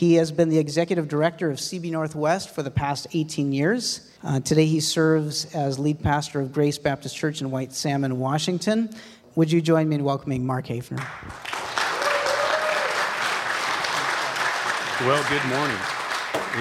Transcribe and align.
He 0.00 0.14
has 0.14 0.32
been 0.32 0.48
the 0.48 0.56
executive 0.56 1.08
director 1.08 1.50
of 1.50 1.58
CB 1.58 1.90
Northwest 1.90 2.54
for 2.54 2.62
the 2.62 2.70
past 2.70 3.06
18 3.12 3.52
years. 3.52 4.10
Uh, 4.24 4.40
today, 4.40 4.64
he 4.64 4.80
serves 4.80 5.54
as 5.54 5.78
lead 5.78 6.02
pastor 6.02 6.40
of 6.40 6.54
Grace 6.54 6.78
Baptist 6.78 7.14
Church 7.14 7.42
in 7.42 7.50
White 7.50 7.74
Salmon, 7.74 8.18
Washington. 8.18 8.88
Would 9.34 9.52
you 9.52 9.60
join 9.60 9.90
me 9.90 9.96
in 9.96 10.04
welcoming 10.04 10.46
Mark 10.46 10.68
Hafner? 10.68 10.96
Well, 15.06 15.22
good 15.28 15.44
morning. 15.50 15.76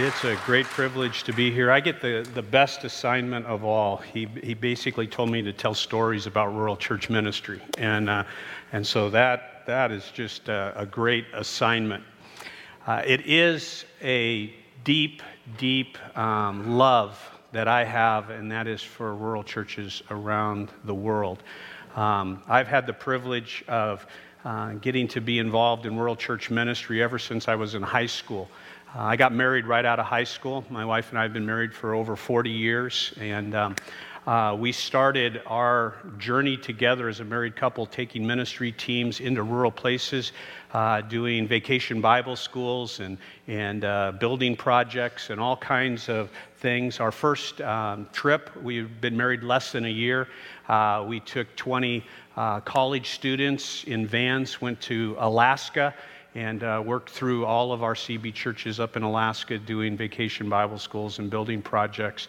It's 0.06 0.26
a 0.26 0.38
great 0.46 0.66
privilege 0.66 1.24
to 1.24 1.32
be 1.32 1.50
here. 1.50 1.72
I 1.72 1.80
get 1.80 2.02
the, 2.02 2.30
the 2.34 2.42
best 2.42 2.84
assignment 2.84 3.46
of 3.46 3.64
all. 3.64 3.96
He, 4.00 4.26
he 4.44 4.54
basically 4.54 5.08
told 5.08 5.30
me 5.30 5.42
to 5.44 5.54
tell 5.54 5.74
stories 5.74 6.28
about 6.28 6.54
rural 6.54 6.76
church 6.76 7.10
ministry. 7.10 7.62
And, 7.78 8.10
uh, 8.10 8.26
and 8.74 8.86
so 8.86 9.10
that, 9.12 9.66
that 9.66 9.94
is 9.94 10.12
just 10.14 10.50
a, 10.50 10.74
a 10.76 10.86
great 10.86 11.26
assignment. 11.34 12.04
Uh, 12.90 13.04
it 13.06 13.22
is 13.28 13.86
a 14.02 14.52
deep, 14.84 15.22
deep 15.60 15.96
um, 16.18 16.76
love 16.76 17.20
that 17.52 17.68
I 17.68 17.84
have, 17.84 18.32
and 18.32 18.52
that 18.52 18.66
is 18.66 18.82
for 18.82 19.14
rural 19.14 19.44
churches 19.44 20.02
around 20.10 20.72
the 20.86 20.96
world. 20.96 21.44
Um, 21.96 22.42
I've 22.48 22.68
had 22.68 22.88
the 22.88 22.94
privilege 22.94 23.64
of 23.68 24.08
uh, 24.44 24.74
getting 24.74 25.08
to 25.10 25.22
be 25.22 25.38
involved 25.38 25.86
in 25.86 26.00
rural 26.00 26.16
church 26.16 26.50
ministry 26.50 27.04
ever 27.04 27.20
since 27.20 27.48
I 27.48 27.54
was 27.54 27.76
in 27.76 27.84
high 27.84 28.08
school. 28.08 28.50
Uh, 28.96 29.04
I 29.04 29.16
got 29.18 29.34
married 29.34 29.68
right 29.68 29.86
out 29.86 30.00
of 30.00 30.08
high 30.08 30.24
school. 30.24 30.66
My 30.72 30.84
wife 30.84 31.12
and 31.12 31.20
I 31.20 31.22
have 31.22 31.34
been 31.34 31.46
married 31.46 31.76
for 31.76 31.94
over 31.94 32.16
40 32.16 32.50
years, 32.50 33.14
and 33.20 33.54
um, 33.54 33.76
uh, 34.26 34.56
we 34.56 34.72
started 34.72 35.42
our 35.48 35.96
journey 36.18 36.58
together 36.58 37.08
as 37.08 37.20
a 37.20 37.24
married 37.24 37.56
couple, 37.56 37.86
taking 37.86 38.26
ministry 38.26 38.72
teams 38.72 39.20
into 39.20 39.44
rural 39.44 39.72
places, 39.72 40.34
uh, 40.74 41.02
doing 41.02 41.48
vacation 41.48 42.02
Bible 42.02 42.36
schools 42.36 43.00
and, 43.00 43.18
and 43.48 43.84
uh, 43.86 44.14
building 44.20 44.56
projects 44.56 45.30
and 45.30 45.40
all 45.40 45.58
kinds 45.58 46.10
of 46.10 46.30
things. 46.58 47.00
Our 47.00 47.12
first 47.12 47.62
um, 47.62 48.08
trip, 48.12 48.52
we've 48.62 49.02
been 49.02 49.18
married 49.18 49.44
less 49.44 49.72
than 49.72 49.86
a 49.86 49.90
year. 49.90 50.28
Uh, 50.68 51.06
we 51.08 51.20
took 51.20 51.54
20 51.56 52.04
uh, 52.38 52.60
college 52.62 53.10
students 53.10 53.84
in 53.86 54.06
vans, 54.06 54.62
went 54.62 54.80
to 54.82 55.16
Alaska 55.20 55.94
and 56.36 56.64
uh, 56.64 56.82
worked 56.86 57.10
through 57.10 57.46
all 57.46 57.74
of 57.74 57.82
our 57.82 57.96
CB 57.96 58.34
churches 58.34 58.80
up 58.80 58.96
in 58.96 59.04
Alaska 59.04 59.58
doing 59.58 59.98
vacation 59.98 60.48
Bible 60.48 60.78
schools 60.78 61.20
and 61.20 61.30
building 61.30 61.62
projects. 61.62 62.28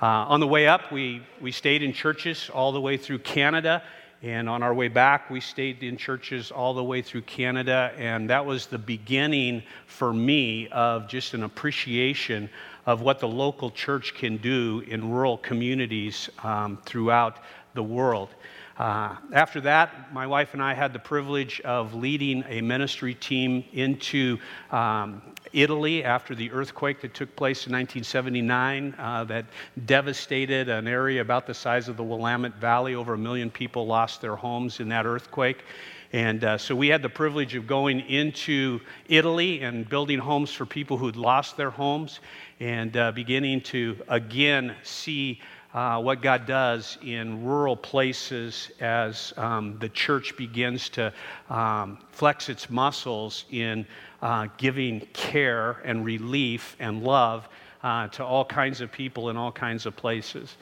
Uh, 0.00 0.06
on 0.06 0.38
the 0.38 0.46
way 0.46 0.68
up, 0.68 0.92
we, 0.92 1.22
we 1.40 1.50
stayed 1.50 1.82
in 1.82 1.92
churches 1.92 2.50
all 2.54 2.70
the 2.70 2.80
way 2.80 2.96
through 2.96 3.18
Canada. 3.18 3.82
And 4.22 4.48
on 4.48 4.64
our 4.64 4.74
way 4.74 4.88
back, 4.88 5.30
we 5.30 5.40
stayed 5.40 5.84
in 5.84 5.96
churches 5.96 6.50
all 6.50 6.74
the 6.74 6.82
way 6.82 7.02
through 7.02 7.22
Canada. 7.22 7.92
And 7.96 8.28
that 8.30 8.44
was 8.44 8.66
the 8.66 8.78
beginning 8.78 9.62
for 9.86 10.12
me 10.12 10.66
of 10.68 11.06
just 11.06 11.34
an 11.34 11.44
appreciation 11.44 12.50
of 12.84 13.00
what 13.00 13.20
the 13.20 13.28
local 13.28 13.70
church 13.70 14.14
can 14.14 14.36
do 14.38 14.82
in 14.88 15.08
rural 15.10 15.36
communities 15.38 16.30
um, 16.42 16.78
throughout 16.84 17.38
the 17.74 17.82
world. 17.82 18.30
Uh, 18.78 19.16
after 19.32 19.60
that, 19.60 20.12
my 20.12 20.24
wife 20.24 20.54
and 20.54 20.62
I 20.62 20.72
had 20.72 20.92
the 20.92 21.00
privilege 21.00 21.60
of 21.62 21.94
leading 21.94 22.44
a 22.48 22.60
ministry 22.60 23.12
team 23.12 23.64
into 23.72 24.38
um, 24.70 25.20
Italy 25.52 26.04
after 26.04 26.36
the 26.36 26.52
earthquake 26.52 27.00
that 27.00 27.12
took 27.12 27.34
place 27.34 27.66
in 27.66 27.72
1979 27.72 28.94
uh, 28.96 29.24
that 29.24 29.46
devastated 29.86 30.68
an 30.68 30.86
area 30.86 31.20
about 31.20 31.44
the 31.44 31.54
size 31.54 31.88
of 31.88 31.96
the 31.96 32.04
Willamette 32.04 32.54
Valley. 32.60 32.94
Over 32.94 33.14
a 33.14 33.18
million 33.18 33.50
people 33.50 33.84
lost 33.84 34.20
their 34.20 34.36
homes 34.36 34.78
in 34.78 34.88
that 34.90 35.06
earthquake. 35.06 35.64
And 36.12 36.44
uh, 36.44 36.56
so 36.56 36.74
we 36.76 36.86
had 36.86 37.02
the 37.02 37.08
privilege 37.08 37.56
of 37.56 37.66
going 37.66 38.00
into 38.00 38.80
Italy 39.08 39.60
and 39.60 39.88
building 39.88 40.20
homes 40.20 40.52
for 40.52 40.64
people 40.64 40.96
who'd 40.96 41.16
lost 41.16 41.56
their 41.56 41.70
homes 41.70 42.20
and 42.60 42.96
uh, 42.96 43.12
beginning 43.12 43.60
to 43.62 43.96
again 44.08 44.74
see 44.84 45.40
uh, 45.74 46.00
what 46.00 46.22
God 46.22 46.46
does 46.46 46.96
in 47.02 47.44
rural 47.44 47.76
places 47.76 48.70
as 48.80 49.34
um, 49.36 49.76
the 49.78 49.88
church 49.90 50.36
begins 50.36 50.88
to 50.90 51.12
um, 51.50 51.98
flex 52.10 52.48
its 52.48 52.70
muscles 52.70 53.44
in 53.50 53.86
uh, 54.22 54.48
giving 54.56 55.00
care 55.12 55.72
and 55.84 56.04
relief 56.04 56.74
and 56.80 57.02
love 57.04 57.48
uh, 57.82 58.08
to 58.08 58.24
all 58.24 58.44
kinds 58.44 58.80
of 58.80 58.90
people 58.90 59.28
in 59.28 59.36
all 59.36 59.52
kinds 59.52 59.84
of 59.84 59.94
places. 59.94 60.56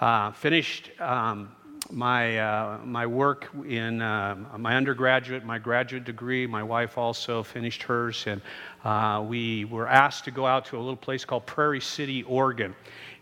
Uh, 0.00 0.30
finished 0.32 0.90
um, 1.00 1.50
my, 1.90 2.38
uh, 2.38 2.78
my 2.84 3.06
work 3.06 3.50
in 3.66 4.00
uh, 4.00 4.36
my 4.56 4.76
undergraduate, 4.76 5.44
my 5.44 5.58
graduate 5.58 6.04
degree. 6.04 6.46
My 6.46 6.62
wife 6.62 6.96
also 6.96 7.42
finished 7.42 7.82
hers, 7.82 8.24
and 8.26 9.28
we 9.28 9.64
were 9.66 9.88
asked 9.88 10.24
to 10.24 10.30
go 10.30 10.46
out 10.46 10.64
to 10.66 10.76
a 10.76 10.78
little 10.78 10.96
place 10.96 11.24
called 11.24 11.44
Prairie 11.44 11.80
City, 11.80 12.22
Oregon. 12.22 12.74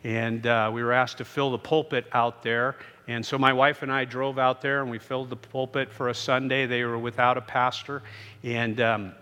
And 0.05 0.47
uh, 0.47 0.71
we 0.73 0.83
were 0.83 0.93
asked 0.93 1.19
to 1.19 1.25
fill 1.25 1.51
the 1.51 1.59
pulpit 1.59 2.07
out 2.13 2.43
there. 2.43 2.77
And 3.09 3.25
so 3.25 3.39
my 3.39 3.53
wife 3.53 3.83
and 3.83 3.93
I 3.93 4.05
drove 4.05 4.39
out 4.39 4.61
there 4.61 4.83
and 4.83 4.91
we 4.91 4.99
filled 4.99 5.31
the 5.31 5.37
pulpit 5.37 5.93
for 5.93 6.09
a 6.09 6.15
Sunday. 6.15 6.67
They 6.67 6.85
were 6.85 6.99
without 6.99 7.37
a 7.37 7.41
pastor. 7.41 8.03
And 8.43 8.81
um, 8.81 9.13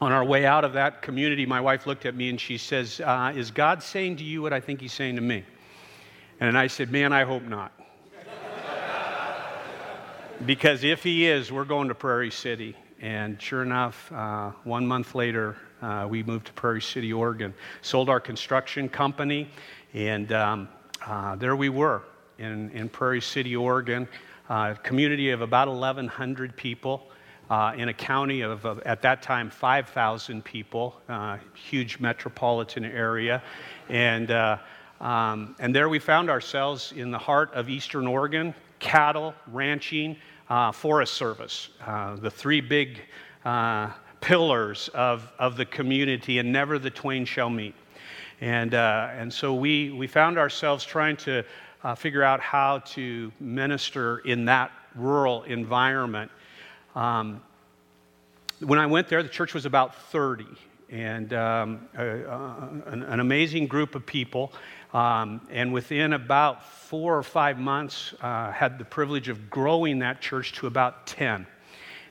on 0.00 0.12
our 0.12 0.24
way 0.24 0.46
out 0.46 0.64
of 0.64 0.72
that 0.74 1.02
community, 1.02 1.46
my 1.46 1.60
wife 1.60 1.86
looked 1.86 2.06
at 2.06 2.14
me 2.14 2.28
and 2.28 2.40
she 2.40 2.58
says, 2.58 3.00
uh, 3.00 3.32
Is 3.34 3.50
God 3.50 3.82
saying 3.82 4.16
to 4.16 4.24
you 4.24 4.42
what 4.42 4.52
I 4.52 4.60
think 4.60 4.80
He's 4.80 4.92
saying 4.92 5.16
to 5.16 5.22
me? 5.22 5.44
And 6.40 6.58
I 6.58 6.66
said, 6.66 6.90
Man, 6.90 7.12
I 7.12 7.24
hope 7.24 7.44
not. 7.44 7.72
because 10.46 10.84
if 10.84 11.02
He 11.02 11.26
is, 11.26 11.50
we're 11.50 11.64
going 11.64 11.88
to 11.88 11.94
Prairie 11.94 12.30
City. 12.30 12.76
And 13.00 13.40
sure 13.40 13.62
enough, 13.62 14.10
uh, 14.12 14.52
one 14.62 14.86
month 14.86 15.14
later, 15.14 15.56
uh, 15.82 16.06
we 16.08 16.22
moved 16.22 16.46
to 16.46 16.52
Prairie 16.54 16.80
City, 16.80 17.12
Oregon. 17.12 17.52
Sold 17.82 18.08
our 18.08 18.20
construction 18.20 18.88
company 18.88 19.50
and 19.94 20.32
um, 20.32 20.68
uh, 21.06 21.36
there 21.36 21.54
we 21.54 21.68
were 21.68 22.02
in, 22.38 22.68
in 22.70 22.88
Prairie 22.88 23.20
City, 23.20 23.54
Oregon, 23.54 24.08
uh, 24.50 24.74
a 24.76 24.80
community 24.82 25.30
of 25.30 25.40
about 25.40 25.68
1,100 25.68 26.56
people. 26.56 27.08
Uh, 27.50 27.74
in 27.76 27.90
a 27.90 27.92
county 27.92 28.40
of, 28.40 28.64
of, 28.64 28.80
at 28.86 29.02
that 29.02 29.20
time, 29.20 29.50
5,000 29.50 30.42
people, 30.42 30.98
uh, 31.10 31.36
huge 31.52 32.00
metropolitan 32.00 32.86
area. 32.86 33.42
And, 33.90 34.30
uh, 34.30 34.56
um, 34.98 35.54
and 35.58 35.76
there 35.76 35.90
we 35.90 35.98
found 35.98 36.30
ourselves 36.30 36.94
in 36.96 37.10
the 37.10 37.18
heart 37.18 37.52
of 37.52 37.68
eastern 37.68 38.06
Oregon 38.06 38.54
cattle, 38.78 39.34
ranching, 39.52 40.16
uh, 40.48 40.72
Forest 40.72 41.12
Service, 41.12 41.68
the 41.86 42.30
three 42.30 42.62
big 42.62 43.00
pillars 44.22 44.88
of, 44.94 45.30
of 45.38 45.58
the 45.58 45.66
community, 45.66 46.38
and 46.38 46.50
never 46.50 46.78
the 46.78 46.88
twain 46.88 47.26
shall 47.26 47.50
meet. 47.50 47.74
And, 48.40 48.74
uh, 48.74 49.10
and 49.12 49.32
so 49.32 49.54
we, 49.54 49.90
we 49.90 50.06
found 50.06 50.38
ourselves 50.38 50.84
trying 50.84 51.16
to 51.18 51.44
uh, 51.82 51.94
figure 51.94 52.22
out 52.22 52.40
how 52.40 52.78
to 52.78 53.30
minister 53.38 54.18
in 54.18 54.46
that 54.46 54.72
rural 54.94 55.42
environment. 55.44 56.30
Um, 56.94 57.42
when 58.60 58.78
I 58.78 58.86
went 58.86 59.08
there, 59.08 59.22
the 59.22 59.28
church 59.28 59.52
was 59.52 59.66
about 59.66 59.94
30, 60.10 60.46
and 60.90 61.32
um, 61.34 61.88
a, 61.96 62.06
a, 62.06 62.82
an, 62.86 63.02
an, 63.02 63.20
amazing 63.20 63.66
group 63.66 63.94
of 63.94 64.06
people. 64.06 64.52
Um, 64.92 65.40
and 65.50 65.72
within 65.72 66.12
about 66.12 66.64
four 66.64 67.18
or 67.18 67.22
five 67.22 67.58
months, 67.58 68.14
uh, 68.20 68.52
had 68.52 68.78
the 68.78 68.84
privilege 68.84 69.28
of 69.28 69.50
growing 69.50 69.98
that 69.98 70.20
church 70.20 70.52
to 70.52 70.66
about 70.68 71.06
10. 71.06 71.46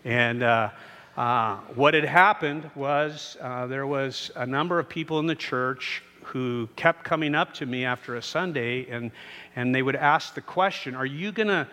And 0.04 0.44
uh, 0.44 0.70
uh, 1.16 1.58
what 1.76 1.94
had 1.94 2.04
happened 2.04 2.70
was 2.76 3.38
uh, 3.40 3.68
there 3.68 3.88
was 3.88 4.32
a 4.36 4.46
number 4.46 4.80
of 4.80 4.90
people 4.90 5.20
in 5.20 5.28
the 5.28 5.36
church 5.36 6.04
who 6.26 6.68
kept 6.76 7.04
coming 7.04 7.36
up 7.36 7.54
to 7.56 7.66
me 7.66 7.86
after 7.86 8.16
a 8.16 8.22
Sunday 8.22 8.90
and, 8.90 9.12
and 9.56 9.74
they 9.74 9.82
would 9.82 9.96
ask 9.96 10.34
the 10.34 10.42
question 10.42 10.96
Are 10.96 11.06
you 11.06 11.32
going 11.32 11.48
to 11.48 11.68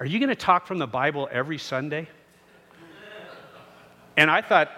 are 0.00 0.06
you 0.06 0.18
going 0.18 0.30
to 0.30 0.34
talk 0.34 0.66
from 0.66 0.78
the 0.78 0.86
Bible 0.86 1.28
every 1.30 1.58
Sunday? 1.58 2.08
And 4.16 4.30
I 4.30 4.40
thought 4.40 4.70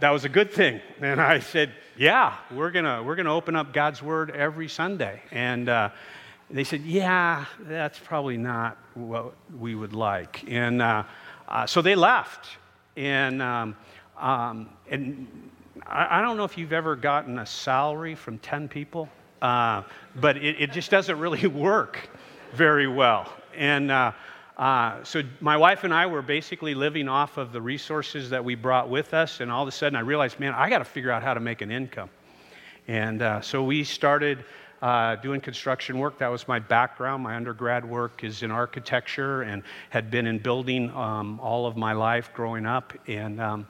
that 0.00 0.10
was 0.10 0.24
a 0.24 0.28
good 0.28 0.50
thing. 0.52 0.80
And 1.00 1.20
I 1.20 1.40
said, 1.40 1.72
Yeah, 1.96 2.36
we're 2.50 2.70
going 2.70 2.86
to 2.86 3.02
we're 3.02 3.16
gonna 3.16 3.34
open 3.34 3.56
up 3.56 3.72
God's 3.72 4.02
Word 4.02 4.30
every 4.30 4.68
Sunday. 4.68 5.22
And 5.30 5.68
uh, 5.68 5.90
they 6.50 6.64
said, 6.64 6.80
Yeah, 6.82 7.44
that's 7.60 7.98
probably 7.98 8.36
not 8.36 8.78
what 8.94 9.34
we 9.58 9.74
would 9.74 9.92
like. 9.92 10.44
And 10.48 10.82
uh, 10.82 11.04
uh, 11.48 11.66
so 11.66 11.82
they 11.82 11.94
left. 11.94 12.48
And, 12.96 13.40
um, 13.40 13.76
um, 14.18 14.70
and 14.90 15.26
I, 15.90 16.18
I, 16.18 16.22
don't 16.22 16.36
know 16.36 16.44
if 16.44 16.56
you've 16.56 16.72
ever 16.72 16.94
gotten 16.94 17.38
a 17.38 17.46
salary 17.46 18.14
from 18.14 18.38
10 18.38 18.68
people, 18.68 19.08
uh, 19.42 19.82
but 20.16 20.36
it, 20.36 20.60
it, 20.60 20.72
just 20.72 20.90
doesn't 20.90 21.18
really 21.18 21.46
work 21.48 22.08
very 22.54 22.86
well. 22.86 23.32
And 23.56 23.90
uh, 23.90 24.12
uh, 24.56 25.02
so 25.02 25.22
my 25.40 25.56
wife 25.56 25.84
and 25.84 25.92
I 25.92 26.06
were 26.06 26.22
basically 26.22 26.74
living 26.74 27.08
off 27.08 27.38
of 27.38 27.52
the 27.52 27.60
resources 27.60 28.30
that 28.30 28.44
we 28.44 28.54
brought 28.54 28.88
with 28.88 29.14
us, 29.14 29.40
and 29.40 29.50
all 29.50 29.62
of 29.62 29.68
a 29.68 29.72
sudden 29.72 29.96
I 29.96 30.00
realized, 30.00 30.38
man, 30.38 30.54
I 30.54 30.70
got 30.70 30.78
to 30.78 30.84
figure 30.84 31.10
out 31.10 31.22
how 31.22 31.34
to 31.34 31.40
make 31.40 31.60
an 31.60 31.70
income. 31.70 32.10
And 32.86 33.22
uh, 33.22 33.40
so 33.40 33.64
we 33.64 33.84
started 33.84 34.44
uh, 34.82 35.16
doing 35.16 35.40
construction 35.40 35.98
work. 35.98 36.18
That 36.18 36.28
was 36.28 36.48
my 36.48 36.58
background. 36.58 37.22
My 37.22 37.36
undergrad 37.36 37.84
work 37.84 38.24
is 38.24 38.42
in 38.42 38.50
architecture 38.50 39.42
and 39.42 39.62
had 39.90 40.10
been 40.10 40.26
in 40.26 40.38
building 40.38 40.90
um, 40.90 41.38
all 41.40 41.66
of 41.66 41.76
my 41.76 41.92
life 41.92 42.30
growing 42.32 42.64
up. 42.64 42.92
And 43.06 43.40
um, 43.40 43.66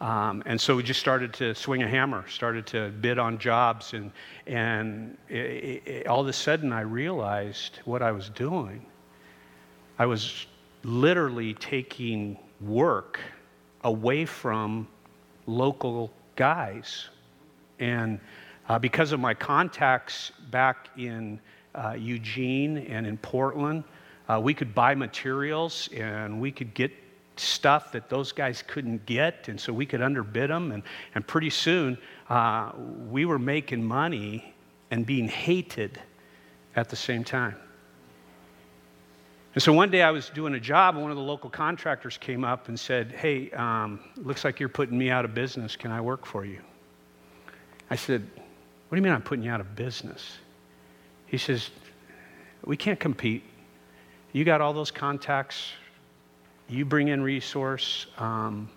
Um, 0.00 0.42
and 0.46 0.58
so 0.58 0.76
we 0.76 0.82
just 0.82 1.00
started 1.00 1.34
to 1.34 1.54
swing 1.54 1.82
a 1.82 1.88
hammer, 1.88 2.26
started 2.28 2.66
to 2.68 2.88
bid 2.88 3.18
on 3.18 3.36
jobs, 3.38 3.92
and, 3.92 4.10
and 4.46 5.18
it, 5.28 5.82
it, 5.86 6.06
all 6.06 6.22
of 6.22 6.28
a 6.28 6.32
sudden 6.32 6.72
I 6.72 6.80
realized 6.80 7.80
what 7.84 8.00
I 8.00 8.10
was 8.10 8.30
doing. 8.30 8.86
I 9.98 10.06
was 10.06 10.46
literally 10.84 11.52
taking 11.54 12.38
work 12.62 13.20
away 13.84 14.24
from 14.24 14.88
local 15.46 16.10
guys. 16.36 17.08
And 17.78 18.20
uh, 18.68 18.78
because 18.78 19.12
of 19.12 19.20
my 19.20 19.34
contacts 19.34 20.32
back 20.50 20.88
in 20.96 21.38
uh, 21.74 21.94
Eugene 21.98 22.78
and 22.78 23.06
in 23.06 23.18
Portland, 23.18 23.84
uh, 24.28 24.40
we 24.42 24.54
could 24.54 24.74
buy 24.74 24.94
materials 24.94 25.88
and 25.94 26.40
we 26.40 26.50
could 26.50 26.72
get 26.72 26.92
stuff 27.40 27.92
that 27.92 28.08
those 28.08 28.32
guys 28.32 28.62
couldn't 28.66 29.06
get, 29.06 29.48
and 29.48 29.60
so 29.60 29.72
we 29.72 29.86
could 29.86 30.02
underbid 30.02 30.50
them. 30.50 30.72
And, 30.72 30.82
and 31.14 31.26
pretty 31.26 31.50
soon, 31.50 31.98
uh, 32.28 32.72
we 33.08 33.24
were 33.24 33.38
making 33.38 33.82
money 33.82 34.54
and 34.90 35.06
being 35.06 35.28
hated 35.28 36.00
at 36.76 36.88
the 36.88 36.96
same 36.96 37.24
time. 37.24 37.56
And 39.54 39.62
so 39.62 39.72
one 39.72 39.90
day 39.90 40.02
I 40.02 40.10
was 40.10 40.30
doing 40.30 40.54
a 40.54 40.60
job, 40.60 40.94
and 40.94 41.02
one 41.02 41.10
of 41.10 41.16
the 41.16 41.22
local 41.22 41.50
contractors 41.50 42.16
came 42.16 42.44
up 42.44 42.68
and 42.68 42.78
said, 42.78 43.12
Hey, 43.12 43.50
um, 43.50 44.00
looks 44.16 44.44
like 44.44 44.60
you're 44.60 44.68
putting 44.68 44.96
me 44.96 45.10
out 45.10 45.24
of 45.24 45.34
business. 45.34 45.74
Can 45.74 45.90
I 45.90 46.00
work 46.00 46.24
for 46.24 46.44
you? 46.44 46.60
I 47.90 47.96
said, 47.96 48.22
What 48.22 48.90
do 48.90 48.96
you 48.96 49.02
mean 49.02 49.12
I'm 49.12 49.22
putting 49.22 49.44
you 49.44 49.50
out 49.50 49.60
of 49.60 49.74
business? 49.74 50.38
He 51.26 51.36
says, 51.36 51.70
We 52.64 52.76
can't 52.76 53.00
compete. 53.00 53.42
You 54.32 54.44
got 54.44 54.60
all 54.60 54.72
those 54.72 54.92
contacts 54.92 55.72
you 56.70 56.84
bring 56.84 57.08
in 57.08 57.22
resource, 57.22 58.06
um, 58.18 58.68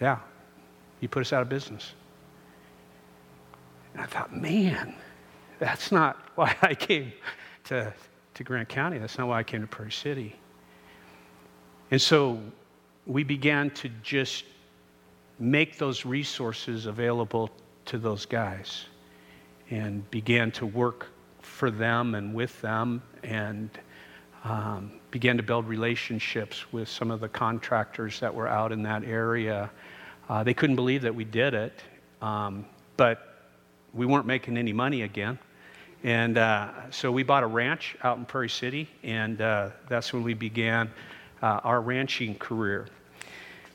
yeah, 0.00 0.18
you 1.00 1.08
put 1.08 1.20
us 1.20 1.32
out 1.32 1.42
of 1.42 1.48
business. 1.48 1.92
And 3.92 4.02
I 4.02 4.06
thought, 4.06 4.34
man, 4.34 4.94
that's 5.58 5.90
not 5.90 6.16
why 6.36 6.54
I 6.62 6.74
came 6.74 7.12
to, 7.64 7.92
to 8.34 8.44
Grant 8.44 8.68
County. 8.68 8.98
That's 8.98 9.18
not 9.18 9.28
why 9.28 9.40
I 9.40 9.42
came 9.42 9.60
to 9.62 9.66
Prairie 9.66 9.90
City. 9.90 10.36
And 11.90 12.00
so 12.00 12.40
we 13.06 13.24
began 13.24 13.70
to 13.70 13.88
just 14.02 14.44
make 15.38 15.78
those 15.78 16.04
resources 16.04 16.86
available 16.86 17.50
to 17.86 17.98
those 17.98 18.24
guys 18.26 18.86
and 19.70 20.08
began 20.10 20.50
to 20.52 20.66
work 20.66 21.08
for 21.40 21.70
them 21.70 22.14
and 22.14 22.34
with 22.34 22.60
them 22.60 23.02
and 23.22 23.70
um, 24.46 24.92
began 25.10 25.36
to 25.36 25.42
build 25.42 25.66
relationships 25.66 26.72
with 26.72 26.88
some 26.88 27.10
of 27.10 27.20
the 27.20 27.28
contractors 27.28 28.20
that 28.20 28.32
were 28.32 28.46
out 28.46 28.70
in 28.70 28.82
that 28.84 29.02
area. 29.02 29.70
Uh, 30.28 30.44
they 30.44 30.54
couldn't 30.54 30.76
believe 30.76 31.02
that 31.02 31.14
we 31.14 31.24
did 31.24 31.52
it, 31.52 31.72
um, 32.22 32.64
but 32.96 33.50
we 33.92 34.06
weren't 34.06 34.26
making 34.26 34.56
any 34.56 34.72
money 34.72 35.02
again. 35.02 35.38
And 36.04 36.38
uh, 36.38 36.90
so 36.90 37.10
we 37.10 37.24
bought 37.24 37.42
a 37.42 37.46
ranch 37.46 37.96
out 38.04 38.18
in 38.18 38.24
Prairie 38.24 38.48
City, 38.48 38.88
and 39.02 39.40
uh, 39.40 39.70
that's 39.88 40.12
when 40.12 40.22
we 40.22 40.34
began 40.34 40.90
uh, 41.42 41.60
our 41.64 41.80
ranching 41.80 42.36
career. 42.36 42.86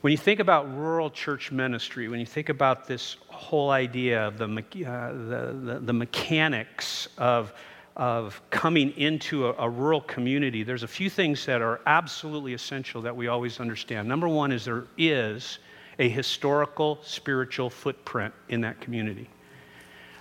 When 0.01 0.11
you 0.11 0.17
think 0.17 0.39
about 0.39 0.73
rural 0.73 1.09
church 1.09 1.51
ministry, 1.51 2.07
when 2.07 2.19
you 2.21 2.25
think 2.25 2.47
about 2.47 2.87
this 2.87 3.17
whole 3.27 3.71
idea 3.71 4.25
of 4.25 4.37
the, 4.37 4.45
uh, 4.45 5.11
the, 5.11 5.73
the, 5.73 5.79
the 5.79 5.93
mechanics 5.93 7.09
of 7.17 7.53
of 7.95 8.41
coming 8.49 8.91
into 8.97 9.47
a, 9.47 9.53
a, 9.53 9.69
rural 9.69 10.01
community, 10.01 10.63
there's 10.63 10.83
a 10.83 10.87
few 10.87 11.09
things 11.09 11.45
that 11.45 11.61
are 11.61 11.81
absolutely 11.85 12.53
essential 12.53 13.01
that 13.01 13.15
we 13.15 13.27
always 13.27 13.59
understand. 13.59 14.07
Number 14.07 14.27
one 14.27 14.51
is 14.51 14.65
there 14.65 14.85
is 14.97 15.59
a 15.99 16.07
historical 16.07 16.99
spiritual 17.03 17.69
footprint 17.69 18.33
in 18.49 18.61
that 18.61 18.79
community. 18.79 19.29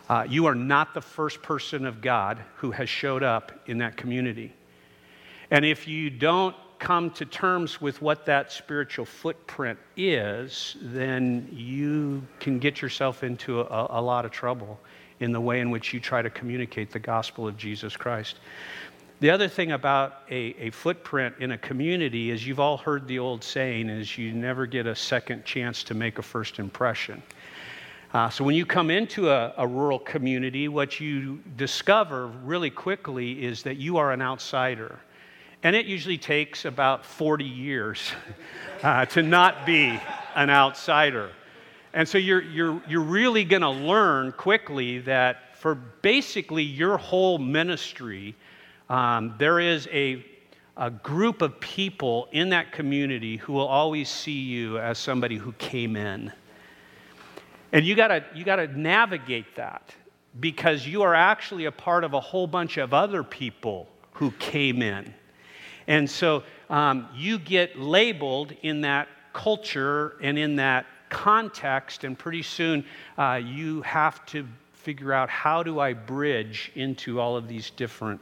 Uh, 0.09 0.27
you 0.29 0.47
are 0.47 0.55
not 0.55 0.95
the 0.95 1.01
first 1.01 1.41
person 1.43 1.87
of 1.87 2.01
God 2.01 2.43
who 2.57 2.73
has 2.73 2.89
showed 2.89 3.23
up 3.23 3.53
in 3.67 3.79
that 3.79 3.97
community. 3.97 4.53
And 5.53 5.65
if 5.65 5.87
you 5.87 6.11
don't 6.11 6.57
come 6.81 7.11
to 7.11 7.25
terms 7.25 7.81
with 7.81 8.03
what 8.03 8.27
that 8.27 8.51
spiritual 8.51 9.05
footprint 9.05 9.79
is, 9.97 10.77
then 10.81 11.49
you 11.53 12.27
can 12.41 12.59
get 12.59 12.83
yourself 12.83 13.23
into 13.23 13.61
a, 13.61 13.87
a 13.91 14.03
lot 14.03 14.25
of 14.25 14.33
trouble 14.33 14.81
in 15.21 15.33
the 15.33 15.41
way 15.41 15.61
in 15.61 15.71
which 15.71 15.95
you 15.95 16.01
try 16.01 16.23
to 16.23 16.31
communicate 16.31 16.91
the 16.91 16.99
gospel 16.99 17.47
of 17.47 17.57
Jesus 17.57 17.97
Christ. 17.97 18.37
The 19.21 19.29
other 19.29 19.49
thing 19.49 19.73
about 19.73 20.23
a, 20.31 20.55
a, 20.59 20.71
footprint 20.71 21.35
in 21.41 21.53
a 21.53 21.59
community 21.59 22.31
is 22.31 22.47
you've 22.47 22.59
all 22.59 22.79
heard 22.79 23.07
the 23.07 23.19
old 23.19 23.45
saying 23.45 23.91
is 23.91 24.17
you 24.17 24.33
never 24.33 24.65
get 24.65 24.87
a 24.87 24.97
second 24.97 25.45
chance 25.45 25.85
to 25.85 25.95
make 25.95 26.19
a 26.19 26.23
first 26.23 26.59
impression. 26.59 27.23
Uh, 28.15 28.31
so 28.31 28.43
when 28.43 28.55
you 28.55 28.65
come 28.65 28.91
into 28.91 29.31
a, 29.31 29.53
a, 29.59 29.67
rural 29.67 29.99
community, 29.99 30.69
what 30.69 31.01
you 31.01 31.39
discover 31.59 32.29
really 32.45 32.71
quickly 32.71 33.45
is 33.45 33.63
that 33.63 33.77
you 33.77 33.99
are 33.99 34.11
an 34.11 34.23
outsider. 34.23 34.99
And 35.63 35.77
it 35.77 35.85
usually 35.85 36.19
takes 36.19 36.65
about 36.65 37.05
40 37.05 37.45
years 37.45 38.11
uh, 38.83 39.05
to 39.05 39.23
not 39.23 39.67
be 39.67 40.01
an 40.35 40.49
outsider. 40.49 41.31
And 41.93 42.09
so 42.09 42.19
you're, 42.19 42.43
you're, 42.43 42.81
you're 42.89 43.01
really 43.01 43.45
going 43.45 43.63
to 43.63 43.71
learn 43.71 44.33
quickly 44.33 44.99
that 45.01 45.57
for 45.57 45.75
basically 45.75 46.63
your 46.63 46.97
whole 46.97 47.39
ministry, 47.39 48.37
um, 48.89 49.35
there 49.39 49.59
is 49.59 49.89
a, 49.93 50.25
a 50.77 50.91
group 50.91 51.43
of 51.43 51.59
people 51.61 52.29
in 52.33 52.49
that 52.51 52.73
community 52.73 53.37
who 53.37 53.53
will 53.53 53.67
always 53.67 54.09
see 54.09 54.41
you 54.41 54.79
as 54.79 54.99
somebody 54.99 55.37
who 55.37 55.53
came 55.53 55.97
in. 55.97 56.33
And 57.73 57.85
you 57.85 57.95
gotta, 57.95 58.25
you 58.35 58.45
gotta 58.45 58.67
navigate 58.79 59.57
that 59.57 59.95
because 60.39 60.87
you 60.87 61.03
are 61.03 61.15
actually 61.15 61.65
a 61.65 61.73
part 61.73 62.05
of 62.05 62.15
a 62.15 62.21
whole 62.21 62.47
bunch 62.47 62.77
of 62.79 62.95
other 62.95 63.25
people 63.25 63.89
who 64.13 64.31
came 64.33 64.81
in. 64.81 65.13
And 65.87 66.09
so 66.09 66.45
um, 66.69 67.09
you 67.15 67.39
get 67.39 67.79
labeled 67.79 68.53
in 68.63 68.83
that 68.83 69.09
culture 69.33 70.17
and 70.23 70.39
in 70.39 70.57
that 70.57 70.87
context, 71.11 72.05
and 72.05 72.19
pretty 72.19 72.43
soon 72.43 72.85
uh, 73.19 73.41
you 73.45 73.83
have 73.83 74.25
to 74.27 74.47
figure 74.73 75.13
out 75.13 75.29
how 75.29 75.63
do 75.63 75.79
I 75.79 75.93
bridge 75.93 76.73
into 76.75 77.21
all 77.21 77.37
of 77.37 77.47
these 77.47 77.71
different 77.71 78.21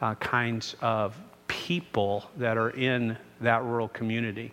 uh, 0.00 0.16
kinds 0.16 0.74
of 0.80 1.16
people 1.46 2.28
that 2.36 2.56
are 2.56 2.70
in 2.70 3.16
that 3.40 3.62
rural 3.62 3.88
community. 3.88 4.52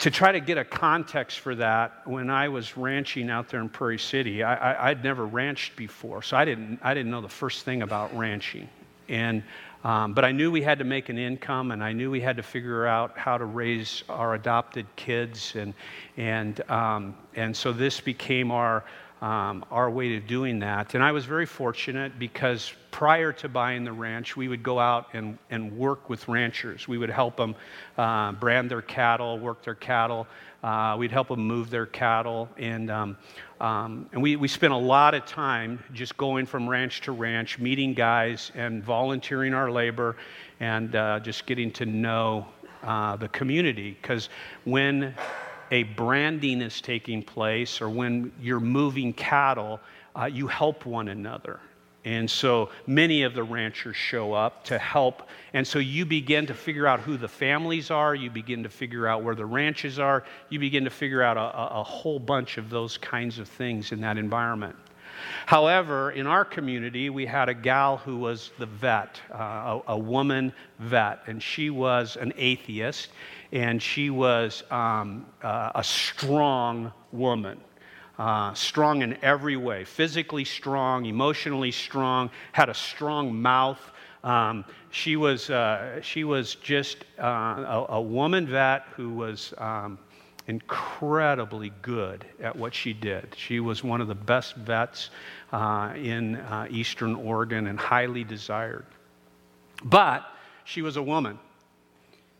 To 0.00 0.10
try 0.10 0.32
to 0.32 0.40
get 0.40 0.58
a 0.58 0.64
context 0.64 1.40
for 1.40 1.54
that, 1.56 2.06
when 2.06 2.30
I 2.30 2.48
was 2.48 2.76
ranching 2.76 3.30
out 3.30 3.48
there 3.48 3.60
in 3.60 3.68
Prairie 3.68 3.98
City, 3.98 4.42
I, 4.44 4.90
would 4.90 5.02
never 5.02 5.26
ranched 5.26 5.74
before, 5.74 6.22
so 6.22 6.36
I 6.36 6.44
didn't, 6.44 6.78
I 6.82 6.94
didn't 6.94 7.10
know 7.10 7.20
the 7.20 7.28
first 7.28 7.64
thing 7.64 7.82
about 7.82 8.16
ranching. 8.16 8.68
And 9.08 9.42
um, 9.84 10.12
but 10.12 10.24
I 10.24 10.32
knew 10.32 10.50
we 10.50 10.62
had 10.62 10.78
to 10.78 10.84
make 10.84 11.08
an 11.08 11.18
income, 11.18 11.70
and 11.70 11.82
I 11.82 11.92
knew 11.92 12.10
we 12.10 12.20
had 12.20 12.36
to 12.36 12.42
figure 12.42 12.86
out 12.86 13.16
how 13.16 13.38
to 13.38 13.44
raise 13.44 14.02
our 14.08 14.34
adopted 14.34 14.86
kids, 14.96 15.54
and 15.54 15.74
and 16.16 16.60
um, 16.70 17.16
and 17.36 17.56
so 17.56 17.72
this 17.72 18.00
became 18.00 18.50
our 18.50 18.84
um, 19.20 19.64
our 19.70 19.90
way 19.90 20.16
of 20.16 20.26
doing 20.26 20.60
that. 20.60 20.94
And 20.94 21.02
I 21.02 21.12
was 21.12 21.24
very 21.24 21.46
fortunate 21.46 22.18
because 22.18 22.72
prior 22.90 23.32
to 23.32 23.48
buying 23.48 23.84
the 23.84 23.92
ranch, 23.92 24.36
we 24.36 24.48
would 24.48 24.62
go 24.62 24.78
out 24.78 25.08
and, 25.12 25.38
and 25.50 25.76
work 25.76 26.08
with 26.08 26.28
ranchers. 26.28 26.86
We 26.86 26.98
would 26.98 27.10
help 27.10 27.36
them 27.36 27.54
uh, 27.96 28.32
brand 28.32 28.70
their 28.70 28.82
cattle, 28.82 29.38
work 29.38 29.62
their 29.62 29.74
cattle. 29.74 30.26
Uh, 30.62 30.96
we'd 30.98 31.12
help 31.12 31.28
them 31.28 31.40
move 31.40 31.70
their 31.70 31.86
cattle. 31.86 32.48
And, 32.56 32.90
um, 33.60 34.08
and 34.12 34.22
we, 34.22 34.36
we 34.36 34.46
spent 34.46 34.72
a 34.72 34.76
lot 34.76 35.14
of 35.14 35.26
time 35.26 35.82
just 35.92 36.16
going 36.16 36.46
from 36.46 36.68
ranch 36.68 37.00
to 37.02 37.12
ranch, 37.12 37.58
meeting 37.58 37.92
guys 37.92 38.52
and 38.54 38.84
volunteering 38.84 39.52
our 39.52 39.70
labor 39.70 40.16
and 40.60 40.94
uh, 40.94 41.18
just 41.20 41.44
getting 41.46 41.72
to 41.72 41.86
know 41.86 42.46
uh, 42.84 43.16
the 43.16 43.28
community. 43.28 43.96
Because 44.00 44.28
when 44.64 45.14
a 45.70 45.82
branding 45.82 46.62
is 46.62 46.80
taking 46.80 47.22
place 47.22 47.80
or 47.80 47.88
when 47.88 48.32
you're 48.40 48.60
moving 48.60 49.12
cattle, 49.12 49.80
uh, 50.14 50.26
you 50.26 50.46
help 50.46 50.86
one 50.86 51.08
another. 51.08 51.60
And 52.04 52.30
so 52.30 52.70
many 52.86 53.24
of 53.24 53.34
the 53.34 53.42
ranchers 53.42 53.96
show 53.96 54.32
up 54.32 54.64
to 54.64 54.78
help. 54.78 55.28
And 55.52 55.66
so 55.66 55.78
you 55.78 56.06
begin 56.06 56.46
to 56.46 56.54
figure 56.54 56.86
out 56.86 57.00
who 57.00 57.16
the 57.16 57.28
families 57.28 57.90
are. 57.90 58.14
You 58.14 58.30
begin 58.30 58.62
to 58.62 58.68
figure 58.68 59.06
out 59.06 59.22
where 59.22 59.34
the 59.34 59.44
ranches 59.44 59.98
are. 59.98 60.24
You 60.48 60.58
begin 60.58 60.84
to 60.84 60.90
figure 60.90 61.22
out 61.22 61.36
a, 61.36 61.78
a 61.80 61.82
whole 61.82 62.18
bunch 62.18 62.56
of 62.56 62.70
those 62.70 62.96
kinds 62.98 63.38
of 63.38 63.48
things 63.48 63.92
in 63.92 64.00
that 64.02 64.16
environment. 64.16 64.76
However, 65.46 66.12
in 66.12 66.26
our 66.26 66.44
community, 66.44 67.10
we 67.10 67.26
had 67.26 67.48
a 67.48 67.54
gal 67.54 67.96
who 67.96 68.18
was 68.18 68.50
the 68.58 68.66
vet, 68.66 69.20
uh, 69.32 69.80
a, 69.88 69.92
a, 69.92 69.98
woman 69.98 70.52
vet, 70.78 71.22
and 71.26 71.42
she 71.42 71.70
was 71.70 72.16
an 72.16 72.32
atheist, 72.36 73.08
and 73.52 73.82
she 73.82 74.10
was 74.10 74.62
um, 74.70 75.26
uh, 75.42 75.72
a 75.74 75.82
strong 75.82 76.92
woman. 77.12 77.60
Uh, 78.18 78.52
strong 78.52 79.02
in 79.02 79.16
every 79.22 79.56
way 79.56 79.84
physically 79.84 80.44
strong, 80.44 81.06
emotionally 81.06 81.70
strong, 81.70 82.28
had 82.50 82.68
a 82.68 82.74
strong 82.74 83.40
mouth. 83.40 83.80
Um, 84.24 84.64
she, 84.90 85.14
was, 85.14 85.50
uh, 85.50 86.00
she 86.02 86.24
was 86.24 86.56
just 86.56 87.04
uh, 87.20 87.24
a, 87.24 87.86
a, 87.90 88.02
woman 88.02 88.48
vet 88.48 88.82
who 88.96 89.10
was 89.10 89.54
um, 89.58 90.00
incredibly 90.48 91.70
good 91.82 92.24
at 92.42 92.56
what 92.56 92.74
she 92.74 92.92
did. 92.92 93.34
She 93.36 93.60
was 93.60 93.84
one 93.84 94.00
of 94.00 94.08
the 94.08 94.14
best 94.16 94.56
vets 94.56 95.10
uh, 95.52 95.92
in 95.94 96.36
uh, 96.36 96.66
Eastern 96.70 97.14
Oregon 97.14 97.68
and 97.68 97.78
highly 97.78 98.24
desired. 98.24 98.86
But 99.84 100.26
she 100.64 100.82
was 100.82 100.96
a 100.96 101.02
woman. 101.02 101.38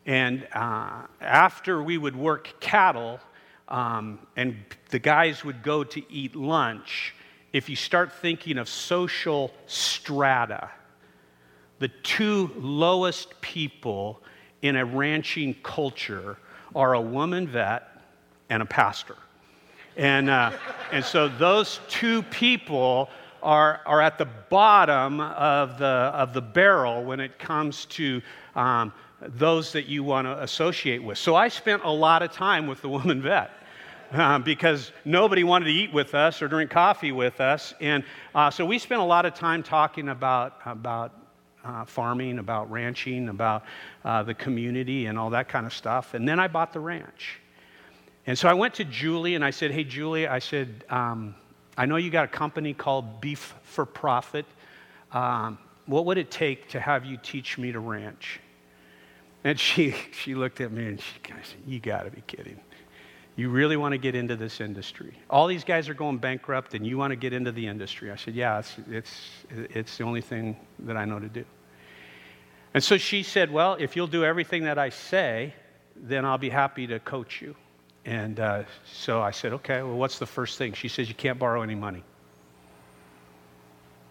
And 0.07 0.49
uh, 0.55 1.03
after 1.21 1.83
we 1.83 1.99
would 1.99 2.17
work 2.17 2.55
cattle, 2.61 3.21
um, 3.69 4.19
and 4.37 4.57
the 4.91 4.99
guys 4.99 5.45
would 5.45 5.63
go 5.63 5.85
to 5.85 6.13
eat 6.13 6.35
lunch, 6.35 7.15
if 7.53 7.69
you 7.69 7.77
start 7.77 8.13
thinking 8.13 8.59
of 8.59 8.69
social 8.69 9.53
strata, 9.67 10.71
the 11.79 11.89
two 11.89 12.51
lowest 12.57 13.41
people 13.41 14.21
in 14.63 14.77
a 14.77 14.85
ranching 14.85 15.55
culture 15.63 16.37
are 16.75 16.95
a 16.95 17.01
woman 17.01 17.47
vet 17.47 17.89
and 18.51 18.63
a 18.63 18.67
pastor. 18.67 19.17
And, 19.97 20.31
uh, 20.31 20.53
and 20.93 21.05
so 21.05 21.29
those 21.29 21.81
two 21.89 22.23
people 22.25 23.11
are, 23.43 23.81
are 23.87 24.01
at 24.01 24.19
the 24.19 24.29
bottom 24.49 25.21
of 25.21 25.79
the, 25.79 25.87
of 25.87 26.33
the 26.33 26.41
barrel 26.41 27.05
when 27.05 27.21
it 27.21 27.39
comes 27.39 27.85
to 27.87 28.23
um, 28.55 28.93
those 29.21 29.73
that 29.73 29.87
you 29.87 30.05
want 30.05 30.27
to 30.27 30.43
associate 30.43 31.03
with. 31.03 31.19
So 31.19 31.35
I 31.35 31.49
spent 31.49 31.85
a 31.85 31.91
lot 31.91 32.23
of 32.23 32.33
time 32.33 32.67
with 32.67 32.83
the 32.83 32.89
woman 32.89 33.23
vet. 33.23 33.51
Uh, 34.11 34.39
because 34.39 34.91
nobody 35.05 35.45
wanted 35.45 35.67
to 35.67 35.71
eat 35.71 35.93
with 35.93 36.15
us 36.15 36.41
or 36.41 36.49
drink 36.49 36.71
coffee 36.71 37.13
with 37.13 37.43
us. 37.43 37.75
And 37.79 38.03
uh, 38.35 38.51
so 38.51 38.65
we 38.65 38.79
spent 38.79 39.03
a 39.03 39.05
lot 39.05 39.27
of 39.27 39.35
time 39.35 39.63
talking 39.63 40.09
about, 40.09 40.57
about 40.65 41.13
uh, 41.63 41.85
farming, 41.85 42.39
about 42.39 42.71
ranching, 42.71 43.29
about 43.29 43.65
uh, 44.07 44.23
the 44.23 44.33
community, 44.33 45.07
and 45.07 45.19
all 45.19 45.29
that 45.29 45.51
kind 45.51 45.67
of 45.67 45.75
stuff. 45.75 46.15
And 46.15 46.27
then 46.27 46.41
I 46.41 46.49
bought 46.49 46.73
the 46.73 46.81
ranch. 46.81 47.39
And 48.27 48.39
so 48.39 48.49
I 48.49 48.55
went 48.55 48.73
to 48.75 48.85
Julie 48.85 49.35
and 49.35 49.45
I 49.45 49.51
said, 49.51 49.73
Hey, 49.73 49.85
Julie, 49.85 50.27
I 50.27 50.39
said, 50.39 50.85
um, 50.89 51.35
I 51.77 51.85
know 51.85 51.97
you 51.97 52.11
got 52.11 52.25
a 52.25 52.29
company 52.29 52.73
called 52.73 53.21
Beef 53.21 53.55
for 53.63 53.85
Profit. 53.85 54.47
Um, 55.13 55.59
what 55.87 56.07
would 56.07 56.19
it 56.19 56.31
take 56.31 56.69
to 56.71 56.81
have 56.81 57.05
you 57.05 57.19
teach 57.23 57.59
me 57.59 57.73
to 57.73 57.79
ranch? 57.79 58.41
And 59.49 59.59
she, 59.59 59.95
she 60.13 60.35
looked 60.35 60.61
at 60.61 60.71
me 60.71 60.87
and 60.87 61.01
she 61.01 61.07
said, 61.25 61.61
You 61.67 61.81
got 61.81 62.05
to 62.05 62.11
be 62.11 62.23
kidding. 62.27 62.61
You 63.35 63.49
really 63.49 63.77
want 63.79 63.93
to 63.93 63.99
get 63.99 64.15
into 64.15 64.37
this 64.37 64.61
industry? 64.61 65.17
All 65.31 65.47
these 65.47 65.65
guys 65.65 65.89
are 65.89 65.95
going 65.95 66.19
bankrupt 66.19 66.75
and 66.75 66.87
you 66.87 66.99
want 66.99 67.13
to 67.13 67.17
get 67.17 67.33
into 67.33 67.51
the 67.51 67.67
industry. 67.67 68.11
I 68.11 68.17
said, 68.17 68.35
Yeah, 68.35 68.59
it's, 68.59 68.77
it's, 68.91 69.31
it's 69.51 69.97
the 69.97 70.05
only 70.05 70.21
thing 70.21 70.57
that 70.81 70.99
I 70.99 71.07
know 71.07 71.19
to 71.19 71.29
do. 71.29 71.47
And 72.75 72.85
so 72.85 72.99
she 72.99 73.23
said, 73.23 73.51
Well, 73.51 73.79
if 73.81 73.97
you'll 73.97 74.07
do 74.07 74.23
everything 74.23 74.65
that 74.65 74.79
I 74.79 74.91
say, 74.91 75.55
then 75.97 76.27
I'll 76.27 76.37
be 76.37 76.51
happy 76.51 76.87
to 76.89 76.99
coach 77.01 77.41
you. 77.41 77.57
And 78.05 78.39
uh, 78.41 78.65
so 78.93 79.23
I 79.23 79.31
said, 79.31 79.55
Okay, 79.55 79.83
well, 79.83 79.97
what's 79.97 80.19
the 80.19 80.27
first 80.27 80.59
thing? 80.59 80.75
She 80.75 80.89
says, 80.89 81.09
You 81.09 81.15
can't 81.15 81.39
borrow 81.39 81.63
any 81.63 81.75
money. 81.75 82.03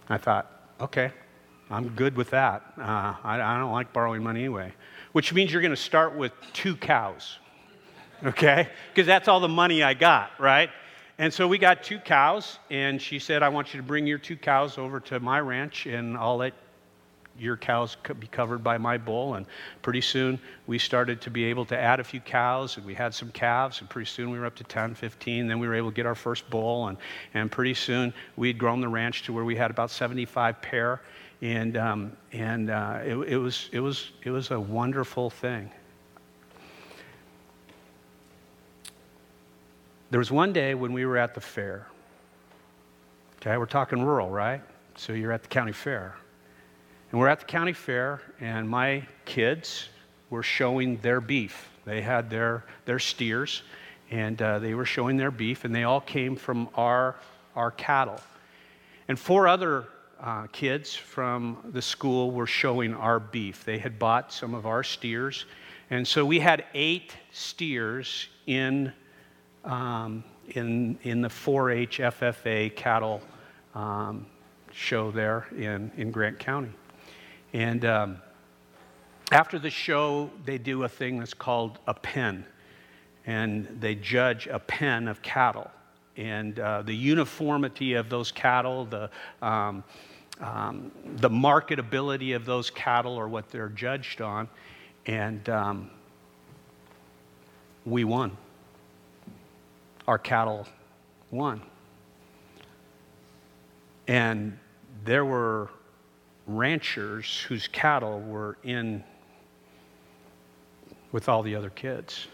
I 0.09 0.17
thought, 0.17 0.51
Okay, 0.81 1.11
I'm 1.69 1.89
good 1.89 2.15
with 2.15 2.31
that. 2.31 2.63
Uh, 2.75 3.13
I, 3.23 3.39
I 3.39 3.59
don't 3.59 3.71
like 3.71 3.93
borrowing 3.93 4.23
money 4.23 4.39
anyway, 4.39 4.73
which 5.17 5.33
means 5.33 5.51
you're 5.51 5.63
going 5.63 5.71
to 5.71 5.75
start 5.75 6.15
with 6.15 6.31
two 6.53 6.75
cows 6.75 7.39
okay? 8.23 8.69
Because 8.93 9.07
that's 9.07 9.27
all 9.27 9.39
the 9.39 9.47
money 9.47 9.81
I 9.81 9.95
got, 9.95 10.31
right? 10.39 10.69
And 11.17 11.33
so 11.33 11.47
we 11.47 11.57
got 11.57 11.83
two 11.83 11.97
cows, 11.97 12.59
and 12.69 13.01
she 13.01 13.17
said, 13.17 13.41
I 13.41 13.49
want 13.49 13.73
you 13.73 13.79
to 13.79 13.85
bring 13.85 14.05
your 14.05 14.19
two 14.19 14.37
cows 14.37 14.77
over 14.77 14.99
to 15.01 15.19
my 15.19 15.39
ranch, 15.39 15.87
and 15.87 16.15
I'll 16.15 16.37
let 16.37 16.53
your 17.39 17.57
cows 17.57 17.97
be 18.19 18.27
covered 18.27 18.63
by 18.63 18.77
my 18.77 18.97
bull. 18.97 19.35
And 19.35 19.45
pretty 19.81 20.01
soon 20.01 20.39
we 20.65 20.79
started 20.79 21.21
to 21.21 21.31
be 21.31 21.45
able 21.45 21.65
to 21.65 21.77
add 21.77 21.99
a 21.99 22.03
few 22.03 22.19
cows, 22.19 22.77
and 22.77 22.85
we 22.85 22.93
had 22.93 23.13
some 23.13 23.31
calves, 23.31 23.81
and 23.81 23.89
pretty 23.89 24.07
soon 24.07 24.29
we 24.29 24.37
were 24.39 24.45
up 24.45 24.55
to 24.55 24.63
10, 24.63 24.93
15. 24.93 25.47
Then 25.47 25.57
we 25.59 25.67
were 25.67 25.75
able 25.75 25.89
to 25.89 25.95
get 25.95 26.05
our 26.05 26.15
first 26.15 26.47
bull, 26.49 26.87
and, 26.87 26.97
and 27.33 27.51
pretty 27.51 27.73
soon 27.73 28.13
we'd 28.35 28.57
grown 28.57 28.81
the 28.81 28.87
ranch 28.89 29.23
to 29.23 29.33
where 29.33 29.45
we 29.45 29.55
had 29.55 29.71
about 29.71 29.91
75 29.91 30.61
pair. 30.61 31.01
And, 31.41 31.77
um, 31.77 32.17
and 32.31 32.69
uh, 32.69 32.99
it, 33.03 33.15
it, 33.15 33.37
was, 33.37 33.69
it, 33.71 33.79
was, 33.79 34.11
it 34.23 34.31
was 34.31 34.51
a 34.51 34.59
wonderful 34.59 35.29
thing. 35.29 35.71
There 40.09 40.19
was 40.19 40.31
one 40.31 40.53
day 40.53 40.73
when 40.73 40.93
we 40.93 41.05
were 41.05 41.17
at 41.17 41.35
the 41.35 41.41
fair. 41.41 41.87
Okay, 43.41 43.57
we're 43.57 43.65
talking 43.65 44.03
rural, 44.03 44.29
right? 44.29 44.61
So 44.95 45.13
you're 45.13 45.31
at 45.31 45.43
the 45.43 45.49
county 45.49 45.73
fair. 45.73 46.15
And 47.11 47.19
we're 47.19 47.27
at 47.27 47.39
the 47.39 47.45
county 47.45 47.73
fair, 47.73 48.21
and 48.39 48.67
my 48.67 49.05
kids 49.25 49.89
were 50.29 50.43
showing 50.43 50.97
their 50.97 51.21
beef. 51.21 51.69
They 51.85 52.01
had 52.01 52.29
their, 52.29 52.65
their 52.85 52.99
steers, 52.99 53.63
and 54.09 54.41
uh, 54.41 54.59
they 54.59 54.73
were 54.73 54.85
showing 54.85 55.17
their 55.17 55.31
beef, 55.31 55.65
and 55.65 55.75
they 55.75 55.83
all 55.83 56.01
came 56.01 56.35
from 56.35 56.69
our, 56.75 57.15
our 57.55 57.71
cattle. 57.71 58.19
And 59.07 59.19
four 59.19 59.47
other 59.47 59.87
uh, 60.21 60.47
kids 60.47 60.95
from 60.95 61.57
the 61.73 61.81
school 61.81 62.31
were 62.31 62.47
showing 62.47 62.93
our 62.93 63.19
beef. 63.19 63.63
They 63.63 63.77
had 63.77 63.99
bought 63.99 64.31
some 64.33 64.53
of 64.53 64.65
our 64.65 64.83
steers. 64.83 65.45
And 65.89 66.07
so 66.07 66.25
we 66.25 66.39
had 66.39 66.65
eight 66.73 67.15
steers 67.31 68.27
in 68.45 68.91
um, 69.63 70.23
in, 70.49 70.97
in 71.03 71.21
the 71.21 71.29
4 71.29 71.71
H 71.71 71.99
FFA 71.99 72.75
cattle 72.75 73.21
um, 73.75 74.25
show 74.71 75.11
there 75.11 75.47
in, 75.57 75.91
in 75.97 76.11
Grant 76.11 76.39
County. 76.39 76.71
And 77.53 77.85
um, 77.85 78.17
after 79.31 79.59
the 79.59 79.69
show, 79.69 80.29
they 80.45 80.57
do 80.57 80.83
a 80.83 80.89
thing 80.89 81.19
that's 81.19 81.33
called 81.33 81.79
a 81.87 81.93
pen, 81.93 82.45
and 83.25 83.67
they 83.79 83.95
judge 83.95 84.47
a 84.47 84.59
pen 84.59 85.07
of 85.07 85.21
cattle. 85.21 85.69
And 86.15 86.59
uh, 86.59 86.81
the 86.81 86.95
uniformity 86.95 87.93
of 87.93 88.09
those 88.09 88.31
cattle, 88.31 88.85
the, 88.85 89.09
um, 89.41 89.83
um, 90.41 90.91
the 91.17 91.29
marketability 91.29 92.35
of 92.35 92.45
those 92.45 92.69
cattle 92.69 93.17
are 93.19 93.27
what 93.27 93.49
they're 93.49 93.69
judged 93.69 94.21
on. 94.21 94.47
And 95.05 95.47
um, 95.49 95.89
we 97.85 98.03
won 98.03 98.37
our 100.07 100.17
cattle 100.17 100.65
won. 101.31 101.61
And 104.07 104.57
there 105.03 105.25
were 105.25 105.69
ranchers 106.47 107.41
whose 107.41 107.67
cattle 107.67 108.21
were 108.21 108.57
in 108.63 109.03
with 111.11 111.27
all 111.27 111.43
the 111.43 111.55
other 111.55 111.69
kids. 111.69 112.27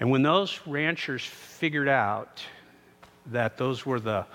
And 0.00 0.10
when 0.10 0.22
those 0.22 0.60
ranchers 0.66 1.24
figured 1.24 1.88
out 1.88 2.42
that 3.26 3.56
those 3.56 3.86
were 3.86 4.00
the, 4.00 4.26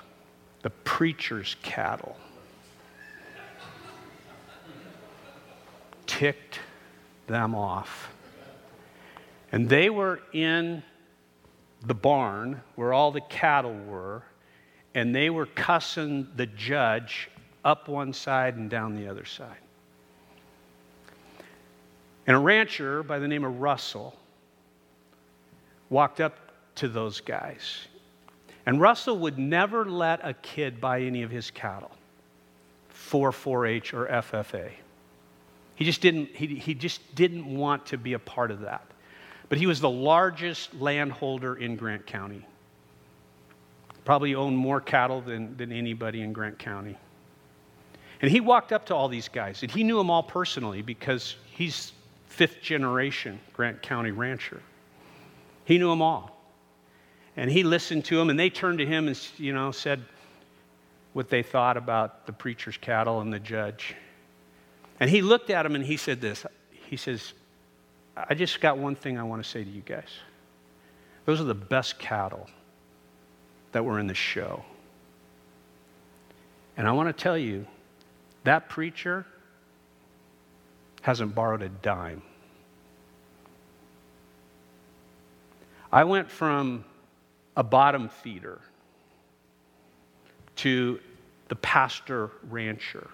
the 0.65 0.72
preacher's 0.72 1.57
cattle, 1.62 2.17
ticked 6.07 6.60
them 7.27 7.53
off. 7.53 8.12
And 9.51 9.69
they 9.69 9.91
were 9.91 10.22
in 10.34 10.81
the 11.86 11.93
barn 11.93 12.63
where 12.74 12.93
all 12.93 13.12
the 13.12 13.22
cattle 13.22 13.75
were, 13.75 14.24
and 14.95 15.13
they 15.13 15.29
were 15.29 15.45
cussing 15.45 16.27
the 16.36 16.48
judge 16.48 17.29
up 17.63 17.88
one 17.88 18.12
side 18.12 18.55
and 18.55 18.67
down 18.67 18.95
the 18.95 19.07
other 19.07 19.25
side. 19.25 19.62
And 22.25 22.36
a 22.36 22.39
rancher 22.39 23.03
by 23.03 23.19
the 23.19 23.27
name 23.27 23.43
of 23.43 23.60
Russell 23.60 24.17
walked 25.91 26.22
up 26.22 26.36
to 26.77 26.88
those 26.88 27.22
guys. 27.22 27.88
And 28.65 28.81
Russell 28.81 29.19
would 29.19 29.38
never 29.38 29.86
let 29.86 30.19
a 30.24 30.34
kid 30.34 30.81
buy 30.81 31.01
any 31.01 31.22
of 31.22 31.29
his 31.29 31.51
cattle 31.51 31.91
for 32.89 33.31
4 33.31 33.65
H 33.67 33.93
or 33.93 34.07
FFA. 34.07 34.72
He 35.75 35.86
just, 35.86 36.01
didn't, 36.01 36.29
he, 36.29 36.48
he 36.48 36.74
just 36.74 37.15
didn't 37.15 37.45
want 37.45 37.86
to 37.88 37.98
be 37.98 38.13
a 38.13 38.19
part 38.19 38.50
of 38.50 38.62
that. 38.62 38.86
But 39.50 39.57
he 39.60 39.67
was 39.67 39.79
the 39.79 39.89
largest 39.89 40.74
landholder 40.74 41.55
in 41.55 41.75
Grant 41.75 42.07
County. 42.07 42.45
Probably 44.05 44.36
owned 44.36 44.57
more 44.57 44.81
cattle 44.81 45.22
than, 45.22 45.55
than 45.57 45.72
anybody 45.72 46.22
in 46.22 46.34
Grant 46.34 46.57
County. 46.57 46.98
And 48.22 48.31
he 48.31 48.39
walked 48.39 48.72
up 48.72 48.86
to 48.88 48.95
all 48.95 49.07
these 49.07 49.27
guys, 49.27 49.62
and 49.62 49.72
he 49.72 49.84
knew 49.84 49.98
them 49.98 50.10
all 50.10 50.24
personally 50.24 50.81
because 50.81 51.36
he's 51.51 51.91
fifth 52.27 52.62
generation 52.62 53.39
Grant 53.53 53.81
County 53.81 54.12
rancher. 54.12 54.62
He 55.65 55.77
knew 55.77 55.89
them 55.89 56.01
all. 56.01 56.35
And 57.38 57.51
he 57.51 57.63
listened 57.63 58.06
to 58.06 58.18
them, 58.18 58.30
and 58.30 58.39
they 58.39 58.50
turned 58.50 58.80
to 58.80 58.86
him 58.86 59.08
and 59.08 59.20
you 59.38 59.54
know, 59.54 59.72
said 59.72 60.04
what 61.13 61.30
they 61.30 61.44
thought 61.44 61.77
about 61.77 62.25
the 62.25 62.34
preacher's 62.34 62.77
cattle 62.77 63.22
and 63.22 63.32
the 63.32 63.39
judge. 63.39 63.96
And 65.00 65.10
he 65.10 65.22
looked 65.22 65.50
at 65.50 65.65
him 65.65 65.75
and 65.75 65.84
he 65.84 65.98
said 65.98 66.22
this. 66.22 66.46
He 66.72 66.98
says, 66.98 67.34
I 68.15 68.34
just 68.34 68.62
got 68.62 68.77
one 68.77 68.96
thing 68.96 69.18
I 69.18 69.24
want 69.24 69.44
to 69.44 69.50
say 69.50 69.63
to 69.63 69.70
you 69.70 69.82
guys. 69.82 70.10
Those 71.25 71.42
are 71.42 71.46
the 71.46 71.54
best 71.54 72.00
cattle 72.00 72.48
that 73.72 73.84
were 73.84 74.00
in 74.00 74.08
the 74.08 74.13
show. 74.13 74.63
And 76.77 76.88
I 76.88 76.92
want 76.92 77.15
to 77.15 77.24
tell 77.24 77.38
you 77.38 77.65
that 78.44 78.70
preacher 78.70 79.25
hasn't 81.01 81.36
borrowed 81.36 81.62
a 81.62 81.70
dime. 81.70 82.22
I 85.92 86.04
went 86.04 86.30
from 86.30 86.84
a 87.56 87.64
bottom 87.64 88.10
feeder 88.10 88.60
to 90.58 91.00
the 91.48 91.56
pastor 91.56 92.32
rancher. 92.50 93.10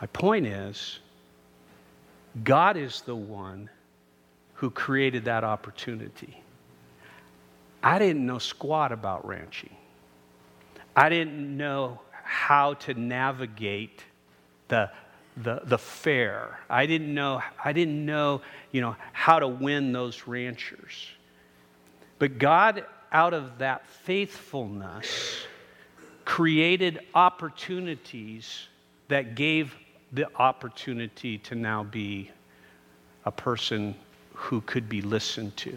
My 0.00 0.06
point 0.08 0.46
is, 0.46 0.98
God 2.44 2.76
is 2.76 3.02
the 3.02 3.14
one 3.14 3.68
who 4.54 4.70
created 4.70 5.24
that 5.26 5.44
opportunity. 5.44 6.42
I 7.82 7.98
didn't 7.98 8.24
know 8.24 8.38
squat 8.38 8.92
about 8.92 9.26
ranching. 9.26 9.74
I 10.94 11.08
didn't 11.08 11.56
know 11.56 12.00
how 12.22 12.74
to 12.74 12.94
navigate 12.94 14.04
the, 14.68 14.90
the, 15.36 15.62
the 15.64 15.78
fair. 15.78 16.60
I 16.70 16.86
didn't 16.86 17.12
know, 17.12 17.42
I 17.62 17.72
didn't 17.72 18.04
know, 18.04 18.42
you 18.70 18.80
know, 18.80 18.96
how 19.12 19.38
to 19.38 19.48
win 19.48 19.92
those 19.92 20.26
ranchers. 20.26 21.08
But 22.22 22.38
God, 22.38 22.86
out 23.10 23.34
of 23.34 23.58
that 23.58 23.84
faithfulness, 23.84 25.44
created 26.24 27.00
opportunities 27.16 28.68
that 29.08 29.34
gave 29.34 29.74
the 30.12 30.28
opportunity 30.36 31.38
to 31.38 31.56
now 31.56 31.82
be 31.82 32.30
a 33.24 33.32
person 33.32 33.96
who 34.34 34.60
could 34.60 34.88
be 34.88 35.02
listened 35.02 35.56
to. 35.56 35.76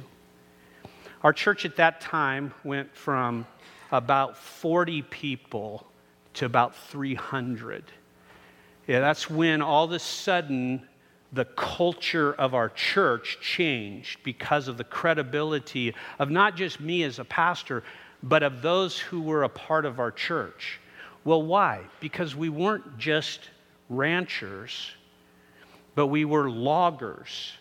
Our 1.23 1.33
church 1.33 1.65
at 1.65 1.77
that 1.77 1.99
time 1.99 2.53
went 2.63 2.95
from 2.95 3.47
about 3.91 4.37
40 4.37 5.01
people 5.01 5.87
to 6.35 6.45
about 6.45 6.75
300. 6.75 7.85
Yeah, 8.85 8.99
that's 8.99 9.31
when 9.31 9.63
all 9.63 9.85
of 9.85 9.93
a 9.93 9.97
sudden 9.97 10.87
the 11.33 11.45
culture 11.45 12.33
of 12.33 12.53
our 12.53 12.69
church 12.69 13.39
changed 13.41 14.19
because 14.23 14.67
of 14.67 14.77
the 14.77 14.83
credibility 14.83 15.93
of 16.19 16.29
not 16.29 16.55
just 16.55 16.79
me 16.79 17.03
as 17.03 17.19
a 17.19 17.25
pastor, 17.25 17.83
but 18.23 18.43
of 18.43 18.61
those 18.61 18.97
who 18.97 19.21
were 19.21 19.43
a 19.43 19.49
part 19.49 19.85
of 19.85 19.99
our 19.99 20.11
church. 20.11 20.79
Well, 21.23 21.41
why? 21.41 21.81
Because 21.99 22.35
we 22.35 22.49
weren't 22.49 22.97
just 22.97 23.49
ranchers, 23.89 24.91
but 25.95 26.07
we 26.07 26.25
were 26.25 26.49
loggers, 26.49 27.53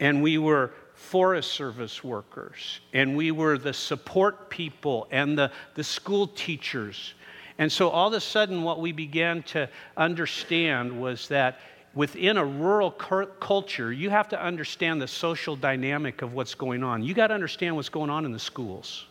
and 0.00 0.22
we 0.22 0.38
were 0.38 0.72
Forest 0.94 1.52
Service 1.52 2.02
workers, 2.04 2.80
and 2.92 3.16
we 3.16 3.30
were 3.30 3.58
the 3.58 3.72
support 3.72 4.50
people 4.50 5.08
and 5.10 5.36
the, 5.36 5.50
the 5.74 5.84
school 5.84 6.26
teachers. 6.26 7.14
And 7.58 7.70
so 7.70 7.90
all 7.90 8.08
of 8.08 8.14
a 8.14 8.20
sudden, 8.20 8.62
what 8.62 8.80
we 8.80 8.92
began 8.92 9.42
to 9.44 9.68
understand 9.96 11.00
was 11.00 11.28
that 11.28 11.60
within 11.94 12.36
a 12.36 12.44
rural 12.44 12.90
culture, 12.90 13.92
you 13.92 14.10
have 14.10 14.28
to 14.30 14.42
understand 14.42 15.00
the 15.00 15.08
social 15.08 15.56
dynamic 15.56 16.22
of 16.22 16.32
what's 16.32 16.54
going 16.54 16.82
on. 16.82 17.02
You 17.02 17.14
got 17.14 17.28
to 17.28 17.34
understand 17.34 17.76
what's 17.76 17.90
going 17.90 18.10
on 18.10 18.24
in 18.24 18.32
the 18.32 18.38
schools. 18.38 19.06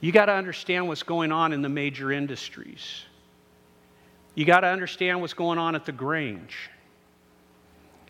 You 0.00 0.12
got 0.12 0.26
to 0.26 0.32
understand 0.32 0.88
what's 0.88 1.02
going 1.02 1.32
on 1.32 1.52
in 1.52 1.60
the 1.60 1.68
major 1.68 2.12
industries. 2.12 3.02
You 4.34 4.44
got 4.44 4.60
to 4.60 4.68
understand 4.68 5.20
what's 5.20 5.34
going 5.34 5.58
on 5.58 5.74
at 5.74 5.84
the 5.84 5.92
Grange. 5.92 6.70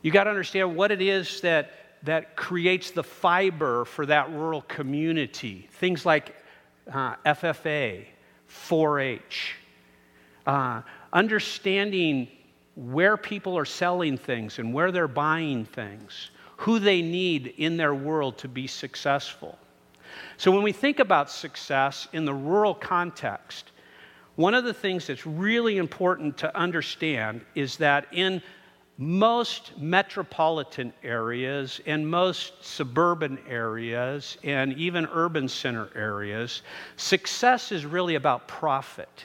You 0.02 0.12
got 0.12 0.24
to 0.24 0.30
understand 0.30 0.76
what 0.76 0.92
it 0.92 1.00
is 1.00 1.40
that, 1.40 1.72
that 2.04 2.36
creates 2.36 2.92
the 2.92 3.02
fiber 3.02 3.84
for 3.84 4.06
that 4.06 4.30
rural 4.30 4.62
community. 4.62 5.68
Things 5.72 6.06
like 6.06 6.36
uh, 6.92 7.16
FFA, 7.26 8.04
4 8.46 9.00
H, 9.00 9.54
uh, 10.46 10.82
understanding 11.12 12.28
where 12.78 13.16
people 13.16 13.58
are 13.58 13.64
selling 13.64 14.16
things 14.16 14.60
and 14.60 14.72
where 14.72 14.92
they're 14.92 15.08
buying 15.08 15.64
things, 15.64 16.30
who 16.58 16.78
they 16.78 17.02
need 17.02 17.54
in 17.56 17.76
their 17.76 17.92
world 17.92 18.38
to 18.38 18.46
be 18.46 18.68
successful. 18.68 19.58
So, 20.36 20.52
when 20.52 20.62
we 20.62 20.70
think 20.70 21.00
about 21.00 21.28
success 21.28 22.06
in 22.12 22.24
the 22.24 22.32
rural 22.32 22.74
context, 22.74 23.72
one 24.36 24.54
of 24.54 24.62
the 24.62 24.72
things 24.72 25.08
that's 25.08 25.26
really 25.26 25.78
important 25.78 26.38
to 26.38 26.56
understand 26.56 27.40
is 27.56 27.76
that 27.78 28.06
in 28.12 28.40
most 28.96 29.76
metropolitan 29.78 30.92
areas 31.02 31.80
and 31.86 32.08
most 32.08 32.64
suburban 32.64 33.38
areas 33.48 34.38
and 34.44 34.72
even 34.74 35.08
urban 35.12 35.48
center 35.48 35.88
areas, 35.96 36.62
success 36.96 37.72
is 37.72 37.84
really 37.84 38.14
about 38.14 38.46
profit. 38.46 39.24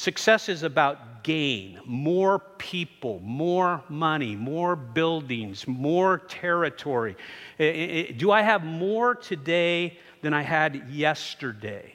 Success 0.00 0.48
is 0.48 0.62
about 0.62 1.22
gain, 1.22 1.78
more 1.84 2.38
people, 2.38 3.20
more 3.22 3.84
money, 3.90 4.34
more 4.34 4.74
buildings, 4.74 5.68
more 5.68 6.16
territory. 6.20 7.14
Do 7.58 8.30
I 8.30 8.40
have 8.40 8.64
more 8.64 9.14
today 9.14 9.98
than 10.22 10.32
I 10.32 10.40
had 10.40 10.88
yesterday? 10.88 11.94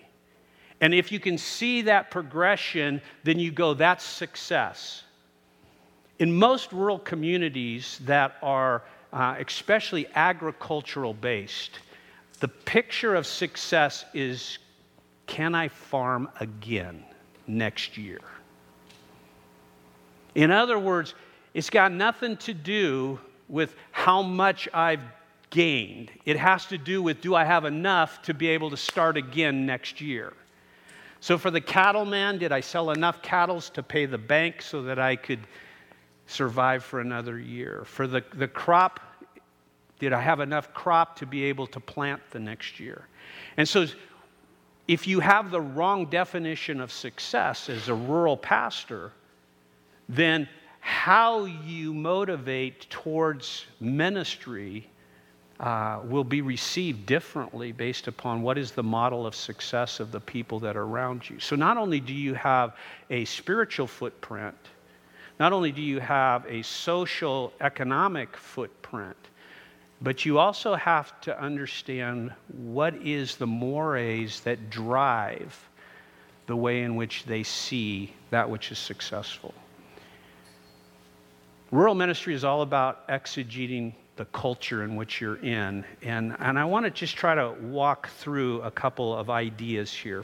And 0.81 0.93
if 0.93 1.11
you 1.11 1.19
can 1.19 1.39
see 1.39 1.81
that 1.81 2.11
progression, 2.11 3.01
then 3.23 3.39
you 3.39 3.51
go, 3.51 3.73
that's 3.73 4.03
success. 4.03 5.01
In 6.19 6.31
most 6.31 6.71
rural 6.71 6.99
communities 6.99 7.99
that 8.05 8.35
are 8.43 8.83
uh, 9.13 9.37
especially 9.39 10.05
agricultural 10.13 11.15
based, 11.15 11.79
the 12.39 12.49
picture 12.49 13.15
of 13.15 13.25
success 13.25 14.05
is 14.13 14.59
can 15.25 15.55
I 15.55 15.69
farm 15.69 16.29
again 16.39 17.03
next 17.47 17.97
year? 17.97 18.21
In 20.35 20.51
other 20.51 20.77
words, 20.77 21.15
it's 21.53 21.69
got 21.69 21.91
nothing 21.91 22.37
to 22.37 22.53
do 22.53 23.19
with 23.47 23.75
how 23.91 24.21
much 24.21 24.67
I've 24.73 25.01
gained. 25.49 26.11
It 26.25 26.37
has 26.37 26.65
to 26.67 26.77
do 26.77 27.01
with 27.01 27.21
do 27.21 27.33
I 27.33 27.45
have 27.45 27.65
enough 27.65 28.21
to 28.23 28.33
be 28.33 28.47
able 28.47 28.69
to 28.69 28.77
start 28.77 29.15
again 29.15 29.65
next 29.65 30.01
year? 30.01 30.33
So, 31.21 31.37
for 31.37 31.49
the 31.49 31.61
cattleman, 31.61 32.37
did 32.37 32.51
I 32.51 32.59
sell 32.59 32.91
enough 32.91 33.21
cattle 33.21 33.61
to 33.61 33.81
pay 33.81 34.05
the 34.05 34.17
bank 34.17 34.61
so 34.61 34.83
that 34.83 34.99
I 34.99 35.15
could 35.15 35.39
survive 36.27 36.83
for 36.83 36.99
another 36.99 37.39
year? 37.39 37.83
For 37.85 38.05
the, 38.05 38.23
the 38.35 38.47
crop, 38.47 38.99
did 39.97 40.13
I 40.13 40.21
have 40.21 40.39
enough 40.39 40.73
crop 40.73 41.15
to 41.19 41.25
be 41.25 41.45
able 41.45 41.67
to 41.67 41.79
plant 41.79 42.21
the 42.31 42.39
next 42.39 42.79
year? 42.79 43.07
And 43.57 43.67
so, 43.67 43.87
if 44.87 45.07
you 45.07 45.19
have 45.19 45.51
the 45.51 45.61
wrong 45.61 46.05
definition 46.05 46.79
of 46.79 46.91
success 46.91 47.69
as 47.69 47.89
a 47.89 47.95
rural 47.95 48.37
pastor, 48.37 49.11
then 50.07 50.47
how 50.79 51.45
you 51.45 51.93
motivate 51.93 52.87
towards 52.89 53.65
ministry 53.79 54.87
uh, 55.59 56.01
will 56.03 56.23
be 56.23 56.41
received 56.41 57.05
differently 57.05 57.71
based 57.71 58.07
upon 58.07 58.41
what 58.41 58.57
is 58.57 58.71
the 58.71 58.83
model 58.83 59.25
of 59.25 59.33
success 59.33 59.99
of 59.99 60.11
the 60.11 60.19
people 60.19 60.59
that 60.59 60.75
are 60.75 60.83
around 60.83 61.27
you. 61.29 61.39
So, 61.39 61.55
not 61.55 61.77
only 61.77 61.99
do 61.99 62.13
you 62.13 62.33
have 62.35 62.75
a 63.09 63.25
spiritual 63.25 63.87
footprint, 63.87 64.55
not 65.39 65.53
only 65.53 65.71
do 65.71 65.81
you 65.81 65.99
have 65.99 66.45
a 66.47 66.61
social 66.61 67.53
economic 67.61 68.35
footprint, 68.35 69.17
but 70.01 70.25
you 70.25 70.37
also 70.39 70.75
have 70.75 71.19
to 71.21 71.41
understand 71.41 72.33
what 72.47 72.95
is 72.95 73.37
the 73.37 73.47
mores 73.47 74.41
that 74.41 74.69
drive 74.69 75.69
the 76.47 76.55
way 76.55 76.83
in 76.83 76.95
which 76.95 77.23
they 77.25 77.43
see 77.43 78.13
that 78.29 78.49
which 78.49 78.71
is 78.71 78.77
successful. 78.77 79.53
Rural 81.71 81.95
ministry 81.95 82.33
is 82.33 82.43
all 82.43 82.61
about 82.61 83.07
exegeting 83.07 83.93
the 84.15 84.25
culture 84.25 84.83
in 84.83 84.95
which 84.95 85.19
you're 85.19 85.37
in. 85.37 85.83
And, 86.01 86.35
and 86.39 86.57
I 86.57 86.65
want 86.65 86.85
to 86.85 86.91
just 86.91 87.15
try 87.15 87.35
to 87.35 87.53
walk 87.61 88.09
through 88.09 88.61
a 88.61 88.71
couple 88.71 89.15
of 89.15 89.29
ideas 89.29 89.91
here. 89.91 90.23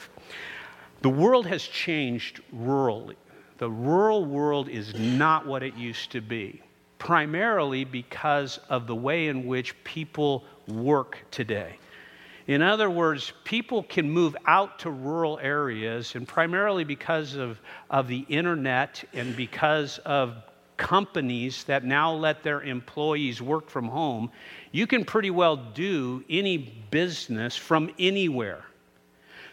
The 1.01 1.09
world 1.09 1.47
has 1.47 1.63
changed 1.63 2.41
rurally. 2.55 3.15
The 3.57 3.69
rural 3.69 4.25
world 4.25 4.69
is 4.69 4.93
not 4.95 5.45
what 5.45 5.63
it 5.63 5.75
used 5.75 6.11
to 6.11 6.21
be, 6.21 6.61
primarily 7.01 7.83
because 7.83 8.59
of 8.69 8.85
the 8.85 8.95
way 8.95 9.27
in 9.27 9.47
which 9.47 9.73
people 9.83 10.43
work 10.67 11.17
today. 11.31 11.75
In 12.45 12.61
other 12.61 12.91
words, 12.91 13.33
people 13.43 13.81
can 13.81 14.07
move 14.07 14.37
out 14.45 14.77
to 14.79 14.91
rural 14.91 15.39
areas, 15.41 16.13
and 16.13 16.27
primarily 16.27 16.83
because 16.83 17.33
of, 17.33 17.59
of 17.89 18.07
the 18.07 18.23
internet 18.29 19.03
and 19.13 19.35
because 19.35 19.97
of 20.05 20.43
companies 20.77 21.63
that 21.63 21.83
now 21.83 22.13
let 22.13 22.43
their 22.43 22.61
employees 22.61 23.41
work 23.41 23.67
from 23.67 23.87
home, 23.87 24.29
you 24.71 24.85
can 24.85 25.03
pretty 25.03 25.31
well 25.31 25.55
do 25.55 26.23
any 26.29 26.85
business 26.91 27.55
from 27.55 27.89
anywhere. 27.97 28.63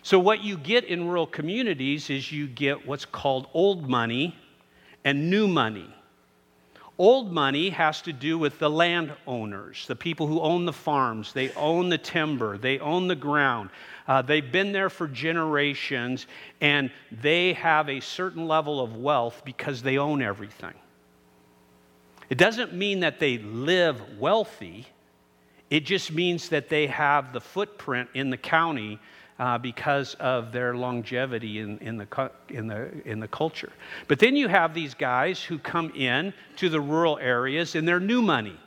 So, 0.03 0.19
what 0.19 0.45
you 0.45 0.59
get 0.59 0.85
in 0.85 1.09
rural 1.09 1.27
communities 1.27 2.11
is 2.11 2.31
you 2.31 2.47
get 2.47 2.87
what's 2.87 3.07
called 3.07 3.49
old 3.55 3.89
money 3.89 4.37
and 5.03 5.31
new 5.31 5.49
money. 5.49 5.95
Old 6.99 7.33
money 7.33 7.71
has 7.71 8.03
to 8.03 8.13
do 8.13 8.37
with 8.39 8.59
the 8.59 8.69
landowners, 8.69 9.87
the 9.87 9.95
people 9.95 10.27
who 10.27 10.41
own 10.41 10.65
the 10.65 10.73
farms. 10.73 11.33
They 11.33 11.53
own 11.53 11.91
the 11.91 11.99
timber, 11.99 12.59
they 12.59 12.81
own 12.81 13.07
the 13.07 13.15
ground. 13.15 13.71
Uh, 14.09 14.23
they've 14.23 14.51
been 14.51 14.73
there 14.73 14.91
for 14.91 15.07
generations, 15.07 16.27
and 16.61 16.91
they 17.13 17.53
have 17.53 17.89
a 17.89 18.01
certain 18.01 18.49
level 18.49 18.81
of 18.81 18.97
wealth 18.97 19.43
because 19.45 19.81
they 19.81 19.97
own 19.97 20.23
everything. 20.23 20.75
It 22.31 22.37
doesn't 22.37 22.75
mean 22.75 23.01
that 23.01 23.21
they 23.21 23.39
live 23.39 24.19
wealthy, 24.19 24.89
it 25.71 25.87
just 25.87 26.11
means 26.11 26.49
that 26.49 26.69
they 26.69 26.89
have 26.89 27.33
the 27.33 27.41
footprint 27.41 28.09
in 28.15 28.31
the 28.31 28.37
county 28.37 28.99
uh, 29.39 29.59
because 29.59 30.15
of 30.15 30.53
their 30.53 30.75
longevity 30.75 31.61
in, 31.61 31.79
in, 31.79 31.97
the, 31.97 32.31
in, 32.49 32.67
the, 32.67 32.91
in 33.05 33.21
the 33.21 33.29
culture. 33.29 33.73
But 34.09 34.19
then 34.19 34.37
you 34.37 34.49
have 34.49 34.75
these 34.75 34.95
guys 34.95 35.43
who 35.43 35.59
come 35.59 35.93
in 35.95 36.33
to 36.57 36.69
the 36.69 36.81
rural 36.81 37.19
areas 37.19 37.75
and 37.75 37.87
they're 37.87 38.01
new 38.01 38.23
money. 38.23 38.59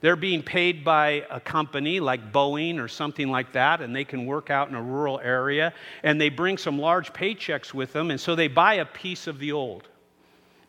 They're 0.00 0.16
being 0.16 0.42
paid 0.42 0.84
by 0.84 1.26
a 1.30 1.40
company 1.40 1.98
like 1.98 2.32
Boeing 2.32 2.78
or 2.78 2.86
something 2.86 3.30
like 3.30 3.52
that, 3.52 3.80
and 3.80 3.94
they 3.94 4.04
can 4.04 4.26
work 4.26 4.48
out 4.48 4.68
in 4.68 4.76
a 4.76 4.82
rural 4.82 5.18
area, 5.18 5.72
and 6.04 6.20
they 6.20 6.28
bring 6.28 6.56
some 6.56 6.78
large 6.78 7.12
paychecks 7.12 7.74
with 7.74 7.92
them, 7.92 8.12
and 8.12 8.20
so 8.20 8.36
they 8.36 8.46
buy 8.46 8.74
a 8.74 8.84
piece 8.84 9.26
of 9.26 9.40
the 9.40 9.50
old, 9.50 9.88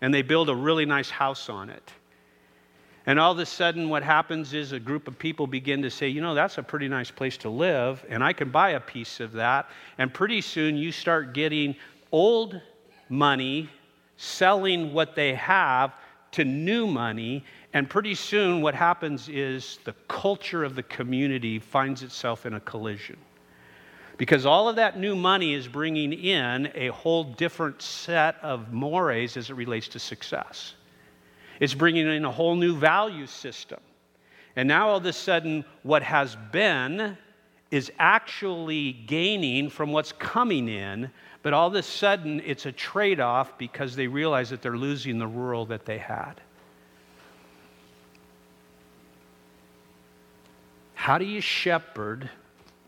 and 0.02 0.12
they 0.12 0.24
build 0.24 0.50
a 0.50 0.56
really 0.56 0.86
nice 0.86 1.12
house 1.12 1.48
on 1.48 1.70
it. 1.70 1.92
And 3.10 3.20
all 3.20 3.32
of 3.32 3.40
a 3.40 3.46
sudden, 3.48 3.90
what 3.90 4.04
happens 4.04 4.54
is 4.54 4.72
a 4.72 4.80
group 4.80 5.08
of 5.08 5.18
people 5.18 5.48
begin 5.48 5.82
to 5.82 5.90
say, 5.90 6.10
you 6.10 6.22
know, 6.22 6.36
that's 6.36 6.60
a 6.60 6.62
pretty 6.62 6.88
nice 6.88 7.10
place 7.10 7.38
to 7.38 7.50
live, 7.50 8.06
and 8.08 8.24
I 8.24 8.34
can 8.34 8.52
buy 8.52 8.74
a 8.74 8.80
piece 8.80 9.20
of 9.20 9.32
that. 9.32 9.68
And 9.98 10.14
pretty 10.14 10.42
soon, 10.42 10.78
you 10.78 10.92
start 10.92 11.34
getting 11.34 11.76
old 12.12 12.62
money 13.10 13.68
selling 14.18 14.94
what 14.94 15.16
they 15.16 15.34
have 15.34 15.96
to 16.34 16.46
new 16.46 16.86
money. 16.86 17.44
And 17.74 17.90
pretty 17.90 18.14
soon, 18.14 18.62
what 18.62 18.76
happens 18.76 19.28
is 19.28 19.80
the 19.86 19.96
culture 20.08 20.64
of 20.64 20.76
the 20.76 20.84
community 20.84 21.58
finds 21.58 22.04
itself 22.04 22.46
in 22.46 22.54
a 22.54 22.60
collision. 22.60 23.18
Because 24.18 24.46
all 24.46 24.70
of 24.70 24.76
that 24.76 25.00
new 25.00 25.16
money 25.16 25.56
is 25.56 25.68
bringing 25.68 26.14
in 26.14 26.72
a 26.76 26.90
whole 26.90 27.24
different 27.24 27.82
set 27.82 28.36
of 28.44 28.72
mores 28.72 29.36
as 29.36 29.50
it 29.50 29.56
relates 29.56 29.88
to 29.88 29.98
success. 29.98 30.76
It's 31.60 31.74
bringing 31.74 32.08
in 32.08 32.26
a 32.26 32.32
whole 32.32 32.56
new 32.56 32.76
value 32.76 33.28
system. 33.28 33.80
And 34.56 34.68
now 34.68 34.90
all 34.90 34.98
of 34.98 35.06
a 35.06 35.14
sudden, 35.14 35.66
what 35.84 36.04
has 36.04 36.36
been 36.52 37.18
is 37.72 37.92
actually 38.00 38.94
gaining 38.94 39.70
from 39.70 39.92
what's 39.92 40.12
coming 40.12 40.68
in, 40.68 41.12
but 41.44 41.54
all 41.54 41.68
of 41.68 41.76
a 41.76 41.84
sudden 41.84 42.42
it's 42.46 42.66
a 42.66 42.72
trade 42.72 43.20
off 43.20 43.58
because 43.58 43.96
they 43.96 44.08
realize 44.08 44.50
that 44.50 44.62
they're 44.62 44.78
losing 44.78 45.20
the 45.20 45.28
rural 45.28 45.66
that 45.68 45.86
they 45.86 45.98
had. 45.98 46.42
How 50.96 51.18
do 51.18 51.26
you 51.26 51.42
shepherd 51.42 52.30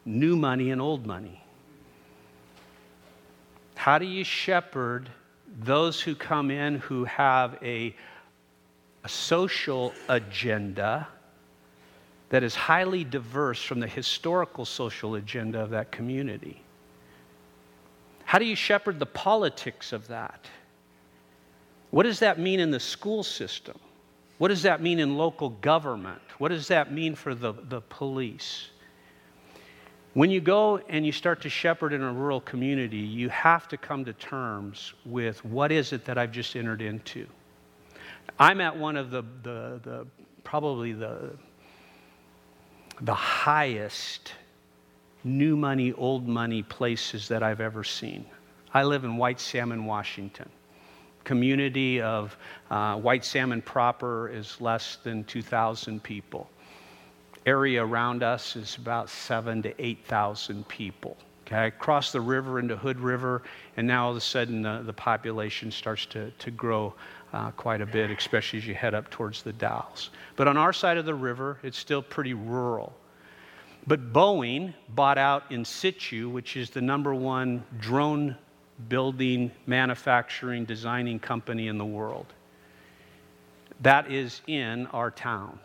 new 0.06 0.36
money 0.36 0.72
and 0.72 0.82
old 0.82 1.06
money? 1.06 1.44
How 3.76 3.98
do 3.98 4.06
you 4.06 4.24
shepherd 4.24 5.10
those 5.60 6.02
who 6.02 6.16
come 6.16 6.52
in 6.52 6.76
who 6.76 7.06
have 7.06 7.58
a 7.62 7.96
a 9.04 9.10
social 9.10 9.94
agenda 10.10 11.08
that 12.30 12.44
is 12.44 12.56
highly 12.56 13.04
diverse 13.04 13.62
from 13.62 13.80
the 13.80 13.88
historical 13.88 14.66
social 14.66 15.16
agenda 15.16 15.60
of 15.60 15.72
that 15.72 15.92
community? 15.92 16.62
How 18.24 18.40
do 18.40 18.46
you 18.46 18.56
shepherd 18.56 19.00
the 19.00 19.06
politics 19.06 19.92
of 19.92 20.08
that? 20.08 20.46
What 21.90 22.04
does 22.04 22.20
that 22.20 22.40
mean 22.40 22.60
in 22.60 22.72
the 22.72 22.80
school 22.80 23.24
system? 23.24 23.78
What 24.38 24.48
does 24.48 24.64
that 24.64 24.82
mean 24.82 25.00
in 25.00 25.18
local 25.18 25.50
government? 25.50 26.22
What 26.38 26.50
does 26.50 26.70
that 26.70 26.92
mean 26.92 27.14
for 27.16 27.36
the, 27.36 27.54
the 27.54 27.82
police? 27.82 28.70
When 30.14 30.32
you 30.32 30.42
go 30.42 30.78
and 30.90 31.06
you 31.06 31.12
start 31.12 31.42
to 31.42 31.50
shepherd 31.50 31.94
in 31.94 32.02
a 32.02 32.12
rural 32.12 32.42
community, 32.42 32.98
you 32.98 33.30
have 33.30 33.68
to 33.68 33.78
come 33.78 34.04
to 34.06 34.14
terms 34.14 34.94
with 35.06 35.44
what 35.46 35.72
is 35.72 35.94
it 35.94 36.06
that 36.06 36.18
I've 36.18 36.32
just 36.32 36.56
entered 36.56 36.82
into? 36.82 37.28
I'm 38.40 38.62
at 38.62 38.78
one 38.78 38.98
of 38.98 39.12
the, 39.12 39.24
the, 39.44 39.80
the 39.84 40.08
probably 40.44 40.94
the, 40.94 41.32
the 43.02 43.14
highest 43.14 44.34
new 45.24 45.56
money, 45.56 45.94
old 45.94 46.28
money 46.28 46.64
places 46.64 47.28
that 47.28 47.44
I've 47.44 47.62
ever 47.62 47.84
seen. 47.84 48.26
I 48.74 48.84
live 48.84 49.04
in 49.04 49.18
White 49.18 49.40
Salmon, 49.40 49.86
Washington. 49.86 50.50
Community 51.24 52.02
of 52.02 52.36
uh, 52.72 52.96
White 52.96 53.24
Salmon 53.24 53.62
proper 53.62 54.30
is 54.30 54.60
less 54.60 54.98
than 55.04 55.24
2,000 55.26 56.02
people. 56.02 56.50
Area 57.46 57.84
around 57.84 58.24
us 58.24 58.56
is 58.56 58.76
about 58.78 59.10
seven 59.10 59.62
to 59.64 59.84
8,000 59.84 60.68
people. 60.68 61.18
Okay, 61.46 61.72
cross 61.80 62.12
the 62.12 62.22
river 62.22 62.60
into 62.60 62.78
Hood 62.78 63.00
River, 63.00 63.42
and 63.76 63.86
now 63.86 64.06
all 64.06 64.12
of 64.12 64.18
a 64.18 64.22
sudden 64.22 64.62
the, 64.62 64.84
the 64.86 64.94
population 64.94 65.70
starts 65.70 66.06
to, 66.08 66.32
to 66.32 66.50
grow 66.50 66.94
uh, 67.34 67.52
quite 67.52 67.82
a 67.82 67.86
bit, 67.86 68.12
especially 68.12 68.60
as 68.60 68.68
you 68.68 68.76
head 68.76 68.94
up 68.94 69.10
towards 69.10 69.44
the 69.44 69.54
Dalles. 69.54 70.10
But 70.36 70.48
on 70.48 70.58
our 70.58 70.74
side 70.74 70.98
of 70.98 71.06
the 71.06 71.16
river, 71.16 71.58
it's 71.64 71.78
still 71.78 72.02
pretty 72.02 72.34
rural. 72.34 72.94
But 73.88 74.14
Boeing 74.14 74.74
bought 74.90 75.18
out 75.18 75.50
Insitu, 75.50 76.32
which 76.32 76.56
is 76.56 76.70
the 76.70 76.82
number 76.82 77.16
one 77.16 77.64
drone 77.80 78.36
building, 78.90 79.52
manufacturing, 79.66 80.66
designing 80.66 81.20
company 81.20 81.68
in 81.68 81.78
the 81.78 81.86
world. 81.86 82.28
That 83.82 84.12
is 84.12 84.42
in 84.48 84.88
our 84.88 85.10
town. 85.10 85.60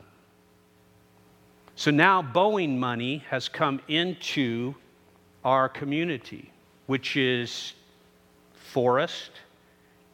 So 1.74 1.90
now 1.90 2.22
Boeing 2.22 2.78
money 2.78 3.18
has 3.28 3.48
come 3.48 3.82
into 3.88 4.74
our 5.44 5.68
community, 5.68 6.50
which 6.86 7.16
is 7.16 7.74
forest, 8.54 9.30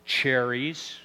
cherries, 0.04 0.96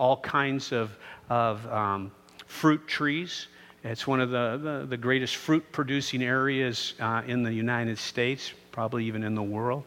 all 0.00 0.16
kinds 0.16 0.72
of, 0.72 0.96
of 1.28 1.64
um, 1.70 2.10
fruit 2.46 2.88
trees. 2.88 3.48
It's 3.84 4.06
one 4.06 4.20
of 4.20 4.30
the, 4.30 4.58
the, 4.62 4.86
the 4.86 4.96
greatest 4.96 5.36
fruit 5.36 5.62
producing 5.72 6.22
areas 6.22 6.94
uh, 7.00 7.20
in 7.26 7.42
the 7.42 7.52
United 7.52 7.98
States, 7.98 8.50
probably 8.72 9.04
even 9.04 9.22
in 9.22 9.34
the 9.34 9.42
world. 9.42 9.84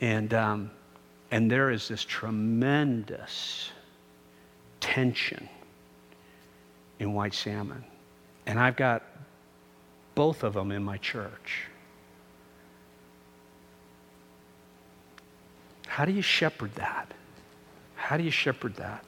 And, 0.00 0.32
um, 0.32 0.70
and 1.32 1.50
there 1.50 1.72
is 1.72 1.88
this 1.88 2.04
tremendous 2.04 3.70
tension 4.78 5.48
in 7.00 7.12
white 7.12 7.34
salmon. 7.34 7.84
And 8.46 8.60
I've 8.60 8.76
got 8.76 9.02
both 10.14 10.44
of 10.44 10.54
them 10.54 10.70
in 10.70 10.84
my 10.84 10.98
church. 10.98 11.64
How 15.88 16.04
do 16.04 16.12
you 16.12 16.22
shepherd 16.22 16.76
that? 16.76 17.10
How 17.96 18.16
do 18.16 18.22
you 18.22 18.30
shepherd 18.30 18.76
that? 18.76 19.04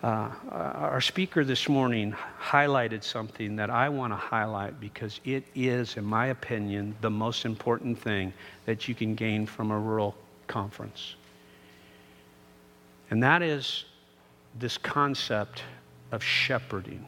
Uh, 0.00 0.30
our 0.52 1.00
speaker 1.00 1.44
this 1.44 1.68
morning 1.68 2.14
highlighted 2.40 3.02
something 3.02 3.56
that 3.56 3.68
I 3.68 3.88
want 3.88 4.12
to 4.12 4.16
highlight 4.16 4.78
because 4.78 5.20
it 5.24 5.42
is, 5.56 5.96
in 5.96 6.04
my 6.04 6.26
opinion, 6.26 6.94
the 7.00 7.10
most 7.10 7.44
important 7.44 7.98
thing 7.98 8.32
that 8.64 8.86
you 8.86 8.94
can 8.94 9.16
gain 9.16 9.44
from 9.44 9.72
a 9.72 9.78
rural 9.78 10.14
conference. 10.46 11.16
And 13.10 13.20
that 13.24 13.42
is 13.42 13.86
this 14.56 14.78
concept 14.78 15.64
of 16.12 16.22
shepherding. 16.22 17.04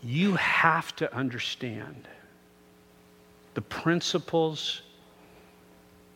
You 0.00 0.36
have 0.36 0.94
to 0.96 1.12
understand 1.12 2.06
the 3.54 3.62
principles 3.62 4.82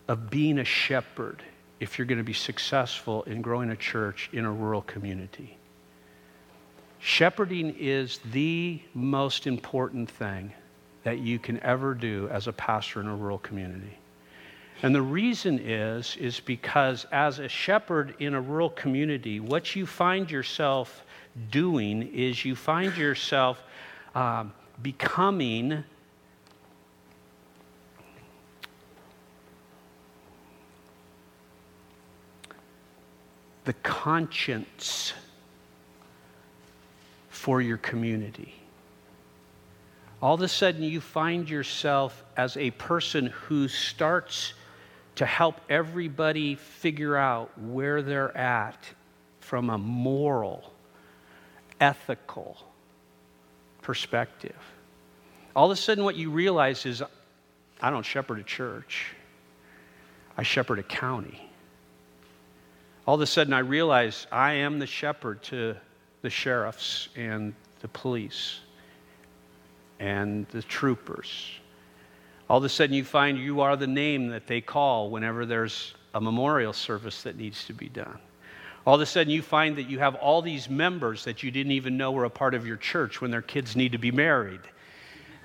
of 0.07 0.31
being 0.31 0.61
a 0.61 0.65
shepherd 0.65 1.43
if 1.81 1.99
you're 1.99 2.07
going 2.07 2.19
to 2.19 2.25
be 2.25 2.33
successful 2.33 3.23
in 3.25 3.43
growing 3.43 3.71
a 3.71 3.77
church 3.77 4.31
in 4.33 4.45
a 4.45 4.53
rural 4.53 4.83
community. 4.83 5.57
Shepherding 7.01 7.77
is 7.79 8.21
the 8.33 8.81
most 8.95 9.47
important 9.47 10.11
thing 10.11 10.53
that 11.03 11.19
you 11.19 11.39
can 11.39 11.61
ever 11.61 11.95
do 11.95 12.29
as 12.31 12.47
a 12.47 12.53
pastor 12.53 13.01
in 13.01 13.07
a 13.07 13.15
rural 13.15 13.39
community. 13.39 13.99
And 14.83 14.95
the 14.95 15.03
reason 15.03 15.59
is 15.59 16.17
is 16.17 16.41
because 16.41 17.07
as 17.13 17.39
a 17.39 17.49
shepherd 17.49 18.15
in 18.19 18.35
a 18.35 18.41
rural 18.41 18.71
community, 18.71 19.41
what 19.41 19.77
you 19.77 19.87
find 19.87 20.31
yourself 20.31 21.05
doing 21.51 22.03
is 22.15 22.45
you 22.45 22.57
find 22.57 22.97
yourself 22.97 23.63
um, 24.15 24.53
becoming 24.83 25.85
the 33.65 33.73
conscience 33.73 35.13
for 37.29 37.61
your 37.61 37.79
community. 37.79 38.55
All 40.21 40.35
of 40.35 40.41
a 40.41 40.49
sudden, 40.49 40.83
you 40.83 41.01
find 41.01 41.49
yourself 41.49 42.25
as 42.37 42.57
a 42.57 42.71
person 42.73 43.27
who 43.27 43.69
starts 43.69 44.55
to 45.17 45.27
help 45.27 45.61
everybody 45.69 46.55
figure 46.55 47.17
out 47.17 47.51
where 47.59 48.03
they're 48.03 48.37
at 48.37 48.79
from 49.41 49.71
a 49.71 49.79
moral, 49.79 50.73
ethical 51.81 52.57
perspective. 53.83 54.57
All 55.55 55.71
of 55.71 55.77
a 55.77 55.81
sudden, 55.81 56.05
what 56.05 56.17
you 56.17 56.31
realize 56.31 56.87
is 56.87 57.03
I 57.81 57.91
don't 57.91 58.03
shepherd 58.03 58.39
a 58.39 58.43
church, 58.43 59.13
I 60.37 60.43
shepherd 60.43 60.79
a 60.79 60.83
county. 60.83 61.44
All 63.07 63.17
of 63.17 63.21
a 63.21 63.27
sudden, 63.27 63.53
I 63.53 63.59
realize 63.59 64.27
I 64.33 64.55
am 64.55 64.79
the 64.79 64.87
shepherd 64.87 65.43
to 65.45 65.77
the 66.23 66.31
sheriffs 66.31 67.11
and 67.15 67.55
the 67.83 67.89
police 67.89 68.61
and 70.01 70.47
the 70.49 70.63
troopers. 70.63 71.51
All 72.49 72.57
of 72.57 72.65
a 72.65 72.69
sudden, 72.71 72.95
you 72.95 73.05
find 73.05 73.37
you 73.39 73.61
are 73.61 73.77
the 73.77 73.87
name 73.87 74.29
that 74.29 74.47
they 74.47 74.63
call 74.63 75.11
whenever 75.11 75.45
there's 75.45 75.95
a 76.15 76.21
memorial 76.21 76.73
service 76.73 77.23
that 77.25 77.37
needs 77.37 77.67
to 77.67 77.75
be 77.75 77.91
done. 77.91 78.19
All 78.87 78.95
of 78.95 79.03
a 79.03 79.07
sudden, 79.07 79.31
you 79.31 79.43
find 79.43 79.77
that 79.77 79.91
you 79.91 79.99
have 79.99 80.15
all 80.15 80.41
these 80.41 80.71
members 80.71 81.25
that 81.25 81.43
you 81.43 81.51
didn't 81.51 81.73
even 81.73 81.99
know 81.99 82.13
were 82.13 82.25
a 82.25 82.31
part 82.31 82.55
of 82.55 82.67
your 82.67 82.79
church 82.79 83.21
when 83.21 83.31
their 83.31 83.43
kids 83.43 83.77
need 83.77 83.93
to 83.93 83.99
be 83.99 84.13
married. 84.13 84.61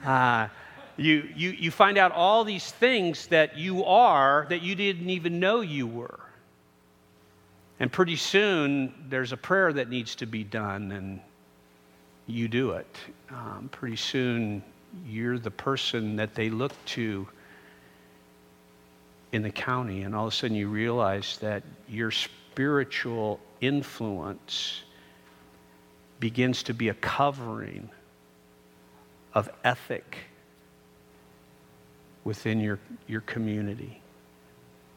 Uh, 0.06 0.48
you, 0.95 1.28
you, 1.36 1.50
you 1.52 1.72
find 1.72 1.98
out 1.98 2.13
all 2.13 2.45
these 2.45 2.72
things 2.72 3.28
that 3.28 3.58
you 3.58 3.84
are 3.84 4.45
that 4.50 4.62
you 4.62 4.76
didn't 4.76 5.10
even 5.10 5.41
know 5.41 5.60
you 5.60 5.88
were. 5.88 6.19
And 7.80 7.92
pretty 7.92 8.18
soon, 8.18 8.94
there's 9.10 9.32
a 9.32 9.38
prayer 9.38 9.72
that 9.72 9.89
needs 9.89 10.15
to 10.15 10.26
be 10.26 10.44
done, 10.44 10.92
and 10.92 11.22
you 12.28 12.48
do 12.48 12.72
it. 12.72 12.98
Um, 13.30 13.70
pretty 13.72 13.96
soon, 13.96 14.62
you're 15.08 15.39
the 15.39 15.52
person 15.52 16.18
that 16.18 16.36
they 16.36 16.50
look 16.50 16.74
to 16.88 17.28
in 19.32 19.44
the 19.44 19.52
county, 19.52 20.02
and 20.02 20.15
all 20.15 20.28
of 20.28 20.34
a 20.34 20.36
sudden, 20.36 20.58
you 20.58 20.68
realize 20.68 21.38
that 21.38 21.63
your 21.88 22.12
spiritual 22.12 23.39
influence 23.62 24.82
begins 26.20 26.63
to 26.63 26.74
be 26.74 26.89
a 26.89 26.94
covering 26.96 27.89
of 29.34 29.50
ethic 29.63 30.18
within 32.24 32.60
your, 32.60 32.80
your 33.08 33.22
community, 33.22 34.02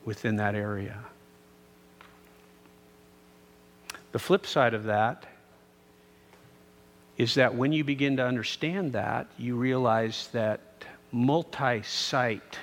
within 0.04 0.36
that 0.36 0.54
area. 0.54 0.98
The 4.12 4.18
flip 4.18 4.46
side 4.46 4.74
of 4.74 4.84
that 4.84 5.24
is 7.16 7.34
that 7.34 7.54
when 7.54 7.72
you 7.72 7.84
begin 7.84 8.16
to 8.18 8.24
understand 8.24 8.92
that, 8.92 9.26
you 9.38 9.56
realize 9.56 10.28
that 10.32 10.60
multi 11.12 11.82
site 11.82 12.58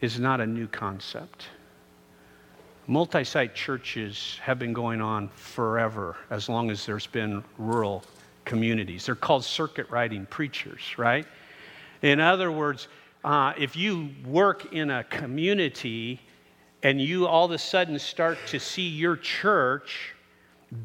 is 0.00 0.18
not 0.18 0.40
a 0.40 0.46
new 0.46 0.66
concept. 0.66 1.46
Multi 2.86 3.24
site 3.24 3.54
churches 3.54 4.38
have 4.42 4.58
been 4.58 4.72
going 4.72 5.00
on 5.00 5.28
forever, 5.28 6.16
as 6.30 6.48
long 6.48 6.70
as 6.70 6.84
there's 6.84 7.06
been 7.06 7.44
rural 7.58 8.04
communities. 8.44 9.06
They're 9.06 9.14
called 9.14 9.44
circuit 9.44 9.88
riding 9.90 10.26
preachers, 10.26 10.98
right? 10.98 11.26
In 12.02 12.18
other 12.18 12.50
words, 12.50 12.88
uh, 13.24 13.52
if 13.56 13.76
you 13.76 14.10
work 14.26 14.72
in 14.72 14.90
a 14.90 15.04
community 15.04 16.20
and 16.82 17.00
you 17.00 17.26
all 17.26 17.44
of 17.44 17.50
a 17.52 17.58
sudden 17.58 17.98
start 17.98 18.38
to 18.48 18.58
see 18.58 18.88
your 18.88 19.16
church 19.16 20.14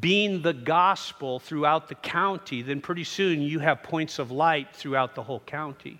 being 0.00 0.42
the 0.42 0.52
gospel 0.52 1.38
throughout 1.38 1.88
the 1.88 1.94
county, 1.94 2.62
then 2.62 2.80
pretty 2.80 3.04
soon 3.04 3.40
you 3.40 3.58
have 3.58 3.82
points 3.82 4.18
of 4.18 4.30
light 4.30 4.74
throughout 4.74 5.14
the 5.14 5.22
whole 5.22 5.40
county. 5.40 5.98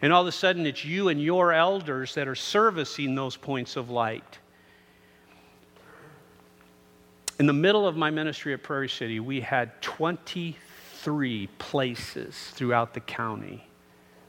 And 0.00 0.12
all 0.12 0.22
of 0.22 0.28
a 0.28 0.32
sudden, 0.32 0.66
it's 0.66 0.84
you 0.84 1.08
and 1.08 1.20
your 1.20 1.52
elders 1.52 2.14
that 2.14 2.26
are 2.26 2.34
servicing 2.34 3.14
those 3.14 3.36
points 3.36 3.76
of 3.76 3.90
light. 3.90 4.38
In 7.38 7.46
the 7.46 7.52
middle 7.52 7.86
of 7.86 7.96
my 7.96 8.10
ministry 8.10 8.52
at 8.52 8.62
Prairie 8.62 8.88
City, 8.88 9.20
we 9.20 9.40
had 9.40 9.80
23 9.82 11.46
places 11.58 12.36
throughout 12.52 12.94
the 12.94 13.00
county 13.00 13.66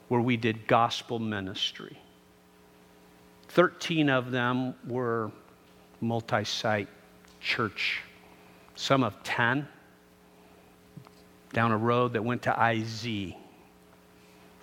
where 0.08 0.20
we 0.20 0.36
did 0.36 0.66
gospel 0.66 1.18
ministry. 1.18 1.98
13 3.54 4.10
of 4.10 4.30
them 4.30 4.74
were 4.86 5.30
multi 6.00 6.44
site 6.44 6.88
church, 7.40 8.02
some 8.74 9.02
of 9.02 9.20
10 9.22 9.66
down 11.52 11.70
a 11.70 11.76
road 11.76 12.12
that 12.14 12.24
went 12.24 12.42
to 12.42 12.50
Izee, 12.50 13.36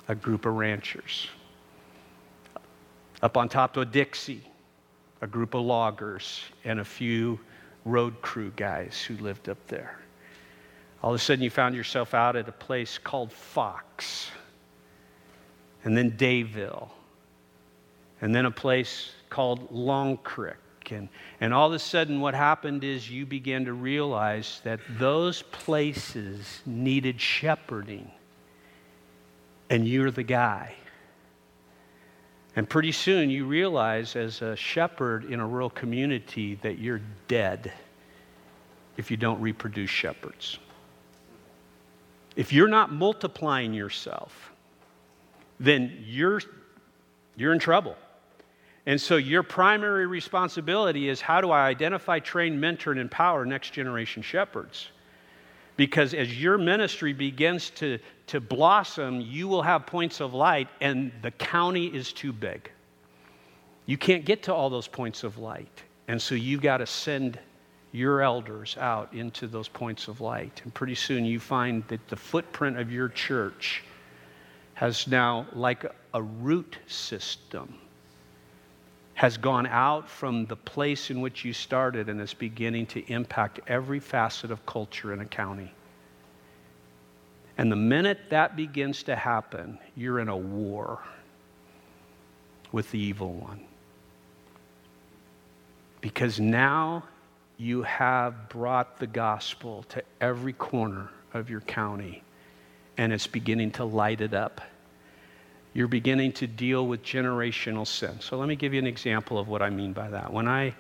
a 0.10 0.15
group 0.15 0.45
of 0.45 0.54
ranchers. 0.54 1.27
Up 3.21 3.38
on 3.38 3.47
top 3.47 3.73
to 3.75 3.82
a 3.82 3.86
Dixie, 3.86 4.43
a 5.21 5.27
group 5.27 5.54
of 5.54 5.62
loggers, 5.62 6.43
and 6.65 6.82
a 6.82 6.86
few 6.86 7.39
road 7.86 8.21
crew 8.21 8.51
guys 8.58 9.01
who 9.01 9.15
lived 9.17 9.47
up 9.47 9.65
there. 9.67 9.97
All 11.01 11.12
of 11.12 11.15
a 11.15 11.19
sudden, 11.19 11.43
you 11.43 11.49
found 11.49 11.75
yourself 11.75 12.13
out 12.13 12.36
at 12.36 12.49
a 12.49 12.51
place 12.51 12.97
called 12.97 13.32
Fox 13.32 14.30
and 15.84 15.97
then 15.97 16.12
Dayville, 16.12 16.89
and 18.21 18.34
then 18.34 18.45
a 18.45 18.51
place 18.51 19.12
called 19.29 19.71
Long 19.71 20.17
Creek. 20.17 20.55
And, 20.91 21.10
and 21.39 21.53
all 21.53 21.67
of 21.67 21.73
a 21.73 21.79
sudden, 21.79 22.21
what 22.21 22.34
happened 22.34 22.84
is 22.84 23.10
you 23.10 23.25
began 23.25 23.65
to 23.65 23.73
realize 23.73 24.62
that 24.63 24.79
those 24.97 25.41
places 25.41 26.62
needed 26.65 27.19
shepherding, 27.19 28.12
and 29.69 29.88
you're 29.88 30.12
the 30.12 30.23
guy. 30.23 30.75
And 32.55 32.67
pretty 32.67 32.91
soon, 32.91 33.29
you 33.29 33.45
realize 33.45 34.15
as 34.15 34.41
a 34.41 34.55
shepherd 34.55 35.25
in 35.25 35.39
a 35.39 35.47
rural 35.47 35.69
community 35.69 36.55
that 36.55 36.79
you're 36.79 37.01
dead 37.27 37.71
if 38.97 39.10
you 39.10 39.17
don't 39.17 39.39
reproduce 39.39 39.89
shepherds. 39.89 40.60
If 42.36 42.51
you're 42.51 42.67
not 42.67 42.91
multiplying 42.91 43.73
yourself, 43.73 44.51
then 45.60 46.03
you're, 46.05 46.41
you're 47.36 47.53
in 47.53 47.60
trouble. 47.60 47.95
And 48.86 49.00
so 49.00 49.17
your 49.17 49.44
primary 49.44 50.08
responsibility 50.08 51.10
is 51.10 51.22
how 51.22 51.41
do 51.41 51.52
I 51.52 51.67
identify, 51.67 52.20
train, 52.20 52.60
mentor, 52.60 52.91
and 52.91 53.00
empower 53.00 53.46
next 53.46 53.74
generation 53.74 54.24
shepherds? 54.24 54.89
Because 55.78 56.13
as 56.13 56.41
your 56.41 56.58
ministry 56.58 57.13
begins 57.13 57.70
to, 57.72 58.00
to 58.28 58.39
blossom, 58.39 59.22
you 59.22 59.48
will 59.48 59.62
have 59.62 59.86
points 59.86 60.20
of 60.20 60.34
light, 60.34 60.67
and 60.80 61.12
the 61.22 61.32
county 61.32 61.88
is 61.88 62.12
too 62.12 62.34
big. 62.34 62.70
You 63.86 63.98
can't 63.98 64.26
get 64.26 64.44
to 64.44 64.54
all 64.54 64.70
those 64.70 64.88
points 64.88 65.24
of 65.24 65.38
light. 65.38 65.84
And 66.08 66.22
so 66.22 66.36
you've 66.36 66.62
got 66.62 66.78
to 66.78 66.86
send 66.86 67.39
your 67.91 68.22
elders 68.22 68.78
out 68.80 69.13
into 69.13 69.48
those 69.48 69.67
points 69.67 70.08
of 70.08 70.22
light. 70.22 70.62
And 70.63 70.74
pretty 70.74 70.96
soon 70.96 71.26
you 71.26 71.39
find 71.39 71.84
that 71.88 72.08
the 72.08 72.15
footprint 72.15 72.78
of 72.78 72.91
your 72.91 73.10
church 73.10 73.84
has 74.74 75.08
now, 75.08 75.46
like 75.54 75.86
a 76.13 76.22
root 76.22 76.78
system, 76.88 77.76
has 79.21 79.38
gone 79.38 79.67
out 79.67 80.10
from 80.10 80.47
the 80.47 80.55
place 80.55 81.12
in 81.12 81.21
which 81.21 81.45
you 81.45 81.53
started 81.53 82.10
and 82.10 82.19
is 82.19 82.34
beginning 82.34 82.88
to 82.88 82.99
impact 83.05 83.60
every 83.67 83.99
facet 83.99 84.49
of 84.49 84.65
culture 84.65 85.13
in 85.13 85.19
a 85.21 85.25
county. 85.25 85.71
And 87.55 87.71
the 87.71 87.75
minute 87.75 88.17
that 88.31 88.55
begins 88.55 89.03
to 89.03 89.15
happen, 89.15 89.77
you're 89.95 90.19
in 90.19 90.27
a 90.27 90.36
war 90.36 91.03
with 92.71 92.89
the 92.89 92.97
evil 92.97 93.34
one. 93.34 93.60
Because 96.01 96.39
now 96.39 97.03
you 97.57 97.84
have 97.84 98.49
brought 98.49 98.97
the 98.97 99.05
gospel 99.05 99.86
to 99.89 100.01
every 100.19 100.53
corner 100.53 101.12
of 101.36 101.47
your 101.47 101.62
county 101.62 102.23
and 102.97 103.13
it's 103.13 103.27
beginning 103.27 103.69
to 103.73 103.86
light 103.86 104.19
it 104.19 104.34
up. 104.34 104.62
You're 105.73 105.88
beginning 105.88 106.34
to 106.34 106.47
deal 106.47 106.88
with 106.88 107.01
generational 107.03 107.88
sin. 107.88 108.19
So 108.19 108.38
let 108.38 108.49
me 108.49 108.55
give 108.55 108.73
you 108.73 108.79
an 108.79 108.88
example 108.88 109.39
of 109.39 109.47
what 109.47 109.62
I 109.62 109.69
mean 109.69 109.93
by 109.93 110.10
that. 110.10 110.31
When 110.31 110.47
I 110.47 110.75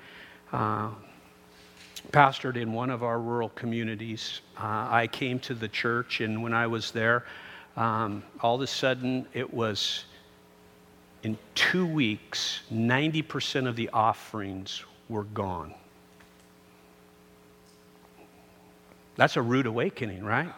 uh, 0.51 0.89
pastored 2.11 2.57
in 2.57 2.73
one 2.73 2.89
of 2.89 3.01
our 3.01 3.19
rural 3.19 3.49
communities, 3.49 4.41
uh, 4.57 4.87
I 4.89 5.07
came 5.07 5.39
to 5.39 5.53
the 5.53 5.69
church, 5.69 6.19
and 6.19 6.43
when 6.43 6.53
I 6.53 6.67
was 6.67 6.91
there, 6.91 7.25
um, 7.77 8.21
all 8.41 8.55
of 8.55 8.61
a 8.61 8.67
sudden 8.67 9.25
it 9.33 9.53
was 9.53 10.03
in 11.23 11.37
two 11.55 11.85
weeks, 11.85 12.61
90% 12.73 13.67
of 13.67 13.75
the 13.75 13.89
offerings 13.93 14.83
were 15.07 15.25
gone. 15.25 15.73
That's 19.15 19.37
a 19.37 19.41
rude 19.41 19.67
awakening, 19.67 20.23
right? 20.23 20.51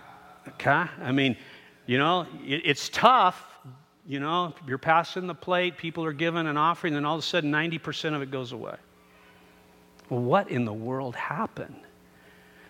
Okay? 0.47 0.85
I 1.01 1.11
mean, 1.11 1.35
you 1.85 1.97
know, 1.97 2.25
it, 2.45 2.61
it's 2.63 2.87
tough. 2.89 3.52
You 4.05 4.19
know, 4.19 4.53
you're 4.67 4.77
passing 4.77 5.27
the 5.27 5.35
plate, 5.35 5.77
people 5.77 6.03
are 6.03 6.13
giving 6.13 6.45
an 6.45 6.57
offering, 6.57 6.95
and 6.95 7.05
all 7.05 7.15
of 7.15 7.19
a 7.19 7.25
sudden 7.25 7.51
90% 7.51 8.15
of 8.15 8.21
it 8.21 8.31
goes 8.31 8.51
away. 8.51 8.75
Well, 10.09 10.21
what 10.21 10.49
in 10.49 10.65
the 10.65 10.73
world 10.73 11.15
happened? 11.15 11.79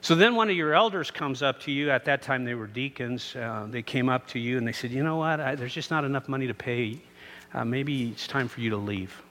So 0.01 0.15
then 0.15 0.35
one 0.35 0.49
of 0.49 0.55
your 0.55 0.73
elders 0.73 1.09
comes 1.09 1.41
up 1.41 1.61
to 1.61 1.71
you. 1.71 1.89
At 1.89 2.05
that 2.05 2.21
time, 2.21 2.43
they 2.43 2.55
were 2.55 2.67
deacons. 2.67 3.35
Uh, 3.35 3.67
they 3.69 3.81
came 3.81 4.09
up 4.09 4.27
to 4.27 4.39
you 4.39 4.57
and 4.57 4.67
they 4.67 4.73
said, 4.73 4.91
You 4.91 5.01
know 5.01 5.15
what? 5.15 5.39
I, 5.39 5.55
there's 5.55 5.73
just 5.73 5.89
not 5.91 6.03
enough 6.03 6.27
money 6.27 6.45
to 6.45 6.53
pay. 6.53 6.99
Uh, 7.53 7.63
maybe 7.63 8.09
it's 8.09 8.27
time 8.27 8.47
for 8.47 8.59
you 8.61 8.69
to 8.71 8.77
leave. 8.77 9.21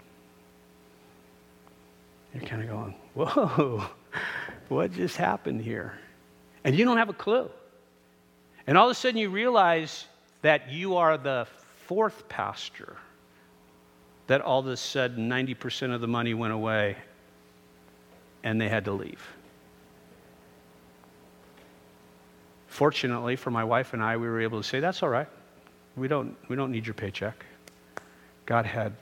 You're 2.34 2.44
kind 2.44 2.62
of 2.62 2.68
going, 2.68 2.94
whoa, 3.14 3.84
what 4.68 4.92
just 4.92 5.16
happened 5.16 5.60
here? 5.60 5.98
And 6.64 6.76
you 6.76 6.84
don't 6.84 6.96
have 6.96 7.08
a 7.08 7.14
clue. 7.14 7.50
And 8.66 8.78
all 8.78 8.86
of 8.86 8.92
a 8.92 8.94
sudden 8.94 9.18
you 9.18 9.28
realize 9.28 10.06
that 10.42 10.70
you 10.70 10.96
are 10.96 11.18
the 11.18 11.46
fourth 11.92 12.26
pastor, 12.26 12.96
that 14.26 14.40
all 14.40 14.60
of 14.60 14.66
a 14.66 14.78
sudden 14.78 15.28
90% 15.28 15.94
of 15.94 16.00
the 16.00 16.08
money 16.08 16.32
went 16.32 16.54
away 16.54 16.96
and 18.42 18.58
they 18.58 18.70
had 18.70 18.86
to 18.86 18.92
leave. 18.92 19.22
Fortunately 22.66 23.36
for 23.36 23.50
my 23.50 23.62
wife 23.62 23.92
and 23.92 24.02
I, 24.02 24.16
we 24.16 24.26
were 24.26 24.40
able 24.40 24.62
to 24.62 24.66
say, 24.66 24.80
that's 24.80 25.02
all 25.02 25.10
right. 25.10 25.28
We 25.94 26.08
don't, 26.08 26.34
we 26.48 26.56
don't 26.56 26.72
need 26.72 26.86
your 26.86 26.94
paycheck. 26.94 27.44
God 28.46 28.64
had 28.64 28.94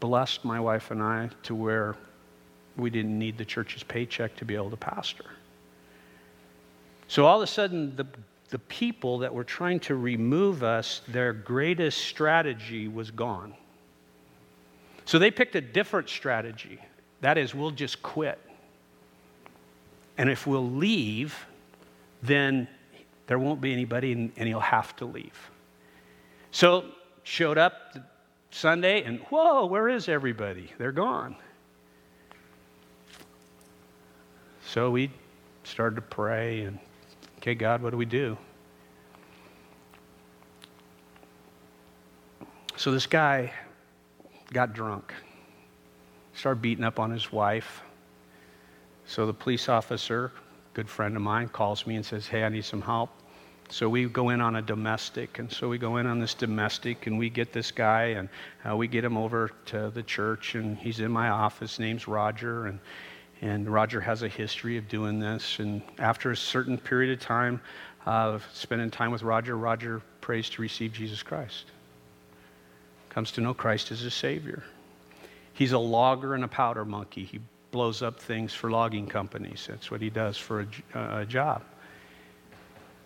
blessed 0.00 0.46
my 0.46 0.58
wife 0.58 0.90
and 0.90 1.02
I 1.02 1.28
to 1.42 1.54
where 1.54 1.94
we 2.78 2.88
didn't 2.88 3.18
need 3.18 3.36
the 3.36 3.44
church's 3.44 3.82
paycheck 3.82 4.34
to 4.36 4.46
be 4.46 4.54
able 4.54 4.70
to 4.70 4.78
pastor. 4.78 5.26
So 7.06 7.26
all 7.26 7.36
of 7.36 7.42
a 7.42 7.52
sudden, 7.52 7.94
the, 7.96 8.06
the 8.54 8.58
people 8.60 9.18
that 9.18 9.34
were 9.34 9.42
trying 9.42 9.80
to 9.80 9.96
remove 9.96 10.62
us, 10.62 11.02
their 11.08 11.32
greatest 11.32 11.98
strategy 11.98 12.86
was 12.86 13.10
gone. 13.10 13.52
So 15.06 15.18
they 15.18 15.32
picked 15.32 15.56
a 15.56 15.60
different 15.60 16.08
strategy. 16.08 16.78
That 17.20 17.36
is, 17.36 17.52
we'll 17.52 17.72
just 17.72 18.00
quit. 18.00 18.38
And 20.16 20.30
if 20.30 20.46
we'll 20.46 20.70
leave, 20.70 21.36
then 22.22 22.68
there 23.26 23.40
won't 23.40 23.60
be 23.60 23.72
anybody 23.72 24.12
and, 24.12 24.30
and 24.36 24.46
he'll 24.46 24.60
have 24.60 24.94
to 24.98 25.04
leave. 25.04 25.50
So 26.52 26.84
showed 27.24 27.58
up 27.58 27.96
Sunday 28.52 29.02
and 29.02 29.18
whoa, 29.30 29.66
where 29.66 29.88
is 29.88 30.08
everybody? 30.08 30.70
They're 30.78 30.92
gone. 30.92 31.34
So 34.64 34.92
we 34.92 35.10
started 35.64 35.96
to 35.96 36.02
pray 36.02 36.60
and, 36.60 36.78
okay, 37.44 37.54
God, 37.54 37.82
what 37.82 37.90
do 37.90 37.98
we 37.98 38.06
do? 38.06 38.38
So 42.76 42.90
this 42.90 43.04
guy 43.04 43.52
got 44.54 44.72
drunk, 44.72 45.12
started 46.32 46.62
beating 46.62 46.84
up 46.84 46.98
on 46.98 47.10
his 47.10 47.30
wife. 47.30 47.82
So 49.04 49.26
the 49.26 49.34
police 49.34 49.68
officer, 49.68 50.32
good 50.72 50.88
friend 50.88 51.16
of 51.16 51.20
mine, 51.20 51.50
calls 51.50 51.86
me 51.86 51.96
and 51.96 52.06
says, 52.06 52.26
Hey, 52.26 52.44
I 52.44 52.48
need 52.48 52.64
some 52.64 52.80
help. 52.80 53.10
So 53.68 53.90
we 53.90 54.06
go 54.06 54.30
in 54.30 54.40
on 54.40 54.56
a 54.56 54.62
domestic, 54.62 55.38
and 55.38 55.52
so 55.52 55.68
we 55.68 55.76
go 55.76 55.98
in 55.98 56.06
on 56.06 56.18
this 56.18 56.32
domestic, 56.32 57.06
and 57.06 57.18
we 57.18 57.28
get 57.28 57.52
this 57.52 57.70
guy, 57.70 58.04
and 58.04 58.30
uh, 58.66 58.74
we 58.74 58.88
get 58.88 59.04
him 59.04 59.18
over 59.18 59.50
to 59.66 59.90
the 59.90 60.02
church, 60.02 60.54
and 60.54 60.78
he's 60.78 61.00
in 61.00 61.10
my 61.12 61.28
office. 61.28 61.78
name's 61.78 62.08
Roger, 62.08 62.66
and 62.68 62.78
and 63.40 63.68
Roger 63.68 64.00
has 64.00 64.22
a 64.22 64.28
history 64.28 64.76
of 64.76 64.88
doing 64.88 65.18
this. 65.18 65.58
And 65.58 65.82
after 65.98 66.30
a 66.30 66.36
certain 66.36 66.78
period 66.78 67.12
of 67.12 67.20
time 67.20 67.60
of 68.06 68.46
spending 68.52 68.90
time 68.90 69.10
with 69.10 69.22
Roger, 69.22 69.56
Roger 69.56 70.02
prays 70.20 70.48
to 70.50 70.62
receive 70.62 70.92
Jesus 70.92 71.22
Christ. 71.22 71.66
Comes 73.10 73.32
to 73.32 73.40
know 73.40 73.54
Christ 73.54 73.92
as 73.92 74.00
his 74.00 74.14
Savior. 74.14 74.62
He's 75.52 75.72
a 75.72 75.78
logger 75.78 76.34
and 76.34 76.44
a 76.44 76.48
powder 76.48 76.84
monkey. 76.84 77.24
He 77.24 77.40
blows 77.70 78.02
up 78.02 78.20
things 78.20 78.52
for 78.52 78.70
logging 78.70 79.06
companies. 79.06 79.66
That's 79.68 79.90
what 79.90 80.00
he 80.00 80.10
does 80.10 80.36
for 80.36 80.66
a, 80.94 81.20
a 81.20 81.26
job. 81.26 81.62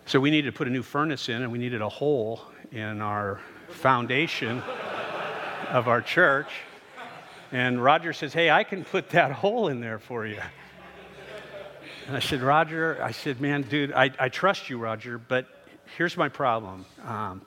So 0.05 0.19
we 0.19 0.31
needed 0.31 0.51
to 0.51 0.57
put 0.57 0.67
a 0.67 0.71
new 0.71 0.81
furnace 0.81 1.29
in, 1.29 1.43
and 1.43 1.51
we 1.51 1.59
needed 1.59 1.81
a 1.81 1.89
hole 1.89 2.41
in 2.71 3.01
our 3.01 3.39
foundation 3.67 4.63
of 5.69 5.87
our 5.87 6.01
church. 6.01 6.49
And 7.51 7.83
Roger 7.83 8.13
says, 8.13 8.33
Hey, 8.33 8.49
I 8.49 8.63
can 8.63 8.83
put 8.83 9.09
that 9.11 9.31
hole 9.41 9.67
in 9.67 9.79
there 9.79 9.99
for 9.99 10.25
you. 10.25 10.41
And 12.07 12.15
I 12.15 12.19
said, 12.19 12.41
Roger, 12.41 12.99
I 13.03 13.11
said, 13.11 13.39
Man, 13.39 13.61
dude, 13.63 13.93
I, 13.93 14.11
I 14.19 14.29
trust 14.29 14.69
you, 14.69 14.77
Roger, 14.77 15.17
but 15.17 15.47
here's 15.97 16.17
my 16.17 16.29
problem. 16.29 16.85
Um, 17.05 17.41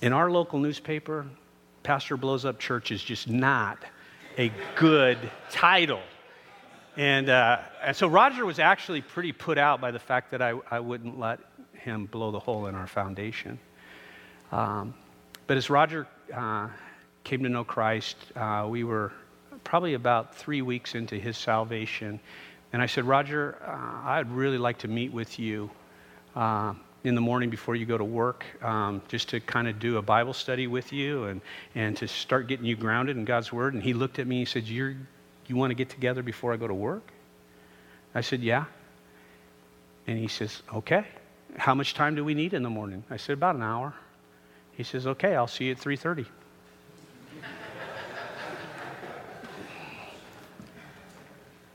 in 0.00 0.12
our 0.12 0.30
local 0.30 0.58
newspaper, 0.58 1.26
Pastor 1.82 2.16
Blows 2.16 2.44
Up 2.44 2.58
Church 2.58 2.90
is 2.90 3.02
just 3.02 3.28
not 3.28 3.78
a 4.38 4.52
good 4.76 5.18
title. 5.50 6.02
And, 6.96 7.28
uh, 7.28 7.60
and 7.82 7.96
so 7.96 8.06
Roger 8.06 8.44
was 8.44 8.58
actually 8.58 9.00
pretty 9.00 9.32
put 9.32 9.58
out 9.58 9.80
by 9.80 9.90
the 9.90 9.98
fact 9.98 10.30
that 10.32 10.42
I, 10.42 10.54
I 10.70 10.80
wouldn't 10.80 11.18
let 11.18 11.40
him 11.72 12.06
blow 12.06 12.30
the 12.30 12.38
hole 12.38 12.66
in 12.66 12.74
our 12.74 12.86
foundation. 12.86 13.58
Um, 14.50 14.94
but 15.46 15.56
as 15.56 15.70
Roger 15.70 16.06
uh, 16.34 16.68
came 17.24 17.42
to 17.42 17.48
know 17.48 17.64
Christ, 17.64 18.16
uh, 18.36 18.66
we 18.68 18.84
were 18.84 19.12
probably 19.64 19.94
about 19.94 20.34
three 20.34 20.62
weeks 20.62 20.94
into 20.94 21.16
his 21.16 21.36
salvation. 21.36 22.20
And 22.72 22.82
I 22.82 22.86
said, 22.86 23.04
Roger, 23.04 23.56
uh, 23.64 24.08
I'd 24.08 24.30
really 24.30 24.58
like 24.58 24.78
to 24.78 24.88
meet 24.88 25.12
with 25.12 25.38
you 25.38 25.70
uh, 26.34 26.74
in 27.04 27.14
the 27.14 27.20
morning 27.20 27.50
before 27.50 27.76
you 27.76 27.84
go 27.84 27.98
to 27.98 28.04
work, 28.04 28.44
um, 28.62 29.02
just 29.08 29.30
to 29.30 29.40
kind 29.40 29.68
of 29.68 29.78
do 29.78 29.98
a 29.98 30.02
Bible 30.02 30.32
study 30.32 30.66
with 30.66 30.92
you 30.92 31.24
and, 31.24 31.40
and 31.74 31.96
to 31.98 32.08
start 32.08 32.46
getting 32.48 32.64
you 32.64 32.76
grounded 32.76 33.16
in 33.16 33.24
God's 33.24 33.52
Word. 33.52 33.74
And 33.74 33.82
he 33.82 33.92
looked 33.92 34.18
at 34.18 34.26
me 34.26 34.36
and 34.36 34.48
he 34.48 34.50
said, 34.50 34.64
You're, 34.64 34.96
You 35.46 35.56
want 35.56 35.70
to 35.70 35.74
get 35.74 35.90
together 35.90 36.22
before 36.22 36.52
I 36.52 36.56
go 36.56 36.66
to 36.66 36.74
work? 36.74 37.12
I 38.14 38.20
said, 38.20 38.40
Yeah. 38.42 38.64
And 40.06 40.18
he 40.18 40.28
says, 40.28 40.62
Okay. 40.72 41.06
How 41.56 41.74
much 41.74 41.92
time 41.92 42.14
do 42.14 42.24
we 42.24 42.34
need 42.34 42.54
in 42.54 42.62
the 42.62 42.70
morning? 42.70 43.04
I 43.10 43.16
said, 43.16 43.34
About 43.34 43.56
an 43.56 43.62
hour. 43.62 43.94
He 44.72 44.84
says, 44.84 45.06
Okay, 45.06 45.34
I'll 45.34 45.46
see 45.48 45.66
you 45.66 45.72
at 45.72 45.78
3:30. 45.78 46.26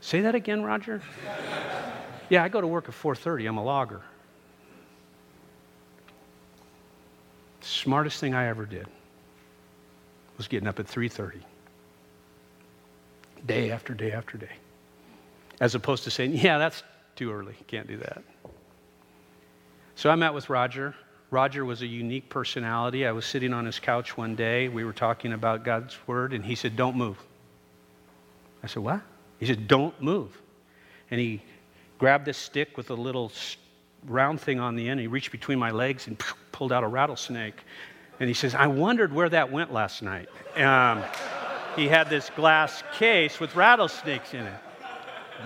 Say 0.08 0.22
that 0.22 0.34
again, 0.34 0.62
Roger? 0.62 1.02
yeah, 2.30 2.42
I 2.42 2.48
go 2.48 2.62
to 2.62 2.66
work 2.66 2.88
at 2.88 2.94
4:30. 2.94 3.46
I'm 3.46 3.58
a 3.58 3.62
logger. 3.62 4.00
Smartest 7.60 8.18
thing 8.18 8.32
I 8.32 8.46
ever 8.46 8.64
did 8.64 8.86
was 10.38 10.48
getting 10.48 10.66
up 10.66 10.80
at 10.80 10.86
3:30. 10.86 11.42
Day 13.44 13.70
after 13.70 13.92
day 13.92 14.12
after 14.12 14.38
day. 14.38 14.56
As 15.60 15.74
opposed 15.74 16.04
to 16.04 16.10
saying, 16.10 16.32
"Yeah, 16.32 16.56
that's 16.56 16.82
too 17.14 17.30
early. 17.30 17.56
Can't 17.66 17.86
do 17.86 17.98
that." 17.98 18.22
So 19.94 20.08
I 20.08 20.14
met 20.14 20.32
with 20.32 20.48
Roger. 20.48 20.94
Roger 21.30 21.66
was 21.66 21.82
a 21.82 21.86
unique 21.86 22.30
personality. 22.30 23.06
I 23.06 23.12
was 23.12 23.26
sitting 23.26 23.52
on 23.52 23.66
his 23.66 23.78
couch 23.78 24.16
one 24.16 24.36
day. 24.36 24.68
We 24.70 24.86
were 24.86 24.94
talking 24.94 25.34
about 25.34 25.64
God's 25.64 25.98
word, 26.06 26.32
and 26.32 26.46
he 26.46 26.54
said, 26.54 26.76
Don't 26.76 26.96
move. 26.96 27.18
I 28.62 28.68
said, 28.68 28.82
What? 28.82 29.02
He 29.38 29.46
said, 29.46 29.68
Don't 29.68 30.00
move. 30.02 30.40
And 31.10 31.20
he 31.20 31.42
grabbed 31.98 32.24
this 32.24 32.38
stick 32.38 32.76
with 32.76 32.90
a 32.90 32.94
little 32.94 33.32
round 34.06 34.40
thing 34.40 34.60
on 34.60 34.76
the 34.76 34.88
end. 34.88 35.00
He 35.00 35.06
reached 35.06 35.32
between 35.32 35.58
my 35.58 35.70
legs 35.70 36.06
and 36.06 36.22
pulled 36.52 36.72
out 36.72 36.84
a 36.84 36.88
rattlesnake. 36.88 37.56
And 38.20 38.28
he 38.28 38.34
says, 38.34 38.54
I 38.54 38.66
wondered 38.66 39.12
where 39.12 39.28
that 39.28 39.50
went 39.50 39.72
last 39.72 40.02
night. 40.02 40.28
Um, 40.56 41.04
he 41.76 41.86
had 41.86 42.10
this 42.10 42.30
glass 42.30 42.82
case 42.94 43.38
with 43.38 43.54
rattlesnakes 43.54 44.34
in 44.34 44.44
it. 44.44 44.60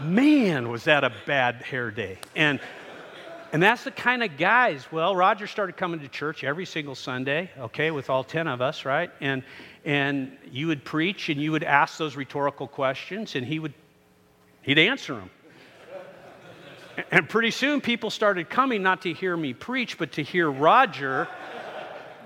Man, 0.02 0.70
was 0.70 0.84
that 0.84 1.04
a 1.04 1.12
bad 1.26 1.56
hair 1.56 1.90
day. 1.90 2.18
And 2.34 2.60
and 3.52 3.62
that's 3.62 3.84
the 3.84 3.90
kind 3.90 4.22
of 4.22 4.38
guys. 4.38 4.90
Well, 4.90 5.14
Roger 5.14 5.46
started 5.46 5.76
coming 5.76 6.00
to 6.00 6.08
church 6.08 6.42
every 6.42 6.64
single 6.64 6.94
Sunday, 6.94 7.50
okay, 7.58 7.90
with 7.90 8.08
all 8.08 8.24
10 8.24 8.48
of 8.48 8.62
us, 8.62 8.86
right? 8.86 9.10
And 9.20 9.42
and 9.84 10.38
you 10.50 10.68
would 10.68 10.84
preach 10.84 11.28
and 11.28 11.38
you 11.38 11.52
would 11.52 11.64
ask 11.64 11.98
those 11.98 12.16
rhetorical 12.16 12.66
questions 12.66 13.36
and 13.36 13.46
he 13.46 13.58
would 13.58 13.74
he'd 14.62 14.78
answer 14.78 15.14
them. 15.14 15.30
And 17.10 17.28
pretty 17.28 17.50
soon 17.50 17.80
people 17.80 18.10
started 18.10 18.50
coming 18.50 18.82
not 18.82 19.02
to 19.02 19.12
hear 19.12 19.36
me 19.36 19.54
preach, 19.54 19.98
but 19.98 20.12
to 20.12 20.22
hear 20.22 20.50
Roger 20.50 21.28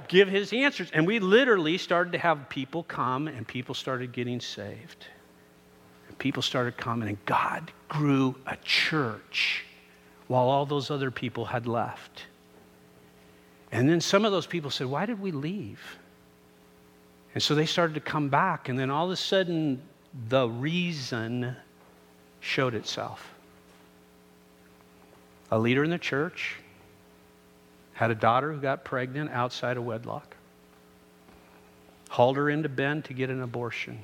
give 0.08 0.28
his 0.28 0.52
answers. 0.52 0.90
And 0.92 1.06
we 1.06 1.18
literally 1.18 1.78
started 1.78 2.12
to 2.12 2.18
have 2.18 2.48
people 2.48 2.82
come 2.82 3.28
and 3.28 3.46
people 3.46 3.74
started 3.74 4.12
getting 4.12 4.40
saved. 4.40 5.06
And 6.08 6.18
people 6.18 6.42
started 6.42 6.76
coming, 6.76 7.08
and 7.08 7.24
God 7.24 7.72
grew 7.88 8.36
a 8.46 8.56
church 8.62 9.64
while 10.28 10.48
all 10.48 10.66
those 10.66 10.90
other 10.90 11.10
people 11.10 11.44
had 11.44 11.66
left. 11.66 12.22
And 13.72 13.88
then 13.88 14.00
some 14.00 14.24
of 14.24 14.32
those 14.32 14.46
people 14.46 14.70
said, 14.70 14.86
Why 14.86 15.06
did 15.06 15.20
we 15.20 15.32
leave? 15.32 15.80
And 17.34 17.42
so 17.42 17.54
they 17.54 17.66
started 17.66 17.94
to 17.94 18.00
come 18.00 18.28
back, 18.28 18.68
and 18.68 18.78
then 18.78 18.90
all 18.90 19.06
of 19.06 19.10
a 19.10 19.16
sudden, 19.16 19.82
the 20.28 20.48
reason 20.48 21.54
showed 22.46 22.74
itself. 22.74 23.34
A 25.50 25.58
leader 25.58 25.84
in 25.84 25.90
the 25.90 25.98
church 25.98 26.56
had 27.94 28.10
a 28.10 28.14
daughter 28.14 28.52
who 28.52 28.60
got 28.60 28.84
pregnant 28.84 29.30
outside 29.30 29.76
of 29.76 29.84
wedlock, 29.84 30.36
hauled 32.08 32.36
her 32.36 32.48
into 32.48 32.68
Bend 32.68 33.04
to 33.06 33.14
get 33.14 33.30
an 33.30 33.42
abortion, 33.42 33.98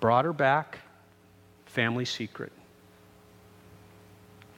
brought 0.00 0.24
her 0.24 0.32
back, 0.32 0.78
family 1.66 2.04
secret. 2.04 2.52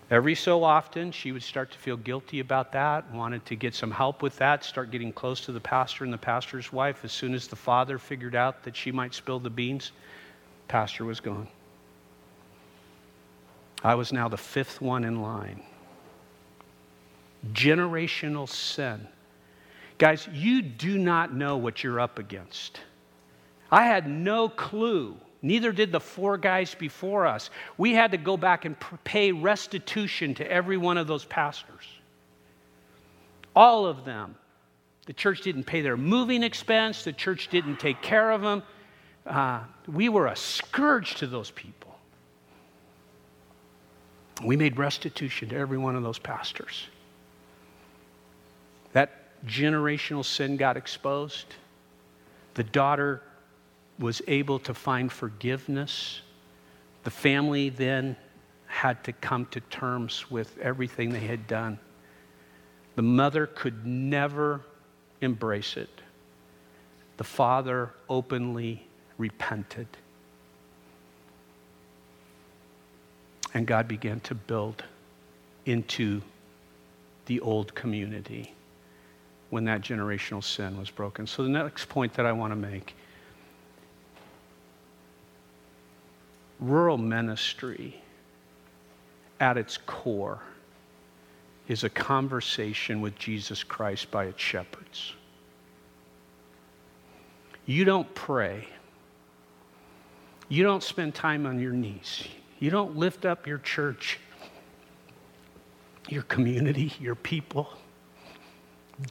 Every 0.08 0.36
so 0.36 0.62
often, 0.62 1.10
she 1.10 1.32
would 1.32 1.42
start 1.42 1.72
to 1.72 1.78
feel 1.78 1.96
guilty 1.96 2.38
about 2.38 2.70
that, 2.72 3.10
wanted 3.12 3.44
to 3.46 3.56
get 3.56 3.74
some 3.74 3.90
help 3.90 4.22
with 4.22 4.36
that, 4.36 4.62
start 4.62 4.92
getting 4.92 5.12
close 5.12 5.40
to 5.46 5.52
the 5.52 5.60
pastor 5.60 6.04
and 6.04 6.12
the 6.12 6.18
pastor's 6.18 6.72
wife. 6.72 7.04
As 7.04 7.12
soon 7.12 7.34
as 7.34 7.48
the 7.48 7.56
father 7.56 7.98
figured 7.98 8.36
out 8.36 8.62
that 8.62 8.76
she 8.76 8.92
might 8.92 9.14
spill 9.14 9.40
the 9.40 9.50
beans, 9.50 9.90
pastor 10.68 11.04
was 11.04 11.18
gone. 11.18 11.48
I 13.82 13.94
was 13.94 14.12
now 14.12 14.28
the 14.28 14.36
fifth 14.36 14.80
one 14.80 15.04
in 15.04 15.22
line. 15.22 15.62
Generational 17.52 18.48
sin. 18.48 19.06
Guys, 19.98 20.28
you 20.32 20.62
do 20.62 20.98
not 20.98 21.34
know 21.34 21.56
what 21.56 21.82
you're 21.82 22.00
up 22.00 22.18
against. 22.18 22.80
I 23.70 23.84
had 23.84 24.08
no 24.08 24.48
clue. 24.48 25.16
Neither 25.42 25.72
did 25.72 25.92
the 25.92 26.00
four 26.00 26.38
guys 26.38 26.74
before 26.74 27.26
us. 27.26 27.50
We 27.78 27.92
had 27.92 28.10
to 28.10 28.16
go 28.16 28.36
back 28.36 28.64
and 28.64 28.76
pay 29.04 29.32
restitution 29.32 30.34
to 30.34 30.50
every 30.50 30.76
one 30.76 30.98
of 30.98 31.06
those 31.06 31.24
pastors. 31.24 31.84
All 33.54 33.86
of 33.86 34.04
them. 34.04 34.36
The 35.06 35.12
church 35.12 35.42
didn't 35.42 35.64
pay 35.64 35.82
their 35.82 35.96
moving 35.96 36.42
expense, 36.42 37.04
the 37.04 37.12
church 37.12 37.48
didn't 37.48 37.78
take 37.78 38.02
care 38.02 38.32
of 38.32 38.42
them. 38.42 38.62
Uh, 39.24 39.60
we 39.86 40.08
were 40.08 40.26
a 40.26 40.36
scourge 40.36 41.14
to 41.16 41.26
those 41.26 41.52
people. 41.52 41.86
We 44.43 44.57
made 44.57 44.78
restitution 44.78 45.49
to 45.51 45.57
every 45.57 45.78
one 45.78 45.97
of 45.97 46.03
those 46.03 46.18
pastors. 46.18 46.87
That 48.93 49.45
generational 49.47 50.24
sin 50.24 50.57
got 50.57 50.76
exposed. 50.76 51.47
The 52.55 52.64
daughter 52.64 53.22
was 53.99 54.20
able 54.26 54.59
to 54.61 54.74
find 54.74 55.11
forgiveness. 55.11 56.20
The 57.05 57.11
family 57.11 57.70
then 57.70 58.16
had 58.66 59.03
to 59.05 59.12
come 59.12 59.47
to 59.47 59.61
terms 59.61 60.30
with 60.30 60.59
everything 60.59 61.11
they 61.11 61.20
had 61.20 61.47
done. 61.47 61.78
The 62.97 63.03
mother 63.03 63.47
could 63.47 63.87
never 63.87 64.62
embrace 65.20 65.76
it. 65.76 65.91
The 67.16 67.24
father 67.24 67.93
openly 68.09 68.87
repented. 69.18 69.89
And 73.55 73.66
God 73.66 73.88
began 73.88 74.20
to 74.20 74.34
build 74.34 74.84
into 75.64 76.20
the 77.26 77.40
old 77.40 77.74
community 77.74 78.55
when 79.51 79.64
that 79.64 79.80
generational 79.80 80.42
sin 80.42 80.78
was 80.78 80.90
broken. 80.90 81.26
So, 81.26 81.42
the 81.42 81.49
next 81.49 81.88
point 81.88 82.14
that 82.14 82.26
I 82.26 82.32
want 82.32 82.53
to 82.53 82.57
make 82.57 82.94
rural 86.59 86.99
ministry 86.99 88.01
at 89.40 89.57
its 89.57 89.78
core 89.86 90.40
is 91.68 91.84
a 91.84 91.90
conversation 91.90 93.01
with 93.01 93.16
Jesus 93.18 93.62
Christ 93.62 94.11
by 94.11 94.26
its 94.26 94.40
shepherds. 94.40 95.12
You 97.66 97.84
don't 97.84 98.12
pray. 98.14 98.68
You 100.49 100.62
don't 100.62 100.82
spend 100.82 101.14
time 101.14 101.44
on 101.44 101.59
your 101.59 101.72
knees. 101.72 102.24
You 102.59 102.70
don't 102.70 102.96
lift 102.96 103.24
up 103.24 103.46
your 103.46 103.59
church, 103.59 104.18
your 106.09 106.22
community, 106.22 106.92
your 107.00 107.14
people, 107.14 107.68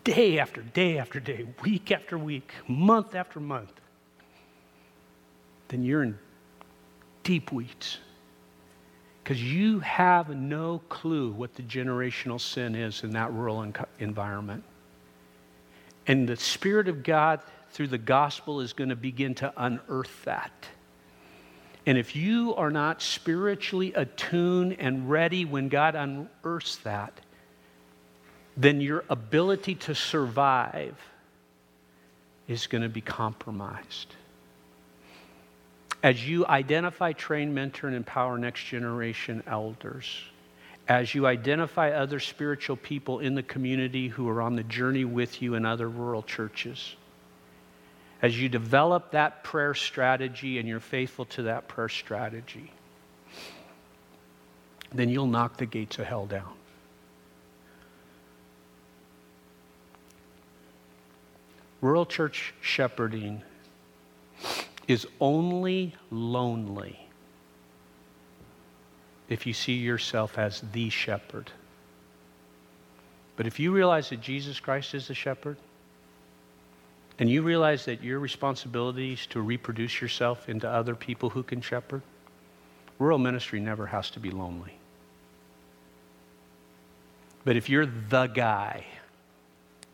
day 0.03 0.39
after 0.39 0.61
day 0.61 0.97
after 0.97 1.19
day, 1.19 1.45
week 1.63 1.91
after 1.91 2.17
week, 2.17 2.51
month 2.67 3.13
after 3.13 3.39
month. 3.39 3.71
Then 5.67 5.83
you're 5.83 6.03
in 6.03 6.17
deep 7.23 7.51
weeds 7.51 7.99
because 9.23 9.41
you 9.41 9.79
have 9.79 10.29
no 10.29 10.81
clue 10.89 11.31
what 11.31 11.55
the 11.55 11.63
generational 11.63 12.39
sin 12.39 12.75
is 12.75 13.03
in 13.03 13.11
that 13.11 13.33
rural 13.33 13.65
environment. 13.99 14.63
And 16.07 16.29
the 16.29 16.35
Spirit 16.35 16.87
of 16.87 17.01
God 17.01 17.41
through 17.71 17.87
the 17.87 17.97
gospel 17.97 18.61
is 18.61 18.73
going 18.73 18.89
to 18.89 18.95
begin 18.95 19.33
to 19.35 19.51
unearth 19.57 20.23
that. 20.25 20.67
And 21.85 21.97
if 21.97 22.15
you 22.15 22.55
are 22.55 22.71
not 22.71 23.01
spiritually 23.01 23.93
attuned 23.93 24.77
and 24.79 25.09
ready 25.09 25.45
when 25.45 25.69
God 25.69 25.95
unearths 25.95 26.77
that, 26.77 27.13
then 28.57 28.81
your 28.81 29.03
ability 29.09 29.75
to 29.75 29.93
survive 29.93 30.95
is 32.47 32.67
going 32.67 32.81
to 32.81 32.89
be 32.89 33.01
compromised. 33.01 34.15
As 36.01 36.27
you 36.27 36.45
identify, 36.45 37.13
train, 37.13 37.53
mentor, 37.53 37.87
and 37.87 37.95
empower 37.95 38.37
next 38.37 38.63
generation 38.65 39.43
elders, 39.47 40.21
as 40.87 41.15
you 41.15 41.25
identify 41.25 41.91
other 41.91 42.19
spiritual 42.19 42.75
people 42.75 43.19
in 43.19 43.33
the 43.33 43.43
community 43.43 44.07
who 44.07 44.29
are 44.29 44.41
on 44.41 44.55
the 44.55 44.63
journey 44.63 45.05
with 45.05 45.41
you 45.41 45.55
in 45.55 45.65
other 45.65 45.89
rural 45.89 46.21
churches, 46.21 46.95
as 48.25 48.41
you 48.41 48.49
develop 48.49 49.11
that 49.11 49.43
prayer 49.43 49.75
strategy 49.75 50.57
and 50.57 50.67
you're 50.67 50.79
faithful 50.79 51.25
to 51.25 51.43
that 51.43 51.67
prayer 51.67 51.87
strategy, 51.87 52.71
then 54.91 55.09
you'll 55.09 55.27
knock 55.27 55.57
the 55.57 55.65
gates 55.67 55.99
of 55.99 56.07
hell 56.07 56.25
down. 56.25 56.51
Rural 61.81 62.07
church 62.07 62.55
shepherding 62.61 63.43
is 64.87 65.05
only 65.21 65.93
lonely 66.09 67.07
if 69.29 69.45
you 69.45 69.53
see 69.53 69.73
yourself 69.73 70.39
as 70.39 70.63
the 70.73 70.89
shepherd. 70.89 71.51
But 73.35 73.45
if 73.45 73.59
you 73.59 73.71
realize 73.71 74.09
that 74.09 74.21
Jesus 74.21 74.59
Christ 74.59 74.95
is 74.95 75.09
the 75.09 75.13
shepherd, 75.13 75.57
and 77.19 77.29
you 77.29 77.41
realize 77.41 77.85
that 77.85 78.03
your 78.03 78.19
responsibility 78.19 79.13
is 79.13 79.25
to 79.27 79.41
reproduce 79.41 80.01
yourself 80.01 80.49
into 80.49 80.69
other 80.69 80.95
people 80.95 81.29
who 81.29 81.43
can 81.43 81.61
shepherd, 81.61 82.01
rural 82.99 83.17
ministry 83.17 83.59
never 83.59 83.85
has 83.85 84.09
to 84.11 84.19
be 84.19 84.31
lonely. 84.31 84.77
But 87.43 87.55
if 87.55 87.69
you're 87.69 87.85
the 87.85 88.27
guy, 88.27 88.85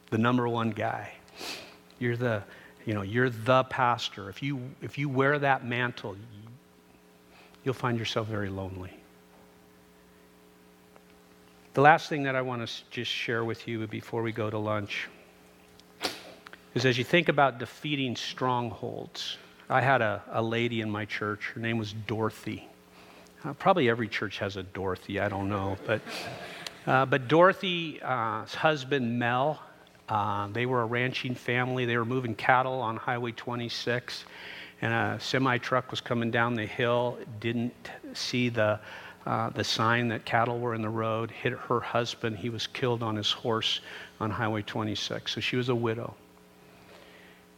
the 0.09 0.17
number 0.17 0.47
one 0.47 0.71
guy, 0.71 1.11
you're 1.99 2.17
the 2.17 2.43
you 2.85 2.93
know, 2.93 3.01
you're 3.01 3.29
the 3.29 3.63
pastor. 3.65 4.29
If 4.29 4.41
you, 4.41 4.59
if 4.81 4.97
you 4.97 5.09
wear 5.09 5.37
that 5.39 5.65
mantle, 5.65 6.15
you'll 7.63 7.73
find 7.73 7.97
yourself 7.97 8.27
very 8.27 8.49
lonely. 8.49 8.91
The 11.73 11.81
last 11.81 12.09
thing 12.09 12.23
that 12.23 12.35
I 12.35 12.41
want 12.41 12.67
to 12.67 12.73
just 12.89 13.11
share 13.11 13.45
with 13.45 13.67
you 13.67 13.85
before 13.87 14.23
we 14.23 14.31
go 14.31 14.49
to 14.49 14.57
lunch 14.57 15.07
is 16.73 16.85
as 16.85 16.97
you 16.97 17.03
think 17.03 17.29
about 17.29 17.59
defeating 17.59 18.15
strongholds. 18.15 19.37
I 19.69 19.81
had 19.81 20.01
a, 20.01 20.21
a 20.31 20.41
lady 20.41 20.81
in 20.81 20.89
my 20.89 21.05
church, 21.05 21.51
her 21.53 21.61
name 21.61 21.77
was 21.77 21.93
Dorothy. 21.93 22.67
Uh, 23.43 23.53
probably 23.53 23.89
every 23.89 24.07
church 24.07 24.37
has 24.39 24.57
a 24.57 24.63
Dorothy, 24.63 25.19
I 25.19 25.29
don't 25.29 25.49
know. 25.49 25.77
But, 25.85 26.01
uh, 26.85 27.05
but 27.05 27.27
Dorothy's 27.27 28.01
uh, 28.01 28.45
husband, 28.45 29.17
Mel, 29.17 29.59
uh, 30.09 30.47
they 30.47 30.65
were 30.65 30.81
a 30.81 30.85
ranching 30.85 31.35
family. 31.35 31.85
They 31.85 31.97
were 31.97 32.05
moving 32.05 32.35
cattle 32.35 32.81
on 32.81 32.97
Highway 32.97 33.31
26, 33.31 34.25
and 34.81 34.93
a 34.93 35.17
semi 35.21 35.57
truck 35.57 35.89
was 35.89 36.01
coming 36.01 36.31
down 36.31 36.53
the 36.53 36.65
hill. 36.65 37.17
Didn't 37.39 37.91
see 38.13 38.49
the 38.49 38.79
uh, 39.25 39.49
the 39.51 39.63
sign 39.63 40.07
that 40.07 40.25
cattle 40.25 40.59
were 40.59 40.73
in 40.73 40.81
the 40.81 40.89
road. 40.89 41.29
Hit 41.31 41.53
her 41.53 41.79
husband. 41.79 42.37
He 42.37 42.49
was 42.49 42.65
killed 42.67 43.03
on 43.03 43.15
his 43.15 43.31
horse 43.31 43.81
on 44.19 44.31
Highway 44.31 44.63
26. 44.63 45.31
So 45.31 45.39
she 45.39 45.55
was 45.55 45.69
a 45.69 45.75
widow, 45.75 46.15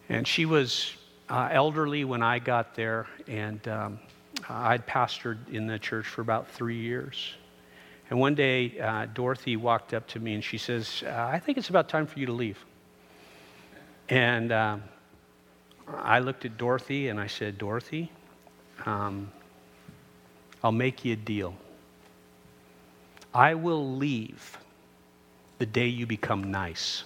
and 0.09 0.27
she 0.27 0.45
was 0.45 0.93
uh, 1.29 1.49
elderly 1.51 2.03
when 2.05 2.21
I 2.21 2.39
got 2.39 2.75
there, 2.75 3.07
and 3.27 3.65
um, 3.67 3.99
I'd 4.49 4.85
pastored 4.85 5.37
in 5.49 5.67
the 5.67 5.79
church 5.79 6.05
for 6.05 6.21
about 6.21 6.49
three 6.49 6.77
years. 6.77 7.35
And 8.09 8.19
one 8.19 8.35
day, 8.35 8.79
uh, 8.79 9.07
Dorothy 9.13 9.55
walked 9.55 9.93
up 9.93 10.07
to 10.09 10.19
me 10.19 10.35
and 10.35 10.43
she 10.43 10.57
says, 10.57 11.03
uh, 11.05 11.29
I 11.31 11.39
think 11.39 11.57
it's 11.57 11.69
about 11.69 11.89
time 11.89 12.05
for 12.05 12.19
you 12.19 12.25
to 12.27 12.33
leave. 12.33 12.63
And 14.09 14.51
um, 14.51 14.83
I 15.87 16.19
looked 16.19 16.45
at 16.45 16.57
Dorothy 16.57 17.07
and 17.07 17.19
I 17.19 17.27
said, 17.27 17.57
Dorothy, 17.57 18.11
um, 18.85 19.31
I'll 20.63 20.71
make 20.71 21.03
you 21.05 21.13
a 21.13 21.15
deal. 21.15 21.55
I 23.33 23.55
will 23.55 23.95
leave 23.95 24.57
the 25.57 25.65
day 25.65 25.87
you 25.87 26.05
become 26.05 26.51
nice. 26.51 27.03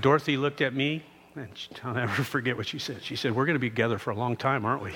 Dorothy 0.00 0.36
looked 0.36 0.60
at 0.60 0.74
me 0.74 1.02
and 1.34 1.48
I'll 1.84 1.94
never 1.94 2.22
forget 2.22 2.56
what 2.56 2.66
she 2.66 2.78
said. 2.78 3.02
She 3.02 3.16
said, 3.16 3.34
We're 3.34 3.46
going 3.46 3.54
to 3.54 3.60
be 3.60 3.70
together 3.70 3.98
for 3.98 4.10
a 4.10 4.16
long 4.16 4.36
time, 4.36 4.64
aren't 4.64 4.82
we? 4.82 4.92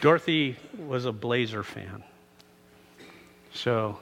Dorothy 0.00 0.56
was 0.78 1.04
a 1.04 1.12
Blazer 1.12 1.62
fan. 1.62 2.02
So, 3.52 3.98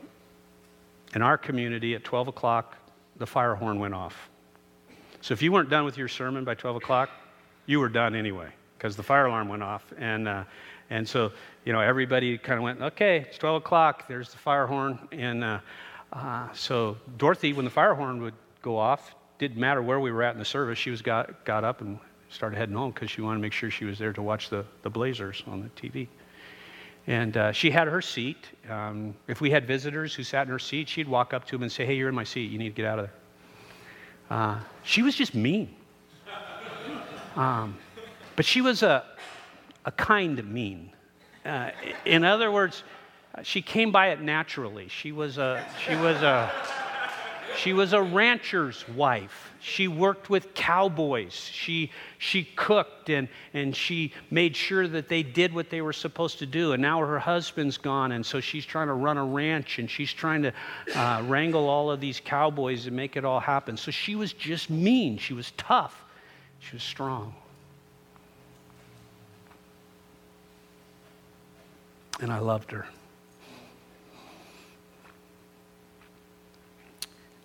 in 1.15 1.23
our 1.23 1.37
community, 1.37 1.97
at 1.97 2.05
12 2.05 2.29
o'clock, 2.29 2.77
the 3.17 3.27
fire 3.27 3.57
horn 3.57 3.81
went 3.81 3.95
off. 3.95 4.29
So, 5.23 5.33
if 5.33 5.43
you 5.43 5.51
weren't 5.51 5.71
done 5.71 5.85
with 5.85 5.99
your 5.99 6.07
sermon 6.07 6.45
by 6.45 6.55
12 6.55 6.77
o'clock, 6.77 7.11
you 7.67 7.81
were 7.81 7.89
done 7.89 8.15
anyway, 8.15 8.49
because 8.77 8.95
the 8.95 9.03
fire 9.03 9.27
alarm 9.27 9.49
went 9.49 9.65
off. 9.65 9.93
And 9.99 10.29
uh, 10.29 10.45
and 10.91 11.07
so, 11.07 11.33
you 11.65 11.73
know, 11.73 11.81
everybody 11.81 12.39
kind 12.39 12.59
of 12.59 12.63
went, 12.63 12.81
okay, 12.81 13.27
it's 13.29 13.39
12 13.39 13.63
o'clock, 13.63 14.09
there's 14.09 14.31
the 14.31 14.39
fire 14.39 14.67
horn. 14.67 14.99
And 15.13 15.45
uh, 15.45 15.61
uh, 16.13 16.49
so 16.53 16.97
Dorothy, 17.19 17.53
when 17.53 17.65
the 17.65 17.71
fire 17.71 17.95
horn 17.95 18.23
would 18.23 18.35
go 18.63 18.77
off, 18.77 19.15
didn't 19.39 19.59
matter 19.59 19.83
where 19.83 20.01
we 20.01 20.11
were 20.11 20.23
at 20.23 20.33
in 20.33 20.39
the 20.39 20.45
service, 20.45 20.79
she 20.79 20.91
was 20.91 21.03
got, 21.03 21.45
got 21.45 21.65
up 21.65 21.81
and 21.81 21.99
started 22.31 22.57
heading 22.57 22.75
home 22.75 22.93
because 22.93 23.11
she 23.11 23.21
wanted 23.21 23.37
to 23.37 23.43
make 23.43 23.53
sure 23.53 23.71
she 23.71 23.85
was 23.85 23.99
there 23.99 24.13
to 24.13 24.23
watch 24.23 24.49
the, 24.49 24.65
the 24.83 24.91
Blazers 24.91 25.43
on 25.47 25.63
the 25.63 25.69
TV. 25.81 26.09
And 27.07 27.37
uh, 27.37 27.53
she 27.53 27.71
had 27.71 27.89
her 27.89 28.03
seat. 28.03 28.49
Um, 28.69 29.15
if 29.29 29.41
we 29.41 29.51
had 29.51 29.67
visitors 29.67 30.15
who 30.15 30.23
sat 30.23 30.47
in 30.47 30.53
her 30.53 30.59
seat, 30.59 30.89
she'd 30.89 31.09
walk 31.09 31.33
up 31.33 31.47
to 31.47 31.53
them 31.53 31.63
and 31.63 31.73
say, 31.73 31.87
Hey, 31.87 31.95
you're 31.95 32.11
in 32.11 32.15
my 32.15 32.25
seat. 32.25 32.51
You 32.51 32.59
need 32.59 32.69
to 32.69 32.75
get 32.75 32.85
out 32.85 32.99
of 32.99 33.07
there. 33.07 33.15
Uh, 34.31 34.61
she 34.83 35.01
was 35.01 35.15
just 35.15 35.35
mean. 35.35 35.75
Um, 37.35 37.79
but 38.37 38.45
she 38.45 38.61
was 38.61 38.83
a, 38.83 39.05
a 39.89 39.93
kind 39.93 40.47
mean. 40.53 40.91
Uh, 41.47 41.71
in 42.05 42.23
other 42.23 42.53
words, 42.53 42.85
she 43.43 43.63
came 43.63 43.91
by 43.91 44.09
it 44.09 44.21
naturally. 44.21 44.87
She 44.89 45.13
was 45.13 45.39
a, 45.39 45.65
she 45.83 45.97
was 45.97 46.21
a, 46.21 46.53
she 47.57 47.73
was 47.73 47.95
a 47.95 48.03
rancher's 48.03 48.87
wife. 48.91 49.51
She 49.61 49.89
worked 49.89 50.29
with 50.29 50.53
cowboys. 50.53 51.33
She, 51.33 51.91
she 52.19 52.45
cooked 52.45 53.09
and, 53.09 53.29
and 53.55 53.75
she 53.75 54.13
made 54.31 54.55
sure 54.55 54.87
that 54.89 55.09
they 55.09 55.23
did 55.23 55.55
what 55.55 55.71
they 55.71 55.81
were 55.81 55.95
supposed 55.95 56.39
to 56.41 56.47
do. 56.47 56.75
And 56.75 56.83
now 56.83 56.99
her 57.01 57.19
husband's 57.19 57.79
gone, 57.79 58.13
and 58.13 58.25
so 58.27 58.41
she's 58.41 58.67
trying 58.67 58.89
to 58.89 58.93
run 58.93 59.17
a 59.17 59.25
ranch 59.25 59.79
and 59.79 59.91
she's 59.91 60.13
trying 60.13 60.43
to 60.43 60.53
uh, 60.95 61.23
wrangle 61.27 61.67
all 61.67 61.91
of 61.91 61.99
these 61.99 62.21
cowboys 62.21 62.87
and 62.87 62.95
make 62.95 63.17
it 63.17 63.25
all 63.25 63.41
happen. 63.41 63.79
So 63.79 63.91
she 63.91 64.17
was 64.17 64.35
just 64.35 64.69
mean. 64.69 65.17
She 65.17 65.33
was 65.33 65.53
tough. 65.53 66.05
She 66.61 66.77
was 66.77 66.83
strong. 66.83 67.35
And 72.21 72.33
I 72.33 72.39
loved 72.39 72.73
her. 72.73 72.87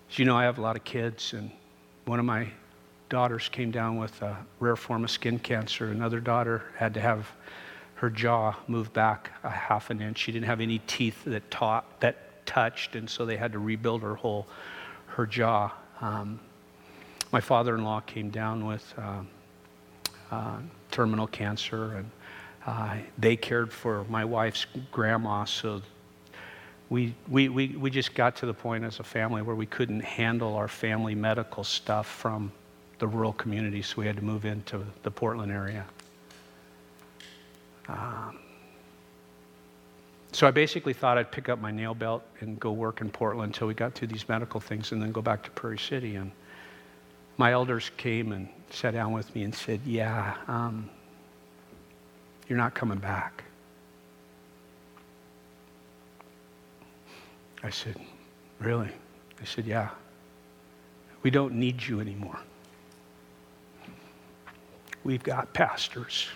As 0.10 0.20
you 0.20 0.26
know, 0.26 0.36
I 0.36 0.44
have 0.44 0.58
a 0.58 0.62
lot 0.62 0.76
of 0.76 0.84
kids, 0.84 1.34
and 1.34 1.52
one 2.06 2.20
of 2.20 2.26
my 2.26 2.48
daughters 3.10 3.50
came 3.50 3.72
down 3.72 3.98
with 3.98 4.22
a 4.22 4.38
rare 4.60 4.76
form 4.76 5.04
of 5.04 5.12
skin 5.12 5.40
cancer. 5.40 5.92
Another 5.92 6.20
daughter 6.20 6.64
had 6.78 6.94
to 6.96 7.02
have 7.02 7.30
her 7.96 8.10
jaw 8.10 8.56
moved 8.68 8.94
back 8.94 9.32
a 9.44 9.50
half 9.50 9.90
an 9.90 10.02
inch. 10.02 10.18
She 10.18 10.32
didn't 10.32 10.46
have 10.46 10.60
any 10.60 10.80
teeth 10.88 11.24
that, 11.26 11.50
taught, 11.50 12.00
that 12.02 12.46
touched, 12.46 12.96
and 12.96 13.10
so 13.10 13.26
they 13.26 13.38
had 13.38 13.52
to 13.54 13.60
rebuild 13.60 14.02
her 14.02 14.16
whole 14.16 14.48
her 15.08 15.26
jaw. 15.28 15.72
Um, 16.02 16.40
my 17.32 17.40
father-in-law 17.40 18.02
came 18.02 18.30
down 18.30 18.66
with 18.66 18.94
uh, 18.98 19.22
uh, 20.32 20.58
terminal 20.92 21.28
cancer, 21.28 21.96
and 21.96 22.10
uh, 22.66 22.98
they 23.18 23.36
cared 23.36 23.72
for 23.72 24.06
my 24.06 24.24
wife's 24.24 24.66
grandma, 24.92 25.46
so 25.46 25.82
we, 26.90 27.14
we, 27.28 27.50
we, 27.50 27.68
we 27.70 27.90
just 27.90 28.14
got 28.14 28.36
to 28.38 28.46
the 28.46 28.54
point 28.54 28.84
as 28.84 29.00
a 29.00 29.04
family 29.04 29.42
where 29.42 29.56
we 29.56 29.66
couldn't 29.66 30.02
handle 30.02 30.56
our 30.56 30.68
family 30.68 31.16
medical 31.16 31.64
stuff 31.64 32.08
from 32.08 32.52
the 33.00 33.08
rural 33.08 33.34
community, 33.34 33.82
so 33.82 33.96
we 33.98 34.06
had 34.06 34.16
to 34.16 34.22
move 34.22 34.46
into 34.46 34.86
the 35.04 35.12
Portland 35.12 35.52
area. 35.52 35.86
Um, 37.90 38.40
so 40.32 40.48
I 40.48 40.52
basically 40.52 40.94
thought 40.94 41.18
I'd 41.18 41.32
pick 41.32 41.48
up 41.50 41.60
my 41.60 41.70
nail 41.70 41.94
belt 41.94 42.24
and 42.40 42.60
go 42.60 42.72
work 42.72 43.02
in 43.02 43.12
Portland 43.12 43.54
until 43.54 43.68
we 43.68 43.74
got 43.74 43.94
through 43.94 44.08
these 44.08 44.28
medical 44.28 44.60
things 44.60 44.92
and 44.92 45.02
then 45.02 45.12
go 45.12 45.22
back 45.22 45.44
to 45.44 45.52
Prairie 45.52 45.78
City. 45.78 46.16
And 46.16 46.32
my 47.38 47.52
elders 47.52 47.92
came 47.98 48.32
and 48.32 48.50
sat 48.72 48.94
down 48.94 49.12
with 49.12 49.34
me 49.36 49.44
and 49.44 49.54
said, 49.54 49.82
Yeah, 49.86 50.36
um, 50.48 50.90
you're 52.48 52.58
not 52.58 52.74
coming 52.74 53.00
back. 53.00 53.44
I 57.64 57.70
said, 57.70 57.96
Really? 58.60 58.90
They 59.40 59.46
said, 59.46 59.66
Yeah. 59.66 59.90
We 61.24 61.32
don't 61.32 61.54
need 61.54 61.82
you 61.82 62.02
anymore. 62.02 62.40
We've 65.04 65.24
got 65.24 65.54
pastors, 65.54 66.28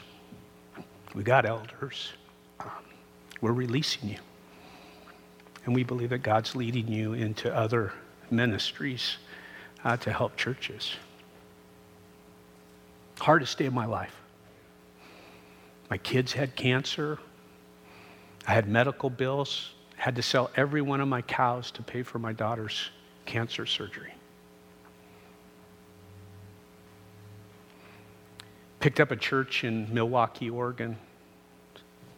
we 1.14 1.24
got 1.24 1.46
elders. 1.46 2.12
Um, 2.60 2.70
we're 3.42 3.54
releasing 3.54 4.10
you. 4.10 4.18
And 5.66 5.76
we 5.76 5.84
believe 5.84 6.10
that 6.10 6.20
God's 6.20 6.56
leading 6.56 6.88
you 6.88 7.14
into 7.14 7.54
other 7.54 7.94
ministries 8.32 9.18
uh, 9.84 9.98
to 9.98 10.12
help 10.12 10.36
churches. 10.38 10.96
Hardest 13.20 13.58
day 13.58 13.66
of 13.66 13.74
my 13.74 13.86
life. 13.86 14.16
My 15.90 15.98
kids 15.98 16.34
had 16.34 16.56
cancer. 16.56 17.18
I 18.48 18.52
had 18.52 18.68
medical 18.68 19.10
bills 19.10 19.74
had 19.98 20.16
to 20.16 20.22
sell 20.22 20.52
every 20.56 20.82
one 20.82 21.02
of 21.02 21.08
my 21.08 21.24
cows 21.24 21.72
to 21.72 21.82
pay 21.82 22.04
for 22.04 22.20
my 22.20 22.32
daughter's 22.32 22.92
cancer 23.26 23.66
surgery. 23.66 24.14
Picked 28.80 29.00
up 29.00 29.10
a 29.10 29.16
church 29.16 29.64
in 29.64 29.88
Milwaukie, 29.88 30.52
Oregon, 30.52 30.98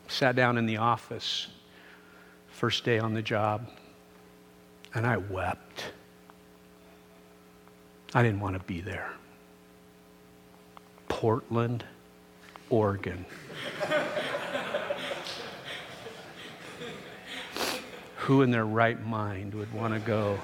sat 0.09 0.35
down 0.35 0.57
in 0.57 0.65
the 0.65 0.75
office, 0.75 1.47
first 2.49 2.83
day 2.83 2.99
on 2.99 3.13
the 3.13 3.21
job, 3.21 3.69
and 4.93 5.07
I 5.07 5.17
wept. 5.17 5.93
I 8.13 8.21
didn't 8.21 8.41
want 8.41 8.57
to 8.57 8.63
be 8.65 8.81
there. 8.81 9.13
Portland, 11.07 11.85
Oregon. 12.69 13.25
who 18.17 18.41
in 18.43 18.51
their 18.51 18.65
right 18.65 19.03
mind 19.05 19.55
would 19.55 19.73
want 19.73 19.93
to 19.93 19.99
go 19.99 20.37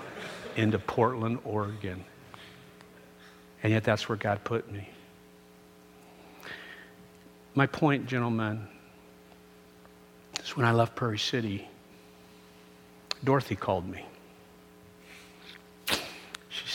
into 0.56 0.80
Portland, 0.80 1.38
Oregon? 1.46 2.04
And 3.62 3.72
yet 3.72 3.84
that's 3.84 4.10
where 4.10 4.18
God 4.18 4.44
put 4.44 4.72
me. 4.72 4.90
My 7.54 7.68
point, 7.68 8.08
gentlemen, 8.08 8.68
is 10.44 10.58
when 10.58 10.66
I 10.66 10.72
left 10.72 10.96
Prairie 10.96 11.20
City, 11.20 11.68
Dorothy 13.24 13.56
called 13.56 13.88
me. 13.88 14.06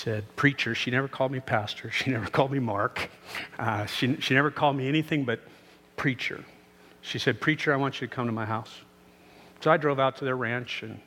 Said, 0.03 0.25
Preacher. 0.35 0.75
She 0.75 0.91
never 0.91 1.09
called 1.09 1.31
me 1.31 1.41
pastor. 1.41 1.91
She 2.01 2.11
never 2.11 2.25
called 2.25 2.53
me 2.53 2.59
Mark. 2.59 3.11
Uh, 3.59 3.85
she, 3.85 4.19
she 4.19 4.33
never 4.33 4.51
called 4.51 4.75
me 4.75 4.89
anything 4.89 5.27
but 5.27 5.41
preacher. 5.97 6.43
She 7.03 7.19
said, 7.19 7.39
Preacher, 7.39 7.71
I 7.75 7.77
want 7.77 8.01
you 8.01 8.07
to 8.07 8.15
come 8.15 8.25
to 8.25 8.33
my 8.33 8.47
house. 8.47 8.71
So 9.61 9.71
I 9.71 9.77
drove 9.77 10.01
out 10.01 10.17
to 10.17 10.25
their 10.25 10.37
ranch, 10.37 10.83
and, 10.83 10.99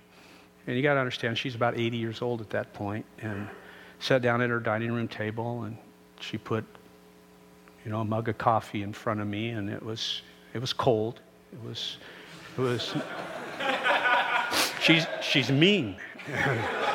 and 0.68 0.78
you 0.78 0.84
got 0.84 0.94
to 0.94 1.00
understand, 1.00 1.39
she's 1.39 1.56
about 1.56 1.76
80 1.76 1.98
years 1.98 2.22
old 2.22 2.39
at 2.39 2.52
that 2.52 2.72
point, 2.74 3.04
and 3.18 3.50
sat 3.98 4.22
down 4.22 4.44
at 4.44 4.52
her 4.52 4.60
dining 4.60 4.91
room 4.91 5.08
table, 5.08 5.64
and 5.64 5.76
she 6.20 6.38
put, 6.38 6.64
you 7.84 7.89
know, 7.89 8.02
a 8.02 8.06
mug 8.06 8.30
of 8.30 8.38
coffee 8.38 8.84
in 8.84 8.94
front 8.94 9.22
of 9.22 9.28
me, 9.28 9.50
and 9.50 9.72
it 9.72 9.82
was, 9.82 10.22
it 10.54 10.60
was 10.60 10.72
cold. 10.72 11.20
It 11.52 11.68
was, 11.68 11.98
it 12.56 12.62
was. 12.62 12.94
she's, 14.82 15.08
she's 15.24 15.50
mean. 15.50 15.96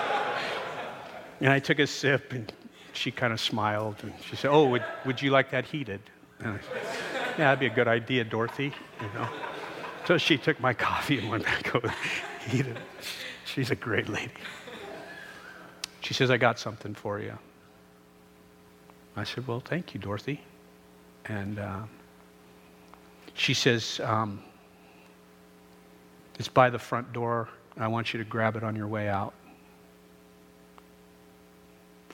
and 1.40 1.50
I 1.50 1.58
took 1.58 1.78
a 1.78 1.86
sip, 1.86 2.32
and 2.32 2.52
she 2.92 3.10
kind 3.10 3.32
of 3.32 3.40
smiled, 3.40 3.96
and 4.02 4.12
she 4.28 4.36
said, 4.36 4.50
"Oh, 4.50 4.66
would, 4.68 4.84
would 5.04 5.22
you 5.22 5.30
like 5.30 5.50
that 5.50 5.64
heated?" 5.64 6.00
Said, 6.40 6.60
"Yeah, 7.14 7.36
that'd 7.36 7.60
be 7.60 7.66
a 7.66 7.70
good 7.70 7.88
idea, 7.88 8.24
Dorothy." 8.24 8.72
You 9.00 9.08
know. 9.14 9.28
So 10.06 10.16
she 10.16 10.38
took 10.38 10.58
my 10.58 10.72
coffee 10.88 11.18
and 11.18 11.28
went 11.28 11.44
back 11.44 11.74
over 11.74 11.92
heated. 12.48 12.78
She's 13.44 13.70
a 13.70 13.76
great 13.76 14.08
lady. 14.08 14.32
She 16.00 16.14
says, 16.14 16.30
I 16.30 16.38
got 16.38 16.58
something 16.58 16.94
for 16.94 17.20
you. 17.20 17.36
I 19.16 19.24
said, 19.24 19.46
Well, 19.46 19.60
thank 19.60 19.92
you, 19.92 20.00
Dorothy. 20.00 20.40
And 21.26 21.58
uh, 21.58 21.82
she 23.34 23.52
says, 23.52 24.00
um, 24.02 24.42
It's 26.38 26.48
by 26.48 26.70
the 26.70 26.78
front 26.78 27.12
door. 27.12 27.48
I 27.76 27.88
want 27.88 28.14
you 28.14 28.18
to 28.18 28.24
grab 28.24 28.56
it 28.56 28.64
on 28.64 28.74
your 28.74 28.88
way 28.88 29.08
out. 29.08 29.34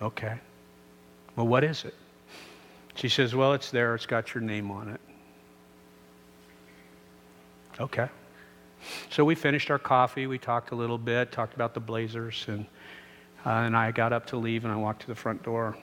Okay. 0.02 0.34
Well, 1.36 1.46
what 1.46 1.64
is 1.64 1.84
it? 1.84 1.94
She 2.94 3.08
says, 3.08 3.34
Well, 3.34 3.52
it's 3.52 3.70
there. 3.70 3.94
It's 3.94 4.06
got 4.06 4.34
your 4.34 4.42
name 4.42 4.70
on 4.70 4.88
it. 4.88 5.00
Okay. 7.80 8.08
So 9.10 9.24
we 9.24 9.34
finished 9.34 9.70
our 9.70 9.78
coffee. 9.78 10.26
We 10.26 10.38
talked 10.38 10.70
a 10.70 10.74
little 10.74 10.98
bit, 10.98 11.32
talked 11.32 11.54
about 11.54 11.74
the 11.74 11.80
Blazers, 11.80 12.44
and, 12.48 12.66
uh, 13.46 13.50
and 13.50 13.76
I 13.76 13.90
got 13.90 14.12
up 14.12 14.26
to 14.26 14.36
leave 14.36 14.64
and 14.64 14.72
I 14.72 14.76
walked 14.76 15.02
to 15.02 15.08
the 15.08 15.14
front 15.14 15.42
door. 15.42 15.76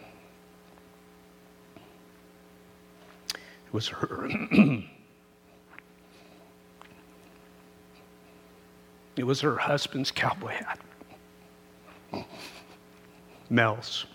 It 3.34 3.74
was 3.74 3.88
her. 3.88 4.30
it 9.16 9.24
was 9.24 9.42
her 9.42 9.58
husband's 9.58 10.12
cowboy 10.12 10.52
hat. 10.52 10.80
Mel's. 13.52 14.06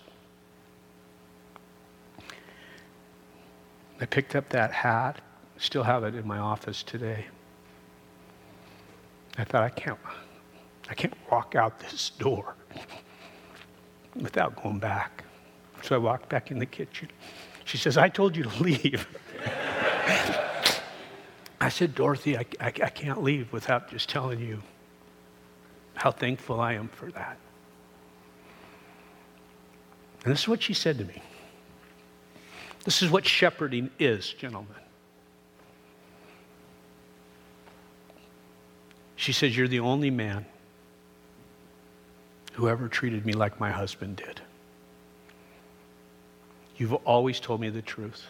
I 4.01 4.05
picked 4.05 4.35
up 4.35 4.49
that 4.49 4.71
hat, 4.71 5.21
still 5.57 5.83
have 5.83 6.03
it 6.03 6.15
in 6.15 6.25
my 6.27 6.39
office 6.39 6.81
today. 6.81 7.27
I 9.37 9.43
thought, 9.43 9.63
I 9.63 9.69
can't, 9.69 9.99
I 10.89 10.95
can't 10.95 11.13
walk 11.31 11.53
out 11.53 11.79
this 11.79 12.09
door 12.09 12.55
without 14.15 14.61
going 14.61 14.79
back. 14.79 15.23
So 15.83 15.93
I 15.93 15.99
walked 15.99 16.29
back 16.29 16.49
in 16.49 16.57
the 16.57 16.65
kitchen. 16.65 17.09
She 17.63 17.77
says, 17.77 17.95
I 17.95 18.09
told 18.09 18.35
you 18.35 18.43
to 18.43 18.63
leave. 18.63 19.07
I 21.61 21.69
said, 21.69 21.93
Dorothy, 21.93 22.37
I, 22.37 22.45
I, 22.59 22.67
I, 22.67 22.89
can't 22.89 23.21
leave 23.21 23.51
without 23.53 23.89
just 23.89 24.09
telling 24.09 24.39
you 24.39 24.63
how 25.95 26.11
thankful 26.11 26.59
I 26.59 26.73
am 26.73 26.87
for 26.87 27.11
that. 27.11 27.37
And 30.23 30.33
this 30.33 30.41
is 30.41 30.47
what 30.47 30.61
she 30.61 30.73
said 30.73 30.97
to 30.97 31.05
me. 31.05 31.21
This 32.85 33.01
is 33.01 33.09
what 33.09 33.25
shepherding 33.25 33.89
is, 33.99 34.33
gentlemen. 34.33 34.75
She 39.15 39.33
says, 39.33 39.57
You're 39.57 39.67
the 39.67 39.81
only 39.81 40.09
man 40.09 40.45
who 42.53 42.69
ever 42.69 42.87
treated 42.87 43.25
me 43.25 43.33
like 43.33 43.59
my 43.59 43.71
husband 43.71 44.15
did. 44.15 44.41
You've 46.77 46.93
always 46.93 47.39
told 47.39 47.59
me 47.59 47.69
the 47.69 47.81
truth. 47.81 48.25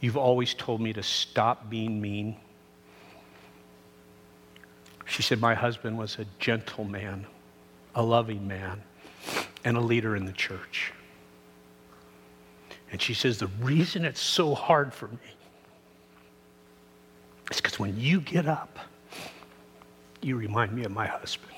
You've 0.00 0.16
always 0.16 0.54
told 0.54 0.80
me 0.80 0.92
to 0.94 1.02
stop 1.02 1.68
being 1.68 2.00
mean. 2.00 2.36
She 5.04 5.22
said, 5.22 5.40
My 5.40 5.54
husband 5.54 5.98
was 5.98 6.18
a 6.18 6.26
gentle 6.38 6.84
man, 6.84 7.26
a 7.94 8.02
loving 8.02 8.48
man, 8.48 8.82
and 9.64 9.76
a 9.76 9.80
leader 9.80 10.16
in 10.16 10.24
the 10.24 10.32
church. 10.32 10.92
And 12.92 13.00
she 13.00 13.14
says, 13.14 13.38
The 13.38 13.48
reason 13.60 14.04
it's 14.04 14.20
so 14.20 14.54
hard 14.54 14.92
for 14.92 15.08
me 15.08 15.36
is 17.50 17.60
because 17.60 17.78
when 17.78 17.98
you 17.98 18.20
get 18.20 18.46
up, 18.46 18.78
you 20.22 20.36
remind 20.36 20.72
me 20.72 20.84
of 20.84 20.92
my 20.92 21.06
husband. 21.06 21.54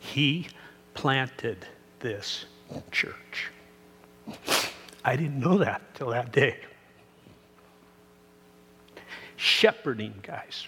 He 0.00 0.48
planted 0.94 1.66
this 2.00 2.44
church. 2.90 3.50
I 5.04 5.16
didn't 5.16 5.38
know 5.38 5.58
that 5.58 5.82
till 5.94 6.10
that 6.10 6.32
day. 6.32 6.58
Shepherding 9.36 10.14
guys. 10.22 10.66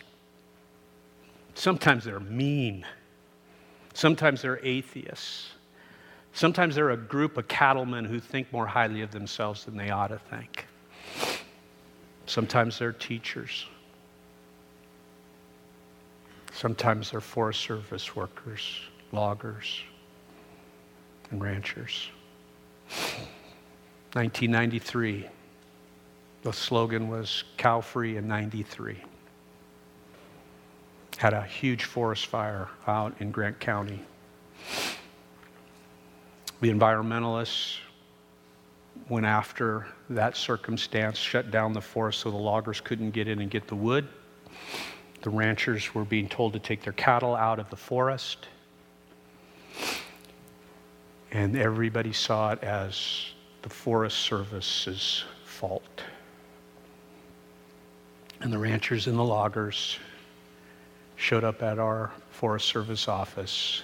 Sometimes 1.55 2.05
they're 2.05 2.21
mean. 2.21 2.85
Sometimes 3.95 4.43
they're 4.43 4.61
atheists. 4.65 5.53
Sometimes 6.33 6.75
they're 6.75 6.91
a 6.91 6.97
group 6.97 7.39
of 7.39 7.47
cattlemen 7.47 8.05
who 8.05 8.19
think 8.19 8.53
more 8.53 8.67
highly 8.67 9.03
of 9.03 9.13
themselves 9.13 9.65
than 9.65 9.77
they 9.77 9.91
ought 9.91 10.09
to 10.09 10.19
think. 10.19 10.67
Sometimes 12.27 12.79
they're 12.79 12.93
teachers. 12.93 13.67
Sometimes 16.53 17.13
they're 17.13 17.21
Forest 17.21 17.61
Service 17.61 18.17
workers, 18.17 18.81
loggers, 19.13 19.81
and 21.31 21.43
ranchers. 21.43 22.09
1993, 24.13 25.27
the 26.43 26.53
slogan 26.53 27.09
was 27.09 27.45
cow 27.57 27.81
free 27.81 28.17
in 28.17 28.27
93. 28.27 28.97
Had 31.17 31.33
a 31.33 31.43
huge 31.43 31.85
forest 31.85 32.27
fire 32.27 32.69
out 32.87 33.15
in 33.21 33.31
Grant 33.31 33.61
County. 33.61 34.05
The 36.61 36.71
environmentalists 36.71 37.79
went 39.09 39.27
after 39.27 39.87
that 40.11 40.37
circumstance, 40.37 41.19
shut 41.19 41.51
down 41.51 41.73
the 41.73 41.81
forest 41.81 42.21
so 42.21 42.31
the 42.31 42.37
loggers 42.37 42.81
couldn't 42.81 43.11
get 43.11 43.29
in 43.29 43.41
and 43.41 43.51
get 43.51 43.67
the 43.67 43.75
wood. 43.75 44.09
The 45.23 45.31
ranchers 45.31 45.95
were 45.95 46.05
being 46.05 46.29
told 46.29 46.53
to 46.53 46.59
take 46.59 46.83
their 46.83 46.93
cattle 46.93 47.35
out 47.35 47.59
of 47.59 47.71
the 47.71 47.77
forest. 47.77 48.47
And 51.33 51.57
everybody 51.57 52.13
saw 52.13 52.53
it 52.53 52.63
as 52.63 53.27
the 53.63 53.69
Forest 53.69 54.19
Service's 54.19 55.25
fault. 55.45 56.03
And 58.41 58.53
the 58.53 58.59
ranchers 58.59 59.07
and 59.07 59.19
the 59.19 59.25
loggers 59.25 59.99
showed 61.17 61.45
up 61.45 61.63
at 61.63 61.79
our 61.79 62.11
Forest 62.31 62.67
Service 62.69 63.09
office, 63.09 63.83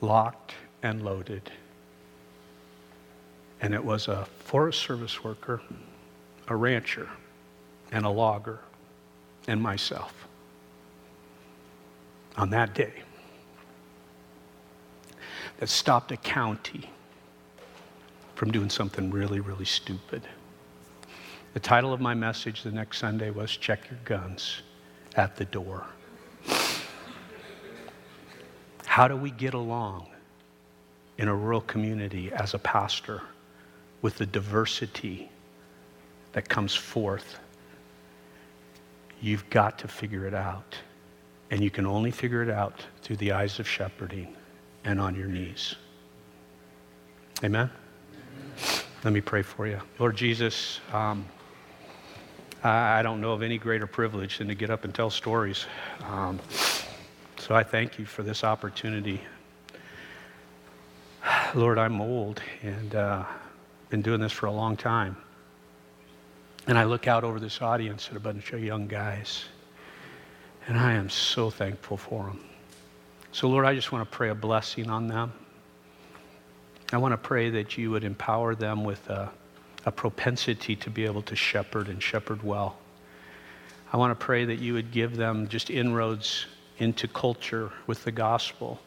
locked 0.00 0.54
and 0.82 1.04
loaded. 1.04 1.50
And 3.60 3.74
it 3.74 3.84
was 3.84 4.08
a 4.08 4.24
Forest 4.40 4.80
Service 4.82 5.22
worker, 5.22 5.60
a 6.48 6.56
rancher, 6.56 7.08
and 7.92 8.04
a 8.04 8.08
logger 8.08 8.58
and 9.46 9.60
myself 9.60 10.26
on 12.36 12.50
that 12.50 12.74
day 12.74 12.92
that 15.58 15.68
stopped 15.68 16.10
a 16.12 16.16
county 16.16 16.90
from 18.34 18.50
doing 18.50 18.70
something 18.70 19.10
really, 19.10 19.40
really 19.40 19.64
stupid. 19.64 20.22
The 21.52 21.60
title 21.60 21.92
of 21.92 22.00
my 22.00 22.14
message 22.14 22.62
the 22.62 22.70
next 22.70 22.98
Sunday 22.98 23.30
was 23.30 23.50
Check 23.50 23.90
Your 23.90 23.98
Guns 24.04 24.62
at 25.16 25.36
the 25.36 25.44
Door. 25.44 25.86
How 28.86 29.08
do 29.08 29.16
we 29.16 29.30
get 29.30 29.54
along 29.54 30.08
in 31.18 31.28
a 31.28 31.34
rural 31.34 31.60
community 31.60 32.32
as 32.32 32.54
a 32.54 32.58
pastor 32.58 33.22
with 34.02 34.16
the 34.16 34.26
diversity 34.26 35.30
that 36.32 36.48
comes 36.48 36.74
forth 36.74 37.38
You've 39.20 39.48
got 39.50 39.78
to 39.80 39.88
figure 39.88 40.26
it 40.26 40.34
out. 40.34 40.76
And 41.50 41.62
you 41.62 41.70
can 41.70 41.86
only 41.86 42.10
figure 42.10 42.42
it 42.42 42.50
out 42.50 42.84
through 43.02 43.16
the 43.16 43.32
eyes 43.32 43.58
of 43.58 43.68
shepherding 43.68 44.34
and 44.84 45.00
on 45.00 45.14
your 45.14 45.26
knees. 45.26 45.74
Amen? 47.44 47.70
Let 49.04 49.12
me 49.12 49.20
pray 49.20 49.42
for 49.42 49.66
you. 49.66 49.80
Lord 49.98 50.16
Jesus, 50.16 50.80
um, 50.92 51.26
I, 52.62 53.02
don't 53.02 53.20
know 53.20 53.32
of 53.32 53.42
any 53.42 53.56
greater 53.56 53.86
privilege 53.86 54.38
than 54.38 54.48
to 54.48 54.54
get 54.54 54.70
up 54.70 54.84
and 54.84 54.94
tell 54.94 55.08
stories. 55.08 55.64
Um, 56.04 56.38
so 57.38 57.54
I 57.54 57.62
thank 57.62 57.98
you 57.98 58.04
for 58.04 58.22
this 58.22 58.44
opportunity. 58.44 59.22
Lord, 61.54 61.78
I'm 61.78 62.00
old 62.00 62.42
and 62.62 62.94
uh, 62.94 63.24
been 63.88 64.02
doing 64.02 64.20
this 64.20 64.32
for 64.32 64.46
a 64.46 64.52
long 64.52 64.76
time. 64.76 65.16
And 66.66 66.76
I 66.76 66.84
look 66.84 67.08
out 67.08 67.24
over 67.24 67.40
this 67.40 67.62
audience 67.62 68.08
at 68.10 68.16
a 68.16 68.20
bunch 68.20 68.52
of 68.52 68.62
young 68.62 68.86
guys, 68.86 69.44
and 70.68 70.78
I 70.78 70.92
am 70.92 71.08
so 71.08 71.48
thankful 71.48 71.96
for 71.96 72.24
them. 72.24 72.44
So, 73.32 73.48
Lord, 73.48 73.64
I 73.64 73.74
just 73.74 73.90
want 73.90 74.08
to 74.08 74.16
pray 74.16 74.28
a 74.28 74.34
blessing 74.34 74.90
on 74.90 75.08
them. 75.08 75.32
I 76.92 76.98
want 76.98 77.12
to 77.12 77.16
pray 77.16 77.48
that 77.50 77.78
you 77.78 77.90
would 77.90 78.04
empower 78.04 78.54
them 78.54 78.84
with 78.84 79.08
a, 79.08 79.30
a 79.86 79.92
propensity 79.92 80.76
to 80.76 80.90
be 80.90 81.04
able 81.04 81.22
to 81.22 81.36
shepherd 81.36 81.88
and 81.88 82.02
shepherd 82.02 82.42
well. 82.42 82.78
I 83.92 83.96
want 83.96 84.18
to 84.18 84.24
pray 84.24 84.44
that 84.44 84.58
you 84.58 84.74
would 84.74 84.92
give 84.92 85.16
them 85.16 85.48
just 85.48 85.70
inroads 85.70 86.46
into 86.78 87.08
culture 87.08 87.72
with 87.86 88.04
the 88.04 88.12
gospel 88.12 88.80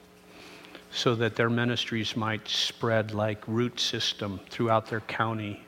so 0.91 1.15
that 1.15 1.35
their 1.35 1.49
ministries 1.49 2.15
might 2.15 2.47
spread 2.47 3.13
like 3.13 3.43
root 3.47 3.79
system 3.79 4.39
throughout 4.49 4.87
their 4.87 5.01
county 5.01 5.65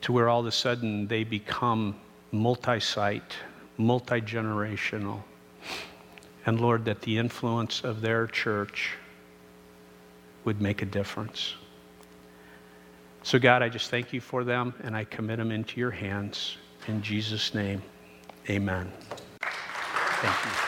to 0.00 0.12
where 0.12 0.28
all 0.28 0.40
of 0.40 0.46
a 0.46 0.52
sudden 0.52 1.08
they 1.08 1.24
become 1.24 1.96
multi 2.30 2.78
site, 2.78 3.34
multi 3.76 4.20
generational. 4.20 5.22
And 6.46 6.60
Lord, 6.60 6.84
that 6.84 7.02
the 7.02 7.18
influence 7.18 7.82
of 7.82 8.00
their 8.00 8.26
church 8.26 8.92
would 10.44 10.60
make 10.60 10.82
a 10.82 10.86
difference. 10.86 11.54
So, 13.22 13.38
God, 13.38 13.62
I 13.62 13.68
just 13.68 13.90
thank 13.90 14.12
you 14.12 14.20
for 14.20 14.44
them 14.44 14.74
and 14.82 14.96
I 14.96 15.04
commit 15.04 15.38
them 15.38 15.50
into 15.50 15.80
your 15.80 15.90
hands. 15.90 16.56
In 16.86 17.02
Jesus' 17.02 17.52
name, 17.54 17.82
amen. 18.48 18.90
Thank 19.40 20.44
you. 20.44 20.67